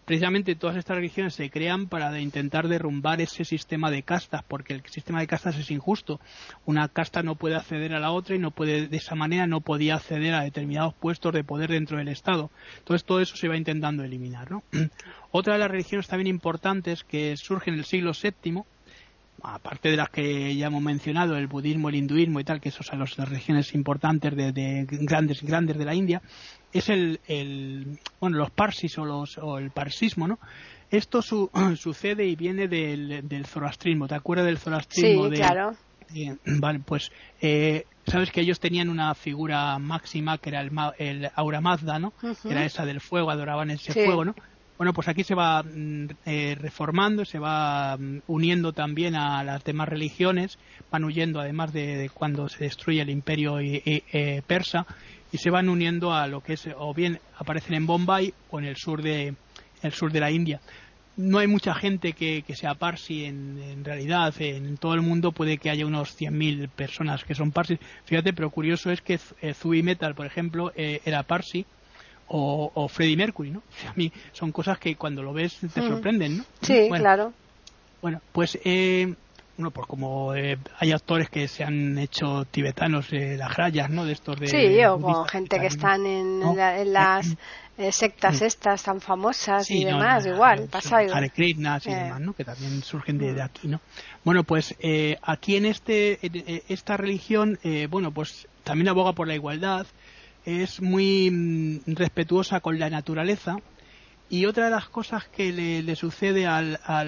precisamente 0.08 0.54
todas 0.54 0.76
estas 0.76 0.96
religiones 0.96 1.34
se 1.34 1.50
crean 1.50 1.86
para 1.86 2.18
intentar 2.18 2.66
derrumbar 2.66 3.20
ese 3.20 3.44
sistema 3.44 3.90
de 3.90 4.02
castas, 4.02 4.42
porque 4.48 4.72
el 4.72 4.82
sistema 4.86 5.20
de 5.20 5.26
castas 5.26 5.58
es 5.58 5.70
injusto. 5.70 6.18
Una 6.64 6.88
casta 6.88 7.22
no 7.22 7.34
puede 7.34 7.56
acceder 7.56 7.92
a 7.92 8.00
la 8.00 8.10
otra 8.10 8.34
y 8.34 8.38
no 8.38 8.50
puede, 8.50 8.88
de 8.88 8.96
esa 8.96 9.14
manera 9.14 9.46
no 9.46 9.60
podía 9.60 9.96
acceder 9.96 10.32
a 10.32 10.44
determinados 10.44 10.94
puestos 10.94 11.34
de 11.34 11.44
poder 11.44 11.68
dentro 11.68 11.98
del 11.98 12.08
Estado. 12.08 12.50
Entonces 12.78 13.04
todo 13.04 13.20
eso 13.20 13.36
se 13.36 13.48
va 13.48 13.58
intentando 13.58 14.02
eliminar. 14.02 14.50
¿no? 14.50 14.62
Otra 15.30 15.52
de 15.52 15.58
las 15.58 15.70
religiones 15.70 16.08
también 16.08 16.28
importantes 16.28 17.04
que 17.04 17.36
surge 17.36 17.68
en 17.68 17.76
el 17.76 17.84
siglo 17.84 18.12
VII 18.12 18.62
aparte 19.42 19.90
de 19.90 19.96
las 19.96 20.10
que 20.10 20.54
ya 20.56 20.66
hemos 20.66 20.82
mencionado, 20.82 21.36
el 21.36 21.46
budismo, 21.46 21.88
el 21.88 21.96
hinduismo 21.96 22.40
y 22.40 22.44
tal, 22.44 22.60
que 22.60 22.70
esos 22.70 22.86
son 22.86 22.98
las 22.98 23.16
religiones 23.16 23.74
importantes 23.74 24.34
de, 24.34 24.86
grandes 24.88 25.42
grandes 25.42 25.78
de 25.78 25.84
la 25.84 25.94
India, 25.94 26.22
es 26.72 26.88
el, 26.88 27.20
el 27.26 27.98
bueno 28.20 28.38
los 28.38 28.50
parsis 28.50 28.98
o 28.98 29.04
los 29.04 29.38
o 29.38 29.58
el 29.58 29.70
parsismo, 29.70 30.26
¿no? 30.28 30.38
Esto 30.90 31.20
sucede 31.76 32.26
y 32.26 32.36
viene 32.36 32.68
del, 32.68 33.26
del 33.28 33.46
zoroastrismo. 33.46 34.08
¿Te 34.08 34.14
acuerdas 34.14 34.46
del 34.46 34.58
zoroastrismo? 34.58 35.28
Sí, 35.28 35.36
claro. 35.36 35.76
vale, 36.60 36.80
pues 36.80 37.10
eh, 37.40 37.84
sabes 38.06 38.30
que 38.30 38.40
ellos 38.40 38.58
tenían 38.58 38.88
una 38.88 39.14
figura 39.14 39.78
máxima 39.78 40.38
que 40.38 40.50
era 40.50 40.62
el, 40.62 40.70
el 40.98 41.30
aura 41.34 41.60
Mazda, 41.60 41.98
¿no? 41.98 42.12
Era 42.44 42.64
esa 42.64 42.84
del 42.84 43.00
fuego, 43.00 43.30
adoraban 43.30 43.70
ese 43.70 43.92
fuego, 43.92 44.24
¿no? 44.24 44.34
Bueno, 44.78 44.92
pues 44.92 45.08
aquí 45.08 45.24
se 45.24 45.34
va 45.34 45.64
mm, 45.64 46.06
eh, 46.24 46.56
reformando, 46.58 47.24
se 47.24 47.40
va 47.40 47.96
mm, 47.96 48.20
uniendo 48.28 48.72
también 48.72 49.16
a 49.16 49.42
las 49.42 49.64
demás 49.64 49.88
religiones, 49.88 50.56
van 50.92 51.02
huyendo 51.02 51.40
además 51.40 51.72
de, 51.72 52.08
cuando 52.14 52.48
se 52.48 52.64
destruye 52.64 53.02
el 53.02 53.10
imperio 53.10 53.58
eh, 53.58 54.42
persa 54.46 54.86
y 55.32 55.38
se 55.38 55.50
van 55.50 55.68
uniendo 55.68 56.14
a 56.14 56.28
lo 56.28 56.42
que 56.42 56.52
es 56.52 56.68
o 56.78 56.94
bien 56.94 57.18
aparecen 57.36 57.74
en 57.74 57.86
Bombay 57.86 58.32
o 58.50 58.60
en 58.60 58.66
el 58.66 58.76
sur 58.76 59.02
de 59.02 59.34
el 59.82 59.92
sur 59.92 60.12
de 60.12 60.20
la 60.20 60.30
India. 60.30 60.60
No 61.16 61.38
hay 61.38 61.48
mucha 61.48 61.74
gente 61.74 62.12
que, 62.12 62.44
sea 62.54 62.74
parsi 62.76 63.24
en, 63.24 63.84
realidad, 63.84 64.32
en 64.38 64.76
todo 64.76 64.94
el 64.94 65.02
mundo 65.02 65.32
puede 65.32 65.58
que 65.58 65.70
haya 65.70 65.84
unos 65.84 66.16
100.000 66.16 66.68
personas 66.68 67.24
que 67.24 67.34
son 67.34 67.50
parsis. 67.50 67.80
Fíjate, 68.04 68.32
pero 68.32 68.50
curioso 68.50 68.92
es 68.92 69.00
que 69.02 69.18
eh, 69.40 69.54
Zui 69.54 69.82
Metal, 69.82 70.14
por 70.14 70.26
ejemplo, 70.26 70.72
era 70.76 71.24
parsi 71.24 71.66
o, 72.28 72.70
o 72.74 72.88
Freddie 72.88 73.16
Mercury, 73.16 73.50
¿no? 73.50 73.62
A 73.88 73.92
mí 73.94 74.12
son 74.32 74.52
cosas 74.52 74.78
que 74.78 74.96
cuando 74.96 75.22
lo 75.22 75.32
ves 75.32 75.58
te 75.58 75.80
mm. 75.80 75.88
sorprenden, 75.88 76.38
¿no? 76.38 76.44
Sí, 76.62 76.88
claro. 76.90 77.32
Bueno, 78.00 78.20
pues 78.32 78.58
eh, 78.64 79.14
bueno, 79.58 79.72
pues 79.72 79.88
como 79.88 80.36
eh, 80.36 80.56
hay 80.78 80.92
actores 80.92 81.28
que 81.28 81.48
se 81.48 81.64
han 81.64 81.98
hecho 81.98 82.44
tibetanos, 82.48 83.12
eh, 83.12 83.36
las 83.36 83.56
rayas, 83.56 83.90
¿no? 83.90 84.04
De 84.04 84.12
estos 84.12 84.38
de. 84.38 84.46
Sí, 84.46 84.84
o 84.84 85.00
con 85.00 85.26
gente 85.26 85.58
que 85.58 85.66
están 85.66 86.06
en, 86.06 86.40
las 86.92 87.36
eh, 87.76 87.90
sectas 87.90 88.40
estas 88.40 88.84
tan 88.84 89.00
famosas 89.00 89.68
y 89.72 89.84
demás, 89.84 90.26
igual, 90.26 90.68
pasa 90.70 91.02
igual. 91.02 91.18
Hare 91.18 91.30
Krishna 91.30 91.80
y 91.84 91.90
demás, 91.90 92.20
¿no? 92.20 92.34
Que 92.34 92.44
también 92.44 92.84
surgen 92.84 93.18
de, 93.18 93.42
aquí, 93.42 93.66
¿no? 93.66 93.80
Bueno, 94.22 94.44
pues 94.44 94.76
aquí 95.22 95.56
en 95.56 95.66
este 95.66 96.20
esta 96.68 96.96
religión, 96.96 97.58
bueno, 97.90 98.12
pues 98.12 98.46
también 98.62 98.88
aboga 98.88 99.12
por 99.12 99.26
la 99.26 99.34
igualdad, 99.34 99.88
es 100.48 100.80
muy 100.80 101.30
mm, 101.30 101.94
respetuosa 101.94 102.60
con 102.60 102.78
la 102.78 102.88
naturaleza. 102.88 103.56
Y 104.30 104.46
otra 104.46 104.66
de 104.66 104.70
las 104.70 104.88
cosas 104.88 105.26
que 105.28 105.52
le, 105.52 105.96
sucede 105.96 106.46
al, 106.46 106.78
a 106.84 107.04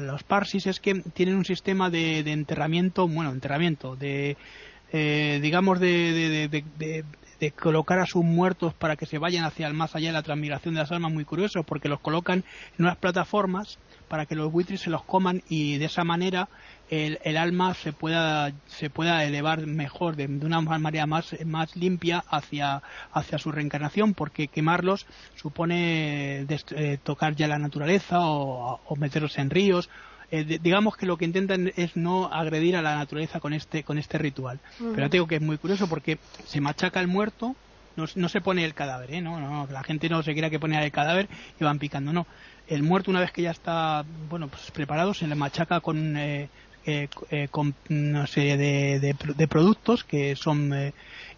los 0.00 0.22
parsis 0.22 0.66
es 0.66 0.78
que 0.78 0.94
tienen 1.14 1.36
un 1.36 1.44
sistema 1.44 1.90
de, 1.90 2.20
enterramiento, 2.20 3.08
bueno, 3.08 3.30
enterramiento, 3.30 3.96
de, 3.96 4.36
eh, 4.92 5.40
digamos, 5.42 5.80
de, 5.80 6.48
de, 6.48 7.52
colocar 7.52 7.98
a 7.98 8.06
sus 8.06 8.22
muertos 8.22 8.74
para 8.74 8.94
que 8.96 9.06
se 9.06 9.18
vayan 9.18 9.44
hacia 9.44 9.66
el 9.66 9.74
más 9.74 9.96
allá 9.96 10.08
de 10.08 10.12
la 10.12 10.22
transmigración 10.22 10.74
de 10.74 10.80
las 10.80 10.92
almas 10.92 11.12
muy 11.12 11.24
curioso, 11.24 11.64
porque 11.64 11.88
los 11.88 11.98
colocan 12.00 12.44
en 12.78 12.84
unas 12.84 12.98
plataformas 12.98 13.78
para 14.08 14.26
que 14.26 14.36
los 14.36 14.52
buitres 14.52 14.82
se 14.82 14.90
los 14.90 15.02
coman 15.02 15.42
y 15.48 15.78
de 15.78 15.86
esa 15.86 16.04
manera 16.04 16.48
el, 16.90 17.36
alma 17.36 17.74
se 17.74 17.92
pueda 17.92 18.52
se 18.66 18.90
pueda 18.90 19.24
elevar 19.24 19.66
mejor 19.66 20.16
de, 20.16 20.26
una 20.26 20.60
manera 20.60 21.06
más 21.06 21.34
más 21.46 21.76
limpia 21.76 22.24
hacia 22.28 22.82
hacia 23.12 23.38
su 23.38 23.52
reencarnación 23.52 24.12
porque 24.14 24.48
quemarlos 24.48 25.06
supone 25.36 26.46
eh, 26.48 26.98
tocar 27.02 27.36
ya 27.36 27.46
la 27.46 27.58
naturaleza 27.58 28.18
o, 28.20 28.80
meterlos 28.96 29.38
en 29.38 29.50
ríos 29.50 29.88
eh, 30.32 30.58
digamos 30.60 30.96
que 30.96 31.06
lo 31.06 31.16
que 31.16 31.24
intentan 31.24 31.72
es 31.76 31.96
no 31.96 32.26
agredir 32.26 32.76
a 32.76 32.82
la 32.82 32.96
naturaleza 32.96 33.38
con 33.38 33.52
este 33.52 33.84
con 33.84 33.96
este 33.96 34.18
ritual 34.18 34.58
pero 34.94 35.08
te 35.08 35.16
digo 35.16 35.28
que 35.28 35.36
es 35.36 35.42
muy 35.42 35.58
curioso 35.58 35.88
porque 35.88 36.18
se 36.44 36.60
machaca 36.60 37.00
el 37.00 37.06
muerto 37.06 37.54
no, 37.96 38.04
no, 38.14 38.28
se 38.28 38.40
pone 38.40 38.64
el 38.64 38.72
cadáver, 38.72 39.12
¿eh? 39.12 39.20
no, 39.20 39.40
no, 39.40 39.66
la 39.70 39.82
gente 39.82 40.08
no 40.08 40.22
se 40.22 40.32
quiera 40.32 40.48
que 40.48 40.60
pone 40.60 40.82
el 40.82 40.92
cadáver 40.92 41.28
y 41.58 41.64
van 41.64 41.80
picando, 41.80 42.12
no. 42.12 42.24
El 42.68 42.84
muerto 42.84 43.10
una 43.10 43.18
vez 43.18 43.32
que 43.32 43.42
ya 43.42 43.50
está, 43.50 44.04
bueno, 44.28 44.46
pues 44.46 44.70
preparado 44.70 45.12
se 45.12 45.26
le 45.26 45.34
machaca 45.34 45.80
con 45.80 46.16
eh, 46.16 46.48
eh, 46.86 47.08
eh, 47.30 47.48
con 47.50 47.74
una 47.90 48.26
serie 48.26 48.56
de, 48.56 49.00
de, 49.00 49.48
productos 49.48 50.02
que 50.02 50.34
son 50.34 50.72
eh, 50.72 50.94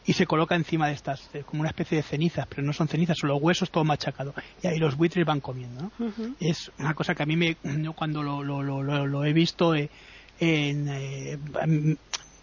y 0.06 0.12
se 0.12 0.26
coloca 0.26 0.54
encima 0.54 0.86
de 0.86 0.94
estas 0.94 1.30
como 1.46 1.60
una 1.60 1.70
especie 1.70 1.96
de 1.96 2.02
cenizas 2.02 2.46
pero 2.46 2.62
no 2.62 2.72
son 2.72 2.86
cenizas 2.86 3.18
son 3.18 3.30
los 3.30 3.42
huesos 3.42 3.70
todo 3.70 3.84
machacado. 3.84 4.34
Y 4.62 4.68
ahí 4.68 4.78
los 4.78 4.96
buitres 4.96 5.26
van 5.26 5.40
comiendo 5.40 5.90
es 6.38 6.70
una 6.78 6.94
cosa 6.94 7.14
que 7.14 7.24
a 7.24 7.26
mí 7.26 7.36
me 7.36 7.56
yo 7.64 7.92
cuando 7.92 8.22
lo, 8.22 8.42
lo, 8.42 8.62
lo, 8.62 8.82
lo 8.82 9.24
he 9.24 9.32
visto 9.32 9.74
en, 9.74 9.90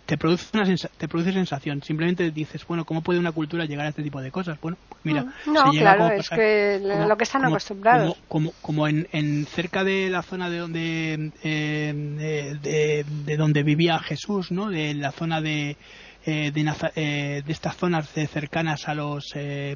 te 0.09 0.17
produce 0.17 0.57
una 0.57 0.65
te 0.97 1.07
produce 1.07 1.31
sensación. 1.31 1.83
Simplemente 1.83 2.31
dices, 2.31 2.65
bueno, 2.65 2.83
¿cómo 2.83 3.03
puede 3.03 3.19
una 3.19 3.31
cultura 3.31 3.65
llegar 3.65 3.85
a 3.85 3.89
este 3.89 4.01
tipo 4.01 4.19
de 4.19 4.31
cosas? 4.31 4.59
Bueno, 4.59 4.75
pues 4.89 5.01
mira, 5.03 5.23
no, 5.45 5.69
claro, 5.69 6.09
es 6.09 6.27
que 6.29 6.81
lo 7.07 7.15
que 7.15 7.23
están 7.25 7.45
acostumbrados. 7.45 8.17
Como, 8.27 8.51
como, 8.63 8.87
en, 8.87 9.07
en, 9.11 9.45
cerca 9.45 9.83
de 9.83 10.09
la 10.09 10.23
zona 10.23 10.49
de 10.49 10.57
donde 10.57 11.31
eh, 11.43 12.57
de, 12.63 13.05
de, 13.25 13.37
donde 13.37 13.61
vivía 13.61 13.99
Jesús, 13.99 14.51
¿no? 14.51 14.71
De 14.71 14.95
la 14.95 15.11
zona 15.11 15.41
de 15.41 15.77
eh, 16.25 16.49
de, 16.51 16.73
eh, 16.95 17.43
de, 17.45 17.51
estas 17.53 17.77
zonas 17.77 18.09
cercanas 18.09 18.87
a 18.87 18.95
los 18.95 19.31
eh, 19.35 19.75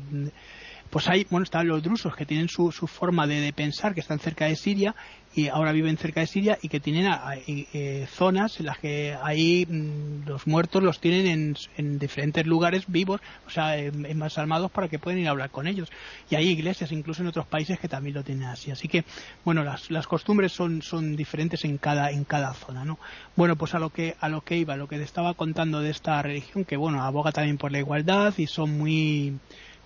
pues 0.94 1.10
hay, 1.10 1.26
bueno, 1.32 1.44
están 1.44 1.68
los 1.68 1.82
drusos 1.82 2.16
que 2.16 2.24
tienen 2.24 2.48
su, 2.48 2.72
su 2.72 2.86
forma 2.86 3.26
de, 3.26 3.52
pensar, 3.52 3.96
que 3.96 4.00
están 4.00 4.20
cerca 4.20 4.46
de 4.46 4.56
Siria 4.56 4.94
y 5.34 5.48
ahora 5.48 5.72
viven 5.72 5.98
cerca 5.98 6.20
de 6.20 6.28
Siria 6.28 6.60
y 6.62 6.70
que 6.70 6.80
tienen 6.80 7.12
eh, 7.48 8.06
zonas 8.12 8.60
en 8.60 8.68
las 8.68 8.78
que 8.78 9.18
ahí 9.24 9.66
mm, 9.68 10.28
los 10.28 10.46
muertos 10.46 10.84
los 10.84 11.00
tienen 11.00 11.56
en, 11.78 11.98
diferentes 11.98 12.46
lugares 12.46 12.84
vivos, 12.86 13.22
o 13.48 13.50
sea, 13.50 13.76
en, 13.76 14.16
más 14.20 14.38
armados 14.38 14.70
para 14.70 14.88
que 14.88 15.00
puedan 15.00 15.20
ir 15.20 15.28
a 15.28 15.32
hablar 15.32 15.50
con 15.50 15.66
ellos. 15.66 15.90
Y 16.30 16.36
hay 16.36 16.48
iglesias, 16.50 16.92
incluso 16.92 17.24
en 17.24 17.30
otros 17.30 17.48
países, 17.48 17.80
que 17.80 17.88
también 17.88 18.14
lo 18.14 18.24
tienen 18.24 18.44
así. 18.44 18.70
Así 18.70 18.88
que, 18.88 19.04
bueno, 19.44 19.64
las, 19.64 19.90
las 19.90 20.06
costumbres 20.06 20.52
son, 20.52 20.84
son 20.84 21.16
diferentes 21.16 21.66
en 21.66 21.80
cada, 21.80 22.12
en 22.12 22.24
cada 22.24 22.54
zona, 22.54 22.86
¿no? 22.86 23.00
Bueno, 23.36 23.56
pues 23.56 23.74
a 23.74 23.80
lo 23.80 23.90
que, 23.90 24.16
a 24.20 24.30
lo 24.30 24.42
que 24.42 24.58
iba, 24.58 24.78
lo 24.78 24.88
que 24.88 24.98
te 24.98 25.04
estaba 25.04 25.34
contando 25.34 25.80
de 25.80 25.90
esta 25.90 26.22
religión, 26.22 26.66
que 26.66 26.78
bueno, 26.78 27.02
aboga 27.02 27.32
también 27.32 27.58
por 27.58 27.72
la 27.72 27.80
igualdad 27.80 28.36
y 28.38 28.46
son 28.46 28.78
muy, 28.78 29.40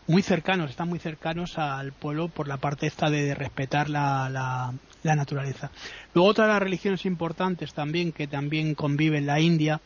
muy 0.08 0.22
cercanos, 0.22 0.70
están 0.70 0.90
muy 0.90 1.00
cercanos 1.00 1.58
al 1.58 1.92
pueblo 1.92 2.30
por 2.30 2.48
la 2.48 2.58
parte 2.58 2.88
esta 2.88 3.10
de 3.10 3.36
respetar 3.36 3.90
la, 3.90 4.30
la, 4.30 5.16
naturaleza. 5.16 5.72
Luego 6.14 6.30
otra 6.30 6.48
de 6.48 6.54
las 6.54 6.62
religiones 6.62 7.06
importantes 7.06 7.74
también 7.74 8.12
que 8.12 8.28
también 8.28 8.76
convive 8.76 9.18
en 9.18 9.26
la 9.26 9.40
India 9.40 9.80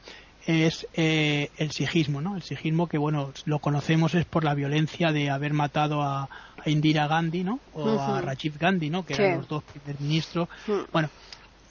es 0.48 0.88
eh, 0.94 1.50
el 1.58 1.72
sijismo, 1.72 2.22
¿no? 2.22 2.36
El 2.36 2.42
sijismo 2.42 2.88
que 2.88 2.98
bueno 2.98 3.32
lo 3.46 3.60
conocemos 3.60 4.16
es 4.16 4.26
por 4.26 4.44
la 4.44 4.56
violencia 4.56 5.12
de 5.12 5.30
haber 5.30 5.54
matado 5.54 6.02
a, 6.02 6.30
Indira 6.66 7.08
Gandhi, 7.08 7.44
¿no? 7.44 7.60
O 7.74 8.00
a 8.00 8.22
Rajiv 8.22 8.60
Gandhi, 8.60 8.92
¿no? 8.92 9.04
Que 9.04 9.16
eran 9.16 9.38
los 9.38 9.48
dos 9.48 9.64
primer 9.64 10.00
ministros. 10.00 10.48
Bueno, 10.92 11.10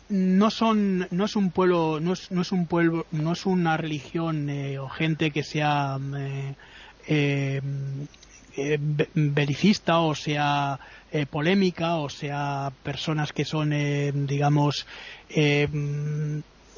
no 0.09 0.51
son 0.51 1.07
no 1.13 1.25
es 1.25 1.37
un 1.37 1.53
pueblo 1.53 2.01
no 2.01 2.13
es, 2.13 2.31
no 2.33 2.43
es 2.43 2.51
un 2.51 2.67
pueblo 2.67 3.07
no 3.13 3.33
es 3.33 3.47
una 3.47 3.77
religión 3.77 4.51
eh, 4.51 4.81
o 4.81 4.89
gente 4.89 5.31
que 5.31 5.45
sea 5.45 5.99
eh, 6.17 6.55
eh 7.07 7.61
eh, 8.57 8.79
belicista 9.15 10.01
o 10.01 10.15
sea 10.15 10.79
eh, 11.13 11.27
polémica 11.27 11.97
o 11.97 12.09
sea 12.09 12.73
personas 12.83 13.33
que 13.33 13.45
son 13.45 13.73
eh, 13.73 14.13
digamos 14.15 14.87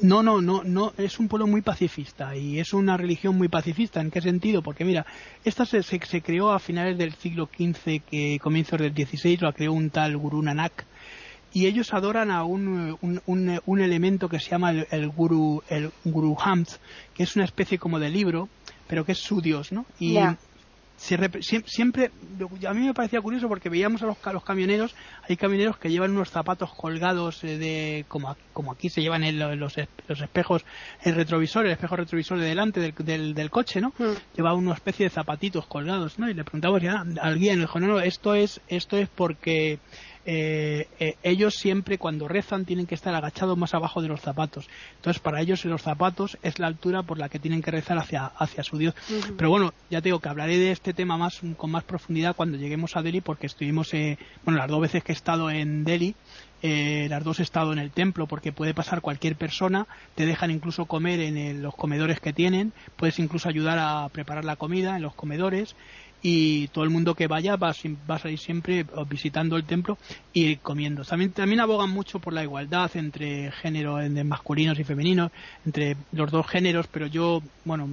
no, 0.01 0.21
no, 0.21 0.41
no, 0.41 0.63
no, 0.65 0.91
es 0.97 1.17
un 1.19 1.29
pueblo 1.29 1.47
muy 1.47 1.61
pacifista 1.61 2.35
y 2.35 2.59
es 2.59 2.73
una 2.73 2.97
religión 2.97 3.37
muy 3.37 3.47
pacifista. 3.47 4.01
¿En 4.01 4.11
qué 4.11 4.19
sentido? 4.19 4.61
Porque 4.61 4.83
mira, 4.83 5.05
esta 5.45 5.65
se, 5.65 5.81
se, 5.81 6.21
creó 6.21 6.51
a 6.51 6.59
finales 6.59 6.97
del 6.97 7.13
siglo 7.13 7.47
XV, 7.47 8.01
que 8.01 8.37
comienzos 8.41 8.81
del 8.81 8.91
XVI, 8.91 9.37
lo 9.37 9.53
creó 9.53 9.71
un 9.71 9.91
tal 9.91 10.17
Guru 10.17 10.41
Nanak 10.41 10.85
y 11.53 11.67
ellos 11.67 11.93
adoran 11.93 12.31
a 12.31 12.43
un, 12.43 12.97
un, 13.01 13.61
un, 13.65 13.79
elemento 13.79 14.27
que 14.27 14.39
se 14.39 14.49
llama 14.49 14.71
el, 14.71 15.09
Guru, 15.09 15.61
el 15.69 15.91
Guru 16.03 16.35
Hamd, 16.37 16.67
que 17.13 17.23
es 17.23 17.35
una 17.35 17.45
especie 17.45 17.77
como 17.77 17.99
de 17.99 18.09
libro, 18.09 18.49
pero 18.87 19.05
que 19.05 19.11
es 19.11 19.19
su 19.19 19.39
dios, 19.39 19.71
¿no? 19.71 19.85
Y 19.99 20.17
siempre, 20.95 22.11
a 22.67 22.73
mí 22.73 22.85
me 22.85 22.93
parecía 22.93 23.21
curioso 23.21 23.47
porque 23.47 23.69
veíamos 23.69 24.01
a 24.03 24.05
los, 24.05 24.17
los, 24.31 24.43
camioneros, 24.43 24.95
hay 25.27 25.35
camioneros 25.35 25.77
que 25.77 25.89
llevan 25.89 26.11
unos 26.11 26.29
zapatos 26.29 26.71
colgados 26.73 27.43
eh, 27.43 27.57
de 27.57 28.05
como, 28.07 28.35
como 28.53 28.71
aquí 28.71 28.89
se 28.89 29.01
llevan 29.01 29.23
los, 29.37 29.57
los, 29.57 30.21
espejos, 30.21 30.65
el 31.01 31.15
retrovisor, 31.15 31.65
el 31.65 31.73
espejo 31.73 31.95
retrovisor 31.95 32.39
de 32.39 32.45
delante 32.45 32.93
del, 32.93 33.33
del, 33.33 33.49
coche, 33.49 33.81
¿no? 33.81 33.93
Mm. 33.97 34.35
Lleva 34.35 34.53
una 34.53 34.73
especie 34.73 35.05
de 35.05 35.09
zapatitos 35.09 35.65
colgados, 35.65 36.19
¿no? 36.19 36.29
Y 36.29 36.33
le 36.33 36.43
preguntamos 36.43 36.81
ya 36.81 36.99
a 36.99 37.25
alguien, 37.25 37.59
dijo, 37.59 37.79
no, 37.79 37.87
no, 37.87 37.99
esto 37.99 38.35
es, 38.35 38.61
esto 38.67 38.97
es 38.97 39.09
porque 39.09 39.79
eh, 40.25 40.87
eh, 40.99 41.15
ellos 41.21 41.55
siempre 41.55 41.97
cuando 41.97 42.27
rezan 42.27 42.65
tienen 42.65 42.85
que 42.85 42.95
estar 42.95 43.13
agachados 43.13 43.57
más 43.57 43.73
abajo 43.73 44.01
de 44.01 44.07
los 44.07 44.21
zapatos. 44.21 44.69
Entonces, 44.95 45.21
para 45.21 45.41
ellos 45.41 45.65
los 45.65 45.81
zapatos 45.81 46.37
es 46.43 46.59
la 46.59 46.67
altura 46.67 47.03
por 47.03 47.17
la 47.17 47.29
que 47.29 47.39
tienen 47.39 47.61
que 47.61 47.71
rezar 47.71 47.97
hacia, 47.97 48.25
hacia 48.25 48.63
su 48.63 48.77
Dios. 48.77 48.95
Pero 49.37 49.49
bueno, 49.49 49.73
ya 49.89 50.01
te 50.01 50.09
digo 50.09 50.19
que 50.19 50.29
hablaré 50.29 50.57
de 50.57 50.71
este 50.71 50.93
tema 50.93 51.17
más 51.17 51.41
con 51.57 51.71
más 51.71 51.83
profundidad 51.83 52.35
cuando 52.35 52.57
lleguemos 52.57 52.95
a 52.95 53.01
Delhi, 53.01 53.21
porque 53.21 53.47
estuvimos, 53.47 53.93
eh, 53.93 54.17
bueno, 54.45 54.59
las 54.59 54.69
dos 54.69 54.81
veces 54.81 55.03
que 55.03 55.11
he 55.11 55.15
estado 55.15 55.49
en 55.49 55.83
Delhi, 55.83 56.15
las 56.61 57.23
dos 57.25 57.41
he 57.41 57.43
estado 57.43 57.73
en 57.73 57.79
el 57.79 57.91
templo 57.91 58.25
porque 58.25 58.53
puede 58.53 58.73
pasar 58.73 59.01
cualquier 59.01 59.35
persona, 59.35 59.85
te 60.15 60.25
dejan 60.25 60.49
incluso 60.49 60.85
comer 60.85 61.19
en 61.19 61.61
los 61.61 61.75
comedores 61.75 62.21
que 62.21 62.31
tienen, 62.31 62.71
puedes 62.95 63.19
incluso 63.19 63.49
ayudar 63.49 63.79
a 63.79 64.07
preparar 64.07 64.45
la 64.45 64.55
comida 64.55 64.95
en 64.95 65.01
los 65.01 65.13
comedores 65.13 65.75
y 66.23 66.69
todo 66.69 66.85
el 66.85 66.89
mundo 66.89 67.15
que 67.15 67.27
vaya 67.27 67.57
va, 67.57 67.73
va 68.09 68.15
a 68.15 68.19
salir 68.19 68.39
siempre 68.39 68.85
visitando 69.07 69.57
el 69.57 69.65
templo 69.65 69.97
y 70.31 70.55
comiendo. 70.55 71.03
También, 71.03 71.31
también 71.33 71.59
abogan 71.59 71.89
mucho 71.89 72.19
por 72.19 72.33
la 72.33 72.43
igualdad 72.43 72.89
entre 72.95 73.51
géneros 73.51 74.09
masculinos 74.25 74.79
y 74.79 74.85
femeninos, 74.85 75.31
entre 75.65 75.97
los 76.13 76.31
dos 76.31 76.47
géneros, 76.47 76.87
pero 76.87 77.07
yo, 77.07 77.43
bueno, 77.65 77.87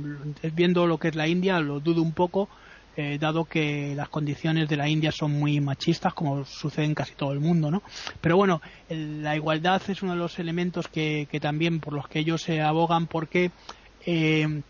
viendo 0.55 0.87
lo 0.87 0.99
que 0.99 1.09
es 1.09 1.16
la 1.16 1.26
India, 1.26 1.59
lo 1.59 1.81
dudo 1.81 2.03
un 2.03 2.12
poco, 2.12 2.49
eh, 2.97 3.18
dado 3.18 3.45
que 3.47 3.95
las 3.97 4.09
condiciones 4.09 4.68
de 4.68 4.76
la 4.76 4.89
India 4.89 5.11
son 5.11 5.33
muy 5.33 5.61
machistas, 5.61 6.14
como 6.14 6.45
sucede 6.45 6.85
en 6.85 6.95
casi 6.95 7.14
todo 7.14 7.33
el 7.33 7.41
mundo, 7.41 7.70
¿no? 7.70 7.83
Pero 8.20 8.37
bueno, 8.37 8.62
la 8.89 9.35
igualdad 9.35 9.83
es 9.89 10.03
uno 10.03 10.12
de 10.12 10.18
los 10.18 10.39
elementos 10.39 10.87
que, 10.87 11.26
que 11.31 11.41
también 11.41 11.81
por 11.81 11.95
los 11.95 12.07
que 12.07 12.20
ellos 12.20 12.43
se 12.43 12.61
abogan, 12.61 13.09
porque 13.09 13.51
eh, 14.07 14.62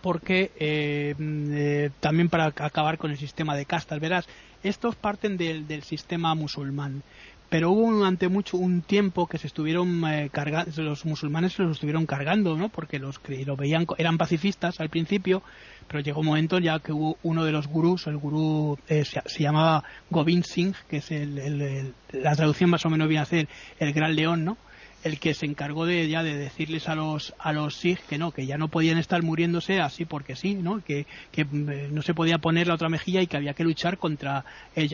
porque 0.00 0.52
eh, 0.58 1.14
eh, 1.18 1.90
también 2.00 2.28
para 2.28 2.46
acabar 2.46 2.98
con 2.98 3.10
el 3.10 3.18
sistema 3.18 3.56
de 3.56 3.66
castas, 3.66 4.00
verás, 4.00 4.26
estos 4.62 4.96
parten 4.96 5.36
del, 5.36 5.66
del 5.66 5.82
sistema 5.82 6.34
musulmán, 6.34 7.02
pero 7.48 7.70
hubo 7.72 7.92
durante 7.92 8.28
mucho 8.28 8.56
un 8.56 8.82
tiempo 8.82 9.26
que 9.26 9.38
se 9.38 9.48
estuvieron 9.48 10.04
eh, 10.04 10.30
cargando, 10.32 10.82
los 10.82 11.04
musulmanes 11.04 11.54
se 11.54 11.62
los 11.62 11.72
estuvieron 11.72 12.06
cargando, 12.06 12.56
¿no? 12.56 12.68
Porque 12.68 12.98
los 12.98 13.20
lo 13.44 13.56
veían, 13.56 13.86
eran 13.98 14.18
pacifistas 14.18 14.80
al 14.80 14.88
principio, 14.88 15.42
pero 15.88 16.00
llegó 16.00 16.20
un 16.20 16.26
momento 16.26 16.58
ya 16.58 16.78
que 16.78 16.92
hubo 16.92 17.18
uno 17.22 17.44
de 17.44 17.52
los 17.52 17.66
gurús, 17.66 18.06
el 18.06 18.16
gurú 18.16 18.78
se, 18.86 19.42
llamaba 19.42 19.82
Gobind 20.10 20.44
Singh, 20.44 20.76
que 20.88 20.98
es 20.98 21.10
el, 21.10 21.92
la 22.12 22.36
traducción 22.36 22.70
más 22.70 22.86
o 22.86 22.90
menos 22.90 23.08
viene 23.08 23.22
a 23.22 23.26
ser 23.26 23.48
el 23.78 23.92
gran 23.92 24.14
león, 24.14 24.44
¿no? 24.44 24.56
El 25.02 25.18
que 25.18 25.34
se 25.34 25.46
encargó 25.46 25.86
de 25.86 26.08
ya 26.08 26.22
de 26.22 26.36
decirles 26.36 26.88
a 26.88 26.94
los 26.94 27.34
a 27.38 27.52
los 27.52 27.76
Sikh 27.76 28.00
que 28.06 28.18
no, 28.18 28.32
que 28.32 28.46
ya 28.46 28.58
no 28.58 28.68
podían 28.68 28.98
estar 28.98 29.22
muriéndose 29.22 29.80
así 29.80 30.04
porque 30.04 30.36
sí, 30.36 30.54
¿no? 30.54 30.82
Que, 30.84 31.06
que 31.32 31.42
eh, 31.42 31.88
no 31.90 32.02
se 32.02 32.14
podía 32.14 32.38
poner 32.38 32.66
la 32.66 32.74
otra 32.74 32.88
mejilla 32.88 33.22
y 33.22 33.26
que 33.26 33.36
había 33.36 33.54
que 33.54 33.64
luchar 33.64 33.98
contra 33.98 34.44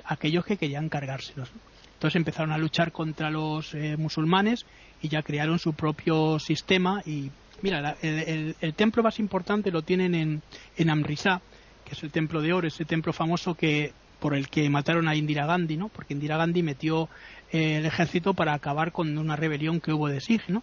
aquellos 0.05 0.45
que 0.45 0.57
querían 0.57 0.89
cargárselos. 0.89 1.51
Entonces 1.95 2.17
empezaron 2.17 2.53
a 2.53 2.59
luchar 2.59 2.93
contra 2.93 3.31
los 3.31 3.75
eh, 3.75 3.97
musulmanes 3.97 4.67
y 5.03 5.09
ya 5.09 5.23
crearon 5.23 5.59
su 5.59 5.73
propio 5.73 6.39
sistema 6.39 7.03
y 7.05 7.31
mira, 7.63 7.97
el, 8.03 8.55
el, 8.61 8.75
templo 8.75 9.03
más 9.03 9.19
importante 9.19 9.71
lo 9.71 9.83
tienen 9.83 10.15
en, 10.15 10.43
en 10.77 10.91
Amritsar, 10.91 11.41
que 11.85 11.93
es 11.95 12.03
el 12.03 12.11
templo 12.11 12.43
de 12.43 12.53
oro, 12.53 12.69
ese 12.69 12.85
templo 12.85 13.13
famoso 13.13 13.55
que 13.55 13.93
por 14.21 14.35
el 14.35 14.49
que 14.49 14.69
mataron 14.71 15.09
a 15.09 15.14
Indira 15.14 15.47
Gandhi, 15.47 15.77
¿no? 15.77 15.89
Porque 15.89 16.14
Indira 16.14 16.37
Gandhi 16.37 16.62
metió 16.62 17.09
eh, 17.53 17.77
el 17.77 17.87
ejército 17.87 18.35
para 18.35 18.55
acabar 18.55 18.93
con 18.93 19.17
una 19.19 19.37
rebelión 19.37 19.81
que 19.81 19.93
hubo 19.93 20.09
de 20.09 20.21
Sikh, 20.21 20.49
¿no? 20.49 20.62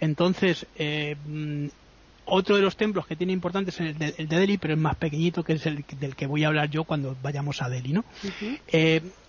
Entonces, 0.00 0.66
eh, 0.76 1.16
mm, 1.26 1.66
otro 2.26 2.56
de 2.56 2.62
los 2.62 2.76
templos 2.76 3.06
que 3.06 3.16
tiene 3.16 3.32
importantes 3.32 3.80
es 3.80 3.96
el 4.00 4.28
de, 4.28 4.36
Delhi, 4.38 4.58
pero 4.58 4.74
es 4.74 4.80
más 4.80 4.96
pequeñito, 4.96 5.44
que 5.44 5.54
es 5.54 5.66
el 5.66 5.84
del 6.00 6.16
que 6.16 6.26
voy 6.26 6.44
a 6.44 6.48
hablar 6.48 6.70
yo 6.70 6.84
cuando 6.84 7.16
vayamos 7.22 7.60
a 7.62 7.68
Delhi, 7.68 7.92
¿no? 7.92 8.04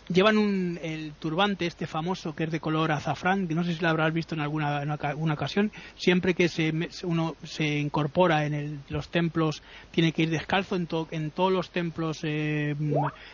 Llevan 0.08 0.38
un, 0.38 0.80
el 0.82 1.14
turbante 1.14 1.66
este 1.66 1.88
famoso 1.88 2.36
que 2.36 2.45
es 2.45 2.51
de 2.51 2.60
color 2.60 2.91
azafrán, 2.91 3.47
que 3.47 3.56
no 3.56 3.64
sé 3.64 3.74
si 3.74 3.82
lo 3.82 3.89
habrás 3.89 4.14
visto 4.14 4.36
en 4.36 4.41
alguna 4.41 4.82
una, 5.16 5.34
ocasión, 5.34 5.72
siempre 5.95 6.34
que 6.34 6.47
se, 6.47 6.74
uno 7.03 7.36
se 7.43 7.80
incorpora 7.80 8.45
en 8.45 8.84
los 8.89 9.10
templos 9.10 9.64
tiene 9.91 10.12
que 10.12 10.24
ir 10.24 10.30
descalzo, 10.30 10.76
en, 10.76 10.88
en 11.12 11.32
todos 11.32 11.51
los 11.51 11.72
templos 11.72 12.20
eh, 12.24 12.76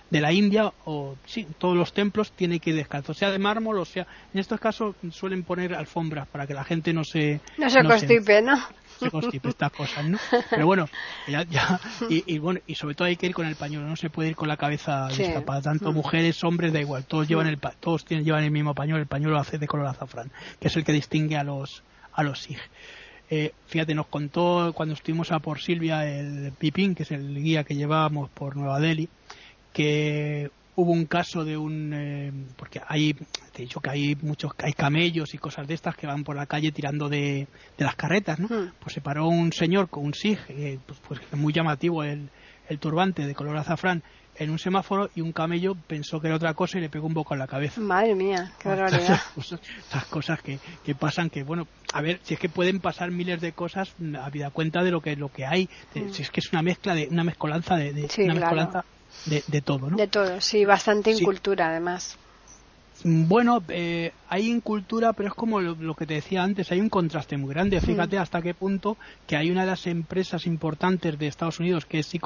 de 0.09 0.21
la 0.21 0.31
India, 0.31 0.71
o 0.85 1.15
sí, 1.25 1.47
todos 1.57 1.75
los 1.75 1.93
templos 1.93 2.31
tiene 2.31 2.59
que 2.59 2.71
ir 2.71 2.75
descalzo, 2.75 3.13
sea 3.13 3.31
de 3.31 3.39
mármol 3.39 3.79
o 3.79 3.85
sea, 3.85 4.07
en 4.33 4.39
estos 4.39 4.59
casos 4.59 4.95
suelen 5.11 5.43
poner 5.43 5.73
alfombras 5.73 6.27
para 6.27 6.47
que 6.47 6.53
la 6.53 6.63
gente 6.63 6.93
no 6.93 7.03
se... 7.03 7.39
No 7.57 7.69
se 7.69 7.83
constipe, 7.83 8.41
¿no? 8.41 8.57
Estas 9.01 9.71
cosas, 9.71 10.05
¿no? 10.05 10.17
Pero 10.49 10.65
bueno, 10.65 10.87
ya, 11.27 11.43
ya 11.43 11.79
y, 12.09 12.37
bueno, 12.39 12.59
y 12.67 12.75
sobre 12.75 12.95
todo 12.95 13.07
hay 13.07 13.15
que 13.15 13.27
ir 13.27 13.33
con 13.33 13.45
el 13.45 13.55
pañuelo, 13.55 13.87
no 13.87 13.95
se 13.95 14.09
puede 14.09 14.29
ir 14.29 14.35
con 14.35 14.47
la 14.47 14.57
cabeza 14.57 15.07
destapada, 15.07 15.61
tanto 15.61 15.91
mm. 15.91 15.95
mujeres, 15.95 16.43
hombres, 16.43 16.73
da 16.73 16.79
igual, 16.79 17.05
todos 17.05 17.27
llevan 17.27 17.47
el 17.47 17.59
todos 17.79 18.05
tienen, 18.05 18.25
llevan 18.25 18.43
el 18.43 18.51
mismo 18.51 18.73
pañuelo, 18.73 19.01
el 19.01 19.07
pañuelo 19.07 19.37
hace 19.37 19.57
de 19.57 19.67
color 19.67 19.87
azafrán, 19.87 20.31
que 20.59 20.67
es 20.67 20.75
el 20.75 20.83
que 20.83 20.91
distingue 20.91 21.37
a 21.37 21.43
los 21.43 21.83
a 22.13 22.23
los 22.23 22.39
SIG. 22.39 22.57
Eh, 23.29 23.53
fíjate, 23.67 23.95
nos 23.95 24.07
contó 24.07 24.73
cuando 24.75 24.93
estuvimos 24.93 25.31
a 25.31 25.39
por 25.39 25.61
Silvia 25.61 26.05
el 26.05 26.51
Pipín, 26.51 26.95
que 26.95 27.03
es 27.03 27.11
el 27.11 27.41
guía 27.41 27.63
que 27.63 27.75
llevábamos 27.75 28.29
por 28.29 28.57
Nueva 28.57 28.79
Delhi, 28.81 29.07
que 29.71 30.51
hubo 30.75 30.91
un 30.91 31.05
caso 31.05 31.43
de 31.43 31.57
un 31.57 31.93
eh, 31.93 32.31
porque 32.55 32.81
hay 32.87 33.13
te 33.13 33.59
he 33.59 33.61
dicho 33.61 33.79
que 33.79 33.89
hay 33.89 34.17
muchos 34.21 34.51
hay 34.59 34.73
camellos 34.73 35.33
y 35.33 35.37
cosas 35.37 35.67
de 35.67 35.73
estas 35.73 35.95
que 35.95 36.07
van 36.07 36.23
por 36.23 36.35
la 36.35 36.45
calle 36.45 36.71
tirando 36.71 37.09
de, 37.09 37.47
de 37.77 37.85
las 37.85 37.95
carretas 37.95 38.39
no 38.39 38.47
hmm. 38.47 38.71
pues 38.79 38.93
se 38.93 39.01
paró 39.01 39.27
un 39.27 39.51
señor 39.51 39.89
con 39.89 40.05
un 40.05 40.13
sig 40.13 40.39
eh, 40.49 40.79
pues, 40.85 40.99
pues 41.07 41.21
muy 41.33 41.53
llamativo 41.53 42.03
el, 42.03 42.29
el 42.69 42.79
turbante 42.79 43.25
de 43.25 43.35
color 43.35 43.57
azafrán 43.57 44.03
en 44.35 44.49
un 44.49 44.59
semáforo 44.59 45.09
y 45.13 45.21
un 45.21 45.33
camello 45.33 45.75
pensó 45.75 46.19
que 46.19 46.27
era 46.27 46.35
otra 46.35 46.53
cosa 46.53 46.77
y 46.77 46.81
le 46.81 46.89
pegó 46.89 47.05
un 47.05 47.13
poco 47.13 47.33
en 47.33 47.39
la 47.39 47.47
cabeza. 47.47 47.81
Madre 47.81 48.15
mía, 48.15 48.53
qué 48.59 48.69
barbaridad. 48.69 49.19
Estas 49.37 50.05
cosas 50.05 50.41
que, 50.41 50.57
que, 50.83 50.95
pasan, 50.95 51.29
que 51.29 51.43
bueno, 51.43 51.67
a 51.93 52.01
ver, 52.01 52.19
si 52.23 52.35
es 52.35 52.39
que 52.39 52.49
pueden 52.49 52.79
pasar 52.79 53.11
miles 53.11 53.41
de 53.41 53.51
cosas, 53.51 53.93
habida 54.19 54.49
cuenta 54.49 54.83
de 54.83 54.91
lo 54.91 55.01
que 55.01 55.15
lo 55.15 55.29
que 55.29 55.45
hay, 55.45 55.69
hmm. 55.93 56.09
si 56.11 56.21
es 56.23 56.31
que 56.31 56.39
es 56.39 56.51
una 56.53 56.61
mezcla 56.61 56.95
de 56.95 57.07
una 57.11 57.23
mezcolanza 57.23 57.75
de, 57.75 57.93
de 57.93 58.07
una 58.23 58.33
mezcolanza 58.33 58.85
de, 59.25 59.61
todo, 59.61 59.89
¿no? 59.89 59.97
De 59.97 60.07
todo, 60.07 60.41
sí, 60.41 60.65
bastante 60.65 61.11
incultura 61.11 61.69
además. 61.69 62.17
Bueno, 63.03 63.63
eh, 63.69 64.11
hay 64.29 64.47
incultura, 64.47 65.13
pero 65.13 65.29
es 65.29 65.35
como 65.35 65.59
lo, 65.59 65.95
que 65.95 66.05
te 66.05 66.15
decía 66.15 66.43
antes, 66.43 66.71
hay 66.71 66.79
un 66.79 66.89
contraste 66.89 67.35
muy 67.37 67.49
grande. 67.49 67.77
Mm. 67.77 67.81
Fíjate 67.83 68.17
hasta 68.17 68.41
qué 68.41 68.53
punto 68.53 68.97
que 69.27 69.35
hay 69.35 69.49
una 69.49 69.61
de 69.61 69.67
las 69.71 69.87
empresas 69.87 70.45
importantes 70.45 71.17
de 71.17 71.27
Estados 71.27 71.59
Unidos, 71.59 71.85
que 71.85 71.99
es, 71.99 72.13
eh, 72.13 72.19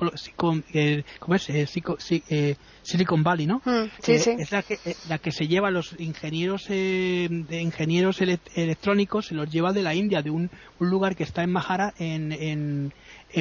¿cómo 1.20 1.36
es? 1.36 1.50
Eh, 1.50 2.56
Silicon 2.82 3.24
Valley, 3.24 3.48
¿no? 3.48 3.62
Mm, 3.64 3.90
sí, 4.02 4.20
sí. 4.20 4.32
Es 4.38 4.52
la 4.52 4.64
que, 4.64 4.78
la 5.08 5.18
que 5.18 5.32
se 5.32 5.48
lleva 5.48 5.72
los 5.72 5.96
ingenieros 6.00 6.68
de 6.68 7.60
ingenieros 7.62 8.22
electrónicos, 8.22 9.28
se 9.28 9.36
los 9.36 9.50
lleva 9.50 9.72
de 9.72 9.84
la 9.84 9.96
India, 9.96 10.22
de 10.22 10.30
un, 10.30 10.50
lugar 10.80 11.16
que 11.16 11.24
está 11.24 11.42
en 11.42 11.52
Mahara, 11.52 11.94
en 11.98 12.32
en 12.32 12.94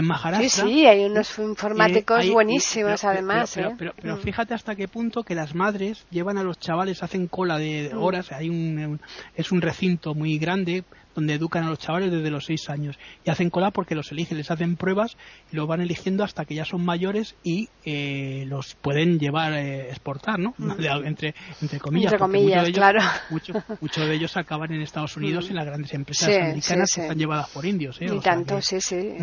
Maharashtra. 0.02 0.48
Sí, 0.48 0.72
sí, 0.72 0.86
hay 0.86 1.04
unos 1.04 1.38
informáticos 1.38 2.28
buenísimos 2.30 3.04
además. 3.04 3.52
Pero, 3.54 3.70
¿eh? 3.70 3.92
pero, 4.00 4.16
mm. 4.16 4.20
fíjate 4.20 4.54
hasta 4.54 4.74
qué 4.74 4.88
punto 4.88 5.22
que 5.22 5.34
las 5.34 5.54
madres 5.54 6.06
llevan 6.10 6.38
a 6.38 6.42
los 6.42 6.58
chavales, 6.58 7.02
hacen 7.02 7.26
cola 7.28 7.58
de 7.58 7.90
mm. 7.92 8.02
horas, 8.02 8.32
hay 8.32 8.48
un, 8.48 9.00
es 9.34 9.52
un 9.52 9.60
recinto 9.60 10.14
muy 10.14 10.38
grande 10.38 10.84
donde 11.14 11.34
educan 11.34 11.64
a 11.64 11.70
los 11.70 11.78
chavales 11.78 12.10
desde 12.10 12.30
los 12.30 12.44
seis 12.44 12.68
años 12.68 12.98
y 13.24 13.30
hacen 13.30 13.50
cola 13.50 13.70
porque 13.70 13.94
los 13.94 14.10
eligen, 14.12 14.38
les 14.38 14.50
hacen 14.50 14.76
pruebas 14.76 15.16
y 15.52 15.56
los 15.56 15.66
van 15.66 15.80
eligiendo 15.80 16.24
hasta 16.24 16.44
que 16.44 16.54
ya 16.54 16.64
son 16.64 16.84
mayores 16.84 17.36
y 17.42 17.68
eh, 17.84 18.44
los 18.46 18.74
pueden 18.74 19.18
llevar 19.18 19.52
eh, 19.54 19.88
exportar, 19.90 20.38
¿no? 20.38 20.54
Mm. 20.58 20.70
entre, 21.04 21.34
entre 21.60 21.78
comillas. 21.80 22.12
Entre 22.12 22.18
comillas, 22.18 22.70
claro. 22.70 23.00
Muchos 23.30 24.08
de 24.08 24.14
ellos 24.14 24.36
acaban 24.36 24.72
en 24.72 24.82
Estados 24.82 25.16
Unidos 25.16 25.48
en 25.50 25.56
las 25.56 25.66
grandes 25.66 25.92
empresas 25.94 26.28
americanas 26.28 26.92
que 26.94 27.02
están 27.02 27.18
llevadas 27.18 27.50
por 27.50 27.64
indios. 27.64 28.00
¿eh? 28.00 28.06
Y 28.12 28.20
tanto, 28.20 28.60
sí, 28.60 28.80
sí 28.80 29.14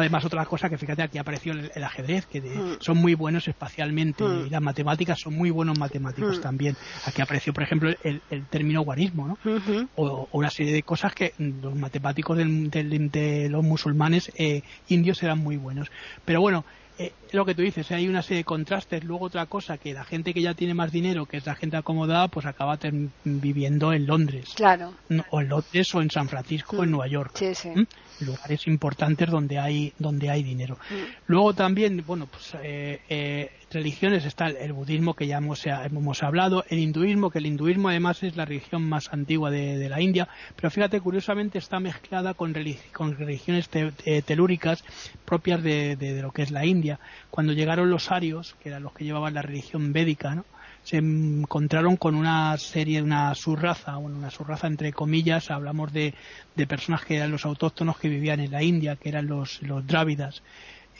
además 0.00 0.24
otra 0.24 0.44
cosa 0.46 0.68
que 0.68 0.78
fíjate 0.78 1.02
aquí 1.02 1.18
apareció 1.18 1.52
el, 1.52 1.84
ajedrez, 1.84 2.26
que 2.26 2.40
mm. 2.40 2.78
son 2.80 2.98
muy 2.98 3.14
buenos 3.14 3.46
espacialmente 3.48 4.24
mm. 4.24 4.46
y 4.46 4.50
las 4.50 4.62
matemáticas 4.62 5.18
son 5.20 5.34
muy 5.34 5.50
buenos 5.50 5.78
matemáticos 5.78 6.38
mm. 6.38 6.42
también. 6.42 6.76
Aquí 7.06 7.22
apareció, 7.22 7.52
por 7.52 7.62
ejemplo, 7.62 7.90
el, 8.02 8.20
término 8.50 8.82
guarismo, 8.82 9.28
¿no? 9.28 9.88
o, 9.96 10.28
una 10.32 10.50
serie 10.50 10.72
de 10.72 10.82
cosas 10.82 11.14
que 11.14 11.29
los 11.38 11.74
matemáticos 11.74 12.38
de 12.38 13.48
los 13.50 13.64
musulmanes 13.64 14.30
eh, 14.36 14.62
indios 14.88 15.22
eran 15.22 15.38
muy 15.38 15.56
buenos. 15.56 15.90
Pero 16.24 16.40
bueno, 16.40 16.64
eh, 16.98 17.12
lo 17.32 17.44
que 17.44 17.54
tú 17.54 17.62
dices, 17.62 17.90
hay 17.92 18.08
una 18.08 18.22
serie 18.22 18.38
de 18.38 18.44
contrastes. 18.44 19.04
Luego 19.04 19.26
otra 19.26 19.46
cosa, 19.46 19.78
que 19.78 19.94
la 19.94 20.04
gente 20.04 20.34
que 20.34 20.42
ya 20.42 20.54
tiene 20.54 20.74
más 20.74 20.92
dinero, 20.92 21.26
que 21.26 21.38
es 21.38 21.46
la 21.46 21.54
gente 21.54 21.76
acomodada, 21.76 22.28
pues 22.28 22.46
acaba 22.46 22.78
viviendo 23.24 23.92
en 23.92 24.06
Londres. 24.06 24.52
Claro. 24.54 24.92
o 25.30 25.40
en 25.40 25.48
Londres, 25.48 25.94
o 25.94 26.02
en 26.02 26.10
San 26.10 26.28
Francisco, 26.28 26.78
o 26.78 26.84
en 26.84 26.90
Nueva 26.90 27.06
York. 27.06 27.32
Sí, 27.34 27.54
sí 27.54 27.70
lugares 28.20 28.66
importantes 28.66 29.28
donde 29.30 29.58
hay 29.58 29.92
donde 29.98 30.30
hay 30.30 30.42
dinero. 30.42 30.76
Mm. 30.90 30.94
Luego 31.26 31.54
también, 31.54 32.02
bueno, 32.06 32.26
pues 32.26 32.54
eh, 32.62 33.00
eh, 33.08 33.50
religiones 33.70 34.24
está 34.24 34.48
el, 34.48 34.72
budismo 34.72 35.14
que 35.14 35.26
ya 35.26 35.38
hemos, 35.38 35.64
hemos, 35.66 36.22
hablado, 36.22 36.64
el 36.68 36.78
hinduismo, 36.78 37.30
que 37.30 37.38
el 37.38 37.46
hinduismo 37.46 37.88
además 37.88 38.22
es 38.22 38.36
la 38.36 38.44
religión 38.44 38.88
más 38.88 39.12
antigua 39.12 39.50
de, 39.50 39.88
la 39.88 40.00
India, 40.00 40.28
pero 40.56 40.70
fíjate, 40.70 41.00
curiosamente 41.00 41.58
está 41.58 41.80
mezclada 41.80 42.34
con, 42.34 42.54
religiones 42.54 43.68
telúricas 44.26 44.84
propias 45.24 45.62
de, 45.62 45.96
de, 45.96 46.20
lo 46.22 46.32
que 46.32 46.42
es 46.42 46.50
la 46.50 46.66
India. 46.66 46.98
Cuando 47.30 47.52
llegaron 47.52 47.90
los 47.90 48.10
arios, 48.10 48.56
que 48.62 48.68
eran 48.70 48.82
los 48.82 48.92
que 48.92 49.04
llevaban 49.04 49.34
la 49.34 49.42
religión 49.42 49.92
védica, 49.92 50.44
se 50.82 50.96
encontraron 50.96 51.96
con 51.96 52.14
una 52.14 52.56
serie, 52.58 53.02
una 53.02 53.34
subraza, 53.34 53.96
bueno, 53.96 54.16
una 54.16 54.30
subraza 54.30 54.66
entre 54.66 54.92
comillas, 54.92 55.50
hablamos 55.50 55.92
de, 55.92 56.14
de 56.56 56.66
personas 56.66 57.04
que 57.04 57.16
eran 57.16 57.30
los 57.30 57.44
autóctonos 57.44 57.98
que 57.98 58.08
vivían 58.08 58.40
en 58.40 58.50
la 58.50 58.62
India, 58.62 58.96
que 58.96 59.10
eran 59.10 59.26
los, 59.26 59.62
los 59.62 59.86
drávidas. 59.86 60.42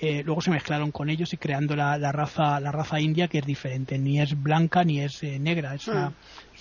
Eh, 0.02 0.22
luego 0.24 0.40
se 0.40 0.50
mezclaron 0.50 0.92
con 0.92 1.10
ellos 1.10 1.32
y 1.34 1.36
creando 1.36 1.76
la, 1.76 1.98
la, 1.98 2.10
raza 2.10 2.58
la 2.58 2.72
raza 2.72 2.98
india 2.98 3.28
que 3.28 3.38
es 3.38 3.44
diferente 3.44 3.98
ni 3.98 4.18
es 4.18 4.40
blanca 4.40 4.82
ni 4.82 5.00
es 5.00 5.22
eh, 5.22 5.38
negra 5.38 5.74
es 5.74 5.88
una, 5.88 6.08
mm 6.08 6.14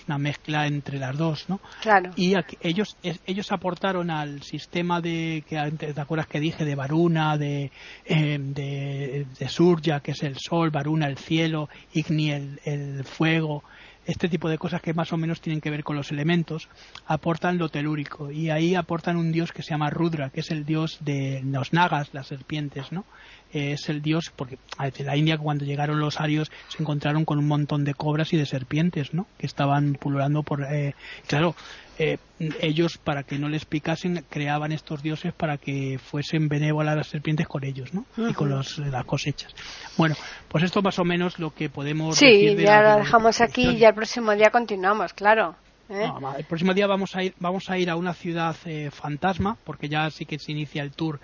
una 0.06 0.18
mezcla 0.18 0.66
entre 0.66 0.98
las 0.98 1.16
dos, 1.16 1.48
¿no? 1.48 1.60
Claro. 1.82 2.10
Y 2.16 2.34
ellos 2.60 2.96
ellos 3.02 3.52
aportaron 3.52 4.10
al 4.10 4.42
sistema 4.42 5.00
de 5.00 5.44
que 5.48 5.58
antes 5.58 5.94
te 5.94 6.00
acuerdas 6.00 6.26
que 6.26 6.40
dije 6.40 6.64
de 6.64 6.74
Varuna, 6.74 7.36
de, 7.36 7.70
eh, 8.04 8.38
de, 8.40 9.26
de, 9.38 9.48
Surya, 9.48 10.00
que 10.00 10.12
es 10.12 10.22
el 10.22 10.36
sol, 10.36 10.70
Varuna 10.70 11.06
el 11.06 11.16
cielo, 11.16 11.68
Igni 11.92 12.30
el, 12.30 12.60
el 12.64 13.04
fuego, 13.04 13.62
este 14.10 14.28
tipo 14.28 14.48
de 14.48 14.58
cosas 14.58 14.82
que 14.82 14.92
más 14.92 15.12
o 15.12 15.16
menos 15.16 15.40
tienen 15.40 15.60
que 15.60 15.70
ver 15.70 15.84
con 15.84 15.96
los 15.96 16.10
elementos, 16.10 16.68
aportan 17.06 17.58
lo 17.58 17.68
telúrico 17.68 18.30
y 18.30 18.50
ahí 18.50 18.74
aportan 18.74 19.16
un 19.16 19.30
dios 19.30 19.52
que 19.52 19.62
se 19.62 19.70
llama 19.70 19.90
Rudra, 19.90 20.30
que 20.30 20.40
es 20.40 20.50
el 20.50 20.64
dios 20.64 20.98
de 21.00 21.42
los 21.44 21.72
nagas, 21.72 22.12
las 22.12 22.26
serpientes, 22.26 22.90
¿no? 22.90 23.04
Es 23.52 23.88
el 23.88 24.02
dios, 24.02 24.32
porque 24.34 24.58
desde 24.78 25.04
la 25.04 25.16
India 25.16 25.38
cuando 25.38 25.64
llegaron 25.64 26.00
los 26.00 26.20
arios 26.20 26.50
se 26.68 26.82
encontraron 26.82 27.24
con 27.24 27.38
un 27.38 27.48
montón 27.48 27.84
de 27.84 27.94
cobras 27.94 28.32
y 28.32 28.36
de 28.36 28.46
serpientes, 28.46 29.12
¿no? 29.14 29.26
Que 29.38 29.46
estaban 29.46 29.94
pululando 29.94 30.42
por... 30.42 30.62
Eh, 30.62 30.94
claro, 31.26 31.54
eh, 31.98 32.18
ellos 32.60 32.98
para 32.98 33.24
que 33.24 33.38
no 33.38 33.48
les 33.48 33.64
picasen 33.64 34.24
creaban 34.30 34.72
estos 34.72 35.02
dioses 35.02 35.34
para 35.34 35.58
que 35.58 35.98
fuesen 35.98 36.48
benévolas 36.48 36.96
las 36.96 37.08
serpientes 37.08 37.46
con 37.46 37.64
ellos, 37.64 37.92
¿no? 37.92 38.06
Y 38.16 38.32
con 38.32 38.48
los, 38.48 38.78
las 38.78 39.04
cosechas. 39.04 39.54
Bueno, 39.96 40.14
pues 40.48 40.64
esto 40.64 40.80
más 40.80 40.98
o 40.98 41.04
menos 41.04 41.38
lo 41.38 41.54
que 41.54 41.68
podemos 41.68 42.16
sí, 42.16 42.26
decir. 42.26 42.58
Sí, 42.58 42.64
ya 42.64 42.80
lo 42.82 42.96
dejamos 42.96 43.40
aquí 43.40 43.68
y 43.68 43.78
ya 43.78 43.88
el 43.88 43.94
próximo 43.94 44.32
día 44.34 44.50
continuamos, 44.50 45.12
claro. 45.12 45.56
¿eh? 45.90 46.10
el 46.38 46.44
próximo 46.44 46.72
día 46.72 46.86
vamos 46.86 47.16
a 47.16 47.24
ir 47.24 47.34
vamos 47.38 47.68
a 47.68 47.76
ir 47.76 47.90
a 47.90 47.96
una 47.96 48.14
ciudad 48.14 48.56
fantasma 48.90 49.56
porque 49.64 49.88
ya 49.88 50.08
sí 50.10 50.24
que 50.24 50.38
se 50.38 50.52
inicia 50.52 50.82
el 50.82 50.92
tour 50.92 51.20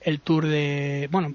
el 0.00 0.20
tour 0.20 0.46
de 0.46 1.08
bueno 1.10 1.34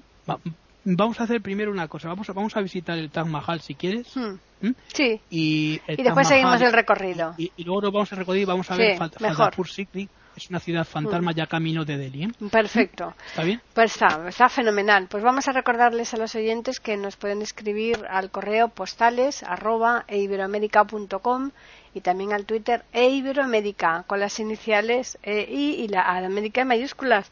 vamos 0.84 1.20
a 1.20 1.24
hacer 1.24 1.40
primero 1.40 1.70
una 1.70 1.88
cosa. 1.88 2.08
Vamos 2.08 2.28
a, 2.28 2.32
vamos 2.32 2.56
a 2.56 2.60
visitar 2.60 2.98
el 2.98 3.10
Taj 3.10 3.26
Mahal 3.26 3.60
si 3.60 3.74
quieres. 3.74 4.16
Hmm. 4.16 4.34
¿Mm? 4.60 4.70
Sí. 4.92 5.20
Y, 5.30 5.78
Taj 5.78 5.96
después 5.96 6.28
seguimos 6.28 6.52
Mahal- 6.52 6.66
el 6.66 6.72
recorrido. 6.72 7.34
Y, 7.38 7.50
y 7.56 7.64
luego 7.64 7.82
nos 7.82 7.92
vamos 7.92 8.12
a 8.12 8.16
recorrer 8.16 8.42
y 8.42 8.44
vamos 8.44 8.70
a 8.70 8.74
Sí, 8.76 8.80
ver. 8.82 8.98
Fatehpur 8.98 9.68
Sikri. 9.68 10.08
Es 10.34 10.48
una 10.48 10.60
ciudad 10.60 10.86
fantasma 10.86 11.32
ya 11.32 11.46
camino 11.46 11.84
de 11.84 11.98
Delhi. 11.98 12.24
¿eh? 12.24 12.30
Perfecto. 12.50 13.12
¿Está 13.26 13.42
bien? 13.42 13.60
Pues 13.74 13.92
está, 13.92 14.26
está 14.26 14.48
fenomenal. 14.48 15.06
Pues 15.10 15.22
vamos 15.22 15.46
a 15.46 15.52
recordarles 15.52 16.14
a 16.14 16.16
los 16.16 16.34
oyentes 16.34 16.80
que 16.80 16.96
nos 16.96 17.16
pueden 17.16 17.42
escribir 17.42 18.06
al 18.08 18.30
correo 18.30 18.68
postales 18.68 19.42
arroba 19.42 20.06
eiberoamerica.com 20.08 21.50
y 21.92 22.00
también 22.00 22.32
al 22.32 22.46
Twitter 22.46 22.82
eiberoamerica 22.94 24.04
con 24.06 24.20
las 24.20 24.40
iniciales 24.40 25.18
EI 25.22 25.82
y 25.84 25.88
la 25.88 26.00
A 26.00 26.24
América 26.24 26.62
en 26.62 26.68
mayúsculas. 26.68 27.30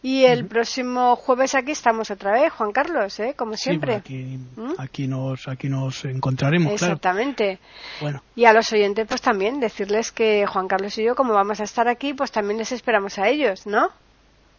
Y 0.00 0.24
el 0.24 0.46
próximo 0.46 1.16
jueves 1.16 1.56
aquí 1.56 1.72
estamos 1.72 2.10
otra 2.12 2.32
vez, 2.32 2.52
Juan 2.52 2.70
Carlos, 2.70 3.18
¿eh? 3.18 3.34
como 3.36 3.56
siempre. 3.56 3.96
aquí, 3.96 4.38
¿Mm? 4.56 4.74
aquí, 4.78 5.08
nos, 5.08 5.48
aquí 5.48 5.68
nos 5.68 6.04
encontraremos, 6.04 6.74
claro. 6.78 6.94
Exactamente. 6.94 7.58
Bueno, 8.00 8.22
Y 8.36 8.44
a 8.44 8.52
los 8.52 8.72
oyentes, 8.72 9.06
pues 9.08 9.20
también 9.20 9.58
decirles 9.58 10.12
que 10.12 10.46
Juan 10.46 10.68
Carlos 10.68 10.96
y 10.98 11.04
yo, 11.04 11.16
como 11.16 11.34
vamos 11.34 11.58
a 11.60 11.64
estar 11.64 11.88
aquí, 11.88 12.14
pues 12.14 12.30
también 12.30 12.58
les 12.58 12.70
esperamos 12.70 13.18
a 13.18 13.28
ellos, 13.28 13.66
¿no? 13.66 13.90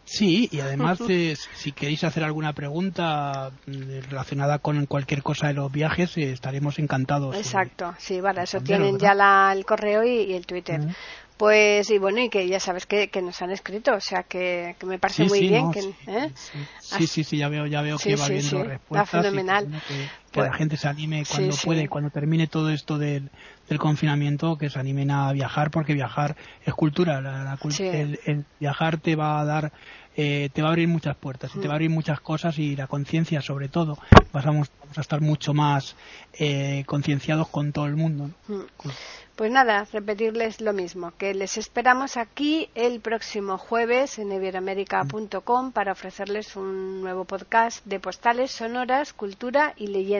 sí, 0.04 0.48
y 0.50 0.58
además, 0.60 0.98
eh, 1.08 1.36
si 1.54 1.70
queréis 1.70 2.02
hacer 2.02 2.24
alguna 2.24 2.52
pregunta 2.52 3.50
eh, 3.68 4.02
relacionada 4.10 4.58
con 4.58 4.86
cualquier 4.86 5.22
cosa 5.22 5.46
de 5.46 5.52
los 5.54 5.70
viajes, 5.70 6.16
eh, 6.18 6.32
estaremos 6.32 6.78
encantados. 6.80 7.36
eh, 7.36 7.38
Exacto, 7.38 7.94
sí, 7.98 8.20
vale, 8.20 8.42
eso 8.42 8.60
tienen 8.60 8.94
¿verdad? 8.94 9.08
ya 9.08 9.14
la- 9.14 9.52
el 9.54 9.64
correo 9.64 10.02
y, 10.02 10.22
y 10.22 10.32
el 10.34 10.46
Twitter. 10.46 10.80
Pues, 11.40 11.88
y 11.88 11.96
bueno, 11.96 12.20
y 12.20 12.28
que 12.28 12.46
ya 12.46 12.60
sabes 12.60 12.84
que, 12.84 13.08
que 13.08 13.22
nos 13.22 13.40
han 13.40 13.50
escrito, 13.50 13.94
o 13.94 14.00
sea 14.00 14.24
que, 14.24 14.76
que 14.78 14.84
me 14.84 14.98
parece 14.98 15.24
Sí, 15.24 15.28
muy 15.30 15.38
sí, 15.38 15.48
bien. 15.48 15.64
no, 15.64 15.70
que, 15.70 15.80
sí, 15.80 15.94
¿eh? 16.06 16.32
sí, 16.80 17.06
sí, 17.06 17.24
sí, 17.24 17.38
ya 17.38 17.48
veo, 17.48 17.66
ya 17.66 17.80
veo 17.80 17.96
que 17.96 18.14
va 18.14 18.28
viendo 18.28 18.58
está 18.58 18.62
respuestas. 18.62 19.24
y 19.24 19.32
que, 19.38 19.44
fenomenal. 19.46 19.82
que, 19.88 20.12
que 20.30 20.40
Pues- 20.40 20.50
la 20.50 20.56
gente 20.56 20.76
se 20.76 20.86
anime 20.88 21.24
cuando 21.28 21.52
sí, 21.52 21.66
puede, 21.66 21.82
sí. 21.82 21.88
cuando 21.88 22.10
termine 22.10 22.46
todo 22.46 22.70
esto 22.70 22.98
del, 22.98 23.30
del 23.68 23.78
confinamiento, 23.78 24.56
que 24.56 24.70
se 24.70 24.78
animen 24.78 25.10
a 25.10 25.32
viajar, 25.32 25.70
porque 25.70 25.94
viajar 25.94 26.36
es 26.64 26.72
cultura. 26.74 27.20
La, 27.20 27.42
la 27.44 27.58
Sí. 27.70 27.84
el, 27.84 28.18
el 28.24 28.44
viajar 28.60 28.98
te 28.98 29.16
va 29.16 29.40
a 29.40 29.44
dar, 29.44 29.72
eh, 30.16 30.48
te 30.52 30.62
va 30.62 30.68
a 30.68 30.70
abrir 30.72 30.88
muchas 30.88 31.16
puertas, 31.16 31.50
y 31.54 31.58
te 31.60 31.66
va 31.68 31.74
a 31.74 31.76
abrir 31.76 31.90
muchas 31.90 32.20
cosas 32.20 32.58
y 32.58 32.76
la 32.76 32.86
conciencia, 32.86 33.40
sobre 33.42 33.68
todo. 33.68 33.98
Vamos, 34.32 34.70
vamos 34.80 34.98
a 34.98 35.00
estar 35.00 35.20
mucho 35.20 35.52
más 35.54 35.96
eh, 36.34 36.84
concienciados 36.86 37.48
con 37.48 37.72
todo 37.72 37.86
el 37.86 37.96
mundo. 37.96 38.30
¿no? 38.48 38.56
Mm. 38.56 38.66
Pues 39.36 39.50
nada, 39.50 39.86
repetirles 39.90 40.60
lo 40.60 40.74
mismo, 40.74 41.12
que 41.16 41.32
les 41.32 41.56
esperamos 41.56 42.18
aquí 42.18 42.68
el 42.74 43.00
próximo 43.00 43.56
jueves 43.56 44.18
en 44.18 44.30
iberoamerica.com 44.32 45.72
para 45.72 45.92
ofrecerles 45.92 46.56
un 46.56 47.00
nuevo 47.00 47.24
podcast 47.24 47.82
de 47.86 48.00
postales 48.00 48.50
sonoras, 48.50 49.14
cultura 49.14 49.72
y 49.78 49.86
leyendas. 49.86 50.19